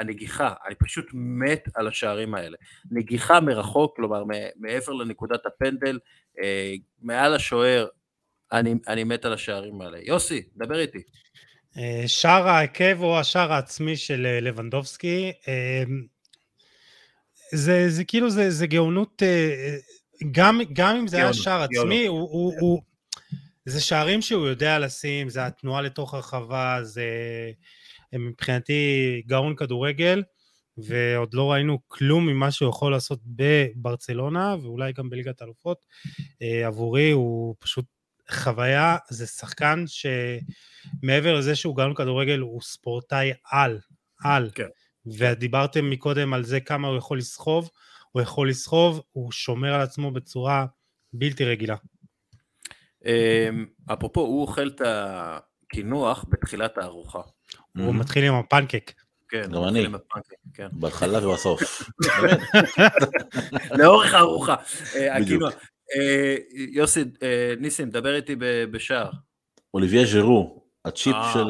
הנגיחה, 0.00 0.54
אני 0.66 0.74
פשוט 0.74 1.06
מת 1.14 1.68
על 1.74 1.88
השערים 1.88 2.34
האלה. 2.34 2.56
נגיחה 2.90 3.40
מרחוק, 3.40 3.96
כלומר 3.96 4.24
מעבר 4.56 4.92
לנקודת 4.92 5.46
הפנדל, 5.46 5.98
uh, 6.38 6.40
מעל 7.02 7.34
השוער, 7.34 7.86
אני, 8.52 8.74
אני 8.88 9.04
מת 9.04 9.24
על 9.24 9.32
השערים 9.32 9.80
האלה. 9.80 9.98
יוסי, 10.02 10.42
דבר 10.56 10.78
איתי. 10.80 11.02
שער 12.06 12.48
ההרכב 12.48 12.98
או 13.00 13.18
השער 13.18 13.52
העצמי 13.52 13.96
של 13.96 14.38
לבנדובסקי, 14.42 15.32
uh, 15.42 15.46
זה, 17.52 17.88
זה 17.88 18.04
כאילו, 18.04 18.30
זה, 18.30 18.50
זה 18.50 18.66
גאונות... 18.66 19.22
גם, 20.30 20.60
גם 20.72 20.96
אם 20.96 21.06
זה 21.06 21.16
היה 21.16 21.32
שער 21.32 21.62
עצמי, 21.62 22.06
הוא, 22.06 22.20
הוא, 22.20 22.54
הוא, 22.60 22.82
זה 23.64 23.80
שערים 23.80 24.22
שהוא 24.22 24.46
יודע 24.46 24.78
לשים, 24.78 25.28
זה 25.28 25.46
התנועה 25.46 25.82
לתוך 25.82 26.14
הרחבה, 26.14 26.78
זה 26.82 27.04
מבחינתי 28.12 29.22
גאון 29.26 29.56
כדורגל. 29.56 30.22
ועוד 30.78 31.34
לא 31.34 31.52
ראינו 31.52 31.78
כלום 31.88 32.26
ממה 32.26 32.50
שהוא 32.50 32.68
יכול 32.68 32.92
לעשות 32.92 33.20
בברצלונה, 33.26 34.56
ואולי 34.62 34.92
גם 34.92 35.10
בליגת 35.10 35.40
האלופות. 35.40 35.86
אה, 36.42 36.66
עבורי 36.66 37.10
הוא 37.10 37.54
פשוט 37.58 37.84
חוויה, 38.30 38.96
זה 39.10 39.26
שחקן 39.26 39.84
שמעבר 39.86 41.34
לזה 41.34 41.56
שהוא 41.56 41.76
גם 41.76 41.94
כדורגל, 41.94 42.38
הוא 42.38 42.62
ספורטאי 42.62 43.32
על, 43.50 43.78
על. 44.24 44.50
כן. 44.54 44.68
ודיברתם 45.06 45.90
מקודם 45.90 46.34
על 46.34 46.44
זה 46.44 46.60
כמה 46.60 46.88
הוא 46.88 46.96
יכול 46.96 47.18
לסחוב, 47.18 47.70
הוא 48.16 48.22
יכול 48.22 48.50
לסחוב, 48.50 49.02
הוא 49.12 49.32
שומר 49.32 49.74
על 49.74 49.80
עצמו 49.80 50.10
בצורה 50.10 50.66
בלתי 51.12 51.44
רגילה. 51.44 51.76
אמ, 53.04 53.66
אפרופו, 53.92 54.20
הוא 54.20 54.42
אוכל 54.42 54.66
את 54.66 54.80
הקינוח 54.84 56.24
בתחילת 56.28 56.78
הארוחה. 56.78 57.18
הוא 57.18 57.88
Mhm. 57.90 57.92
מתחיל 57.92 58.24
עם 58.24 58.34
הפנקק. 58.34 58.92
כן, 59.28 59.42
גם 59.42 59.54
הוא 59.54 59.68
אני. 59.68 59.86
כן. 60.54 60.68
בהתחלה 60.72 61.28
ובסוף. 61.28 61.62
לאורך 63.78 64.14
הארוחה. 64.14 64.54
אה, 64.94 65.20
בדיוק. 65.20 65.42
הקינוח. 65.42 65.54
אה, 65.96 66.36
יוסי, 66.72 67.00
אה, 67.22 67.54
ניסים, 67.60 67.90
דבר 67.90 68.14
איתי 68.14 68.36
בשער. 68.70 69.10
אוליביה 69.74 70.04
ז'ירו, 70.04 70.64
הצ'יפ 70.84 71.16
של 71.32 71.46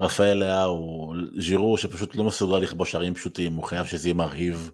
רפאל 0.00 0.34
לאהו, 0.34 1.14
ז'ירו 1.38 1.78
שפשוט 1.78 2.16
לא 2.16 2.24
מסוגל 2.24 2.58
לכבוש 2.58 2.92
שערים 2.92 3.14
פשוטים, 3.14 3.52
הוא 3.52 3.64
חייב 3.64 3.86
שזה 3.86 4.08
יהיה 4.08 4.14
מרהיב, 4.14 4.70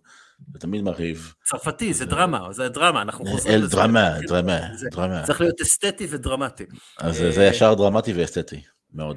זה 0.52 0.58
תמיד 0.58 0.82
מרהיב. 0.82 1.34
צרפתי, 1.44 1.92
זה 1.94 2.06
דרמה, 2.06 2.52
זה 2.52 2.68
דרמה, 2.68 3.02
אנחנו 3.02 3.24
חוזרים 3.24 3.54
אל 3.54 3.60
לזה. 3.60 3.76
דרמה, 3.76 4.08
דרמה, 4.26 4.58
זה- 4.74 4.88
דרמה. 4.90 5.22
צריך 5.26 5.40
להיות 5.40 5.60
אסתטי 5.60 6.06
ודרמטי. 6.10 6.64
אז 6.98 7.22
אה, 7.22 7.30
זה 7.32 7.44
ישר 7.44 7.74
דרמטי 7.74 8.12
ואסתטי, 8.12 8.62
מאוד. 8.94 9.16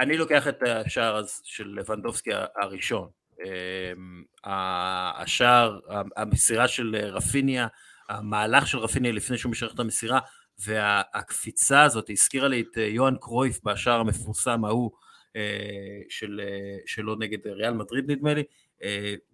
אני 0.00 0.16
לוקח 0.16 0.48
את 0.48 0.62
השער 0.66 1.22
של 1.44 1.68
לבנדובסקי 1.78 2.30
הראשון. 2.62 3.08
אמ, 3.44 4.22
השער, 4.44 5.78
המסירה 6.16 6.68
של 6.68 6.96
רפיניה, 6.96 7.66
המהלך 8.08 8.66
של 8.66 8.78
רפיניה 8.78 9.12
לפני 9.12 9.38
שהוא 9.38 9.50
משחרר 9.52 9.70
את 9.74 9.80
המסירה, 9.80 10.18
והקפיצה 10.66 11.82
הזאת 11.82 12.10
הזכירה 12.10 12.48
לי 12.48 12.60
את 12.60 12.78
אה, 12.78 12.82
יוהאן 12.82 13.14
קרויף 13.20 13.58
בשער 13.64 14.00
המפורסם 14.00 14.64
ההוא 14.64 14.90
אה, 15.36 15.42
של, 16.08 16.40
אה, 16.44 16.76
שלו 16.86 17.14
נגד 17.16 17.38
ריאל 17.46 17.72
מדריד 17.74 18.10
נדמה 18.10 18.34
לי, 18.34 18.40
אה, 18.40 18.46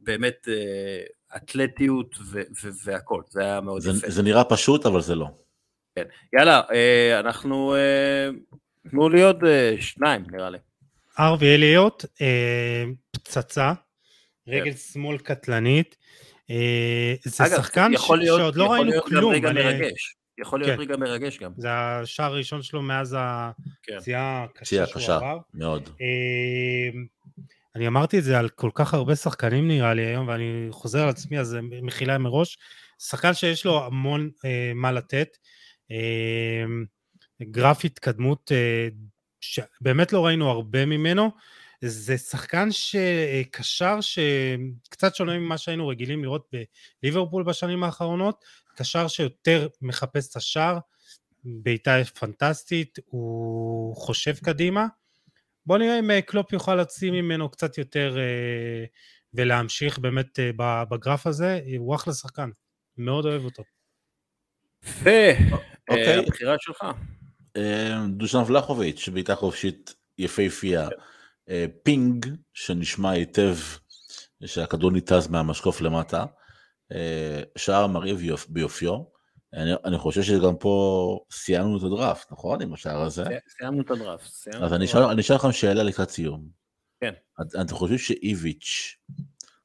באמת 0.01 0.49
אה, 0.49 1.03
אתלטיות 1.37 2.17
ו- 2.25 2.41
ו- 2.65 2.69
והכל, 2.85 3.23
זה 3.31 3.43
היה 3.43 3.61
מאוד 3.61 3.81
זה- 3.83 3.91
יפה. 3.91 4.11
זה 4.11 4.23
נראה 4.23 4.45
פשוט, 4.45 4.87
אבל 4.87 5.01
זה 5.01 5.15
לא. 5.15 5.27
יאללה, 6.33 6.61
אה, 6.73 7.21
אנחנו, 7.21 7.75
אה, 7.75 8.29
תנו 8.91 9.09
לי 9.09 9.23
עוד 9.23 9.45
אה, 9.45 9.75
שניים 9.81 10.25
נראה 10.31 10.51
לי. 10.51 10.59
ארווי 11.21 11.55
אליוט, 11.55 12.05
אה, 12.21 12.85
פצצה, 13.11 13.73
רגל 14.49 14.71
כן. 14.71 14.77
שמאל 14.77 15.19
קטלנית. 15.19 15.97
אה, 16.51 17.15
זה 17.25 17.45
אגב, 17.45 17.57
שחקן 17.57 17.91
יכול 17.95 18.19
להיות, 18.19 18.39
שעוד 18.41 18.57
לא 18.57 18.65
יכול 18.65 18.77
ראינו 18.77 18.91
להיות 18.91 19.05
כלום. 19.07 19.33
רגע 19.33 19.51
אני- 19.51 19.61
מרגש. 19.65 20.17
יכול 20.41 20.61
להיות 20.61 20.73
כן. 20.75 20.81
רגע 20.81 20.97
מרגש 20.97 21.39
גם. 21.39 21.53
זה 21.57 21.69
השער 21.73 22.33
הראשון 22.33 22.63
שלו 22.63 22.83
מאז 22.83 23.17
כן. 23.83 23.97
הפציעה 23.97 24.47
פציעה 24.55 24.85
הקשה 24.85 24.87
שהוא 24.87 25.03
קשה. 25.03 25.17
עבר. 25.17 25.39
מאוד. 25.55 25.91
אה, 27.77 27.81
אני 27.81 27.87
אמרתי 27.87 28.19
את 28.19 28.25
זה 28.25 28.39
על 28.39 28.49
כל 28.49 28.71
כך 28.75 28.95
הרבה 28.95 29.17
שחקנים 29.17 29.69
נראה 29.69 29.95
לי 29.95 30.03
היום, 30.03 30.29
ואני 30.29 30.69
חוזר 30.71 31.03
על 31.03 31.09
עצמי, 31.09 31.39
אז 31.39 31.57
מחילה 31.83 32.19
מראש. 32.19 32.59
שחקן 32.99 33.35
שיש 33.35 33.65
לו 33.65 33.85
המון 33.85 34.31
אה, 34.45 34.73
מה 34.75 34.93
לתת. 34.93 35.37
אה, 35.91 36.65
גרף 37.43 37.85
התקדמות 37.85 38.53
אה, 38.53 38.89
שבאמת 39.41 40.13
לא 40.13 40.27
ראינו 40.27 40.51
הרבה 40.51 40.87
ממנו. 40.87 41.31
זה 41.81 42.19
שחקן 42.19 42.69
שקשר 42.73 43.99
שקצת 44.01 45.15
שונה 45.15 45.39
ממה 45.39 45.59
שהיינו 45.59 45.89
רגילים 45.89 46.25
לראות 46.25 46.51
בליברפול 47.03 47.43
בשנים 47.43 47.85
האחרונות, 47.85 48.45
קשר 48.77 49.09
שיותר 49.09 49.69
מחפש 49.83 50.31
את 50.31 50.37
השער, 50.37 50.79
בעיטה 51.45 51.97
פנטסטית, 52.21 52.99
הוא 53.05 53.97
חושב 53.97 54.35
קדימה. 54.37 54.87
בוא 55.67 55.79
נראה 55.79 55.99
אם 55.99 56.11
אה, 56.11 56.23
קלופ 56.23 56.53
יוכל 56.53 56.75
להוציא 56.75 57.11
ממנו 57.11 57.49
קצת 57.51 57.79
יותר 57.79 58.17
אה, 58.19 58.85
ולהמשיך 59.35 59.99
באמת 59.99 60.39
אה, 60.39 60.51
בגרף 60.85 61.27
הזה, 61.27 61.61
הוא 61.79 61.95
אחלה 61.95 62.15
שחקן, 62.15 62.51
מאוד 62.97 63.27
אוהב 63.27 63.45
אותו. 63.45 63.63
יפה, 64.85 65.11
אוקיי. 65.91 66.25
שלך. 66.61 66.85
דושן 68.09 68.39
ולחוביץ', 68.47 69.09
בעיטה 69.09 69.35
חופשית 69.35 69.95
יפהפייה. 70.19 70.89
אה, 71.49 71.67
פינג, 71.83 72.27
שנשמע 72.55 73.11
היטב, 73.11 73.57
שהכדור 74.47 74.91
ניתז 74.91 75.29
מהמשקוף 75.29 75.81
למטה. 75.81 76.25
שער 77.59 77.87
מרהיב 77.87 78.23
יופ- 78.23 78.47
ביופיו. 78.49 79.14
אני, 79.55 79.71
אני 79.85 79.99
חושב 79.99 80.23
שגם 80.23 80.57
פה 80.57 81.19
סיימנו 81.31 81.79
את 81.79 81.83
הדראפט, 81.83 82.33
נכון? 82.33 82.63
עם 82.63 82.73
השער 82.75 83.01
הזה. 83.03 83.25
סיימנו 83.59 83.81
את 83.83 83.91
הדראפט. 83.91 84.27
סיימנו 84.27 84.65
אז 84.65 84.73
את 84.73 84.77
אני. 84.77 85.21
אשאל 85.21 85.37
לכם 85.37 85.53
שאלה 85.53 85.83
לקראת 85.83 86.11
סיום. 86.11 86.49
כן. 87.01 87.13
את- 87.41 87.55
אתם 87.67 87.75
חושבים 87.75 87.99
שאיביץ' 87.99 88.97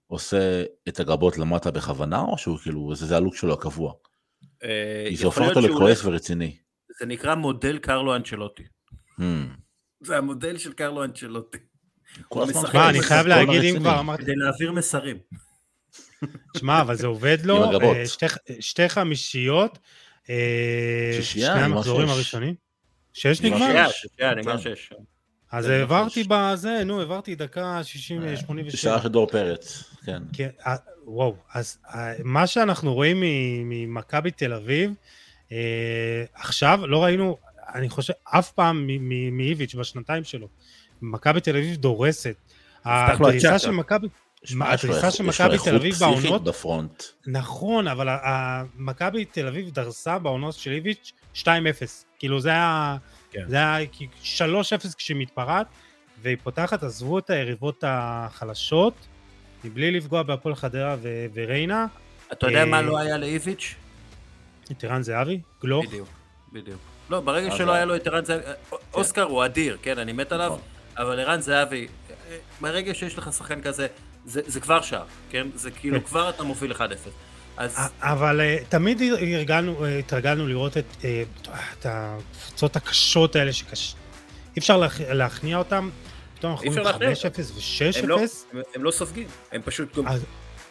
עושה 0.07 0.63
את 0.87 0.99
הגבות 0.99 1.37
למטה 1.37 1.71
בכוונה, 1.71 2.21
או 2.21 2.37
שהוא 2.37 2.57
כאילו, 2.57 2.95
זה 2.95 3.05
זה 3.05 3.17
הלוק 3.17 3.35
שלו 3.35 3.53
הקבוע? 3.53 3.93
אה, 4.63 5.05
כי 5.09 5.15
זה 5.15 5.25
הופך 5.25 5.41
אותו 5.41 5.59
לכועס 5.61 6.05
ורציני. 6.05 6.57
זה 6.99 7.05
נקרא 7.05 7.35
מודל 7.35 7.77
קרלו 7.77 8.15
אנצ'לוטי. 8.15 8.63
Hmm. 9.19 9.23
זה 10.01 10.17
המודל 10.17 10.57
של 10.57 10.73
קרלו 10.73 11.03
אנצ'לוטי. 11.03 11.57
מה, 12.73 12.89
אני 12.89 13.01
חייב 13.01 13.27
להגיד, 13.27 13.63
אם. 13.63 13.79
כבר 13.79 13.99
אמרתי, 13.99 14.23
כדי 14.23 14.35
להעביר 14.35 14.71
מסרים. 14.71 15.17
שמע, 16.57 16.81
אבל 16.81 16.95
זה 16.95 17.07
עובד 17.07 17.37
לו, 17.43 17.63
עם 17.65 17.69
הגבות. 17.75 17.95
אה, 17.97 18.07
שתי- 18.07 18.25
שתי 18.59 18.89
חמישיות, 18.89 19.79
אה, 20.29 21.17
שני 21.21 21.45
המחזורים. 21.45 22.09
הראשונים. 22.09 22.55
שש 23.13 23.41
נגמר 23.41 23.67
נגמר? 23.67 23.89
שש. 23.89 24.05
כן. 24.17 24.57
שש. 24.57 24.89
אז 25.51 25.65
העברתי. 25.69 26.23
בזה, 26.27 26.83
נו, 26.85 26.99
העברתי 26.99 27.35
דקה 27.35 27.83
60, 27.83 28.23
אה, 28.23 28.37
87. 28.37 28.71
בשער 28.73 29.01
של 29.01 29.07
דור 29.09 29.27
פרץ, 29.27 29.83
כן. 30.05 30.21
כן, 30.33 30.49
אה, 30.67 30.75
וואו, 31.05 31.35
אז 31.53 31.77
אה, 31.93 32.13
מה 32.23 32.47
שאנחנו 32.47 32.93
רואים 32.93 33.17
ממכבי 33.65 34.31
תל 34.31 34.53
אביב, 34.53 34.91
אה, 35.51 35.57
עכשיו 36.33 36.87
לא 36.87 37.03
ראינו, 37.03 37.37
אני 37.75 37.89
חושב, 37.89 38.13
אף 38.23 38.51
פעם 38.51 38.87
מאיביץ' 39.31 39.75
בשנתיים 39.75 40.23
שלו. 40.23 40.47
מכבי 41.01 41.41
תל 41.41 41.57
אביב 41.57 41.75
דורסת. 41.75 42.35
הדריסה. 42.85 43.59
של 43.59 43.71
מכבי, 43.71 44.07
שמע, 44.43 44.73
יש 44.73 44.83
לו 44.85 44.89
הדריסה 44.95 45.07
איכות- 45.07 45.17
של 45.17 45.29
יש 45.29 45.41
לו 45.41 45.45
מכבי 45.45 45.53
איכות 45.53 45.67
תל 45.69 45.75
אביב 45.75 45.93
פסיכית 45.93 46.23
בעונות- 46.23 46.43
בפרונט. 46.43 47.03
נכון, 47.27 47.87
אבל 47.87 48.07
מכבי 48.75 49.25
תל 49.25 49.47
אביב 49.47 49.69
דרסה 49.69 50.19
בעונות 50.19 50.53
של 50.53 50.71
איביץ' 50.71 51.13
2-0. 51.33 51.45
כאילו 52.19 52.39
זה 52.41 52.49
היה, 52.49 52.97
כן. 53.31 53.43
זה 53.47 53.55
היה 53.55 53.87
כי- 53.91 54.07
3-0 54.23 54.95
כשהיא 54.95 55.17
מתפרעת, 55.17 55.67
והיא 56.21 56.37
פותחת, 56.43 56.83
עזבו 56.83 57.19
את 57.19 57.29
היריבות 57.29 57.83
החלשות, 57.87 58.93
מבלי 59.63 59.91
לפגוע 59.91 60.23
בהפועל 60.23 60.55
חדרה 60.55 60.95
ו- 61.01 61.25
וריינה. 61.33 61.85
אתה 62.31 62.47
יודע 62.47 62.65
מה 62.65 62.77
אה, 62.77 62.81
לא 62.81 62.97
היה 62.97 63.17
לאיביץ'? 63.17 63.75
את 64.71 64.83
ערן 64.83 65.01
זהבי, 65.03 65.41
גלוך. 65.61 65.85
בדיוק, 65.85 66.07
בדיוק. 66.53 66.79
לא, 67.09 67.19
ברגע 67.19 67.47
אז 67.51 67.57
שלא 67.57 67.71
היה 67.71 67.85
לו 67.85 67.95
את 67.95 68.07
ערן 68.07 68.25
זהבי, 68.25 68.43
אוסקר 68.93 69.23
הוא 69.23 69.45
אדיר, 69.45 69.77
כן, 69.81 69.99
אני 69.99 70.13
מת 70.13 70.31
עליו, 70.31 70.47
נכון. 70.47 70.59
אבל 70.97 71.19
ערן 71.19 71.41
זהבי, 71.41 71.87
אה, 72.29 72.37
ברגע 72.61 72.93
שיש 72.93 73.17
לך 73.17 73.33
שחקן 73.33 73.61
כזה, 73.61 73.87
זה 74.29 74.41
זה 74.47 74.59
כבר 74.59 74.81
שער, 74.81 75.03
כן? 75.29 75.47
זה 75.55 75.71
כאילו 75.71 75.99
כן. 75.99 76.05
כבר 76.05 76.29
אתה 76.29 76.43
מוביל 76.43 76.71
1-0. 76.71 76.77
אז 77.57 77.77
אבל 78.01 78.41
אה, 78.41 78.57
תמיד 78.69 79.01
הרגלנו, 79.01 79.85
אה, 79.85 79.97
התרגלנו 79.99 80.47
לראות 80.47 80.77
את, 80.77 80.85
אה, 81.03 81.23
את 81.79 81.85
הקבוצות 81.89 82.75
הקשות 82.75 83.35
האלה 83.35 83.53
שקשה. 83.53 83.95
אי 84.55 84.59
אפשר 84.59 84.79
להכ- 84.87 85.13
להכניע 85.13 85.57
אותם, 85.57 85.89
פתאום 86.37 86.51
אנחנו 86.51 86.67
רואים 86.67 86.83
להכניע 86.83 87.09
5-0 87.11 87.15
הם 87.99 88.09
לא- 88.09 88.15
ו-6-0, 88.15 88.29
הם- 88.53 88.61
הם 88.75 88.83
לא 88.83 88.91
סופגים, 88.91 89.27
הם 89.51 89.61
פשוט, 89.65 89.97
אז 90.07 90.25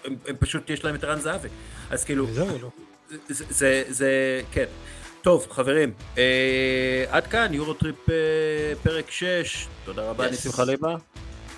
הם 0.05 0.17
הם 0.29 0.37
פשוט 0.39 0.71
יש 0.71 0.85
להם 0.85 0.95
את 0.95 1.05
ערן 1.05 1.21
זהבי. 1.21 1.49
אז 1.91 2.05
כאילו, 2.05 2.29
וזהו, 2.29 2.59
לא. 2.63 2.71
זה, 3.29 3.45
זה, 3.51 3.83
זה, 3.89 4.11
כן. 4.53 4.65
טוב, 5.23 5.47
חברים, 5.51 5.93
אה, 6.19 6.25
עד 7.11 7.27
כאן, 7.27 7.55
יורוטריפ 7.55 8.11
אה, 8.11 8.15
פרק 8.83 9.11
6, 9.11 9.67
תודה 9.85 10.11
רבה, 10.11 10.27
Yes. 10.27 10.31
ניסים 10.31 10.53
חליבה, 10.53 10.95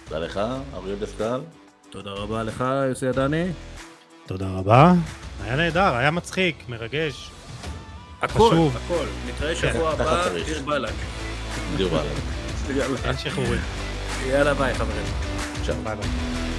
תודה 0.05 0.19
לך, 0.21 0.41
אריאל 0.75 0.97
דסקל. 0.99 1.41
תודה 1.91 2.11
רבה 2.11 2.43
לך, 2.43 2.65
יוסי 2.89 3.07
עדני. 3.07 3.47
תודה 4.27 4.47
רבה. 4.49 4.93
היה 5.45 5.57
נהדר, 5.57 5.95
היה 5.95 6.11
מצחיק, 6.11 6.65
מרגש. 6.69 7.31
הכל, 8.23 8.51
חשוב. 8.51 8.77
הכל. 8.77 9.05
נתראה 9.29 9.55
כן, 9.55 9.73
שבוע 9.73 9.91
הבא. 9.91 10.29
דיר 10.45 10.62
באלק. 10.62 10.93
דיור 11.77 11.91
יאללה, 12.71 12.99
אין 13.05 13.17
שחרורים. 13.19 13.61
יאללה 14.27 14.55
ביי 14.55 14.75
חברים. 14.75 15.05
ביי 15.67 15.97
ביי. 15.97 16.50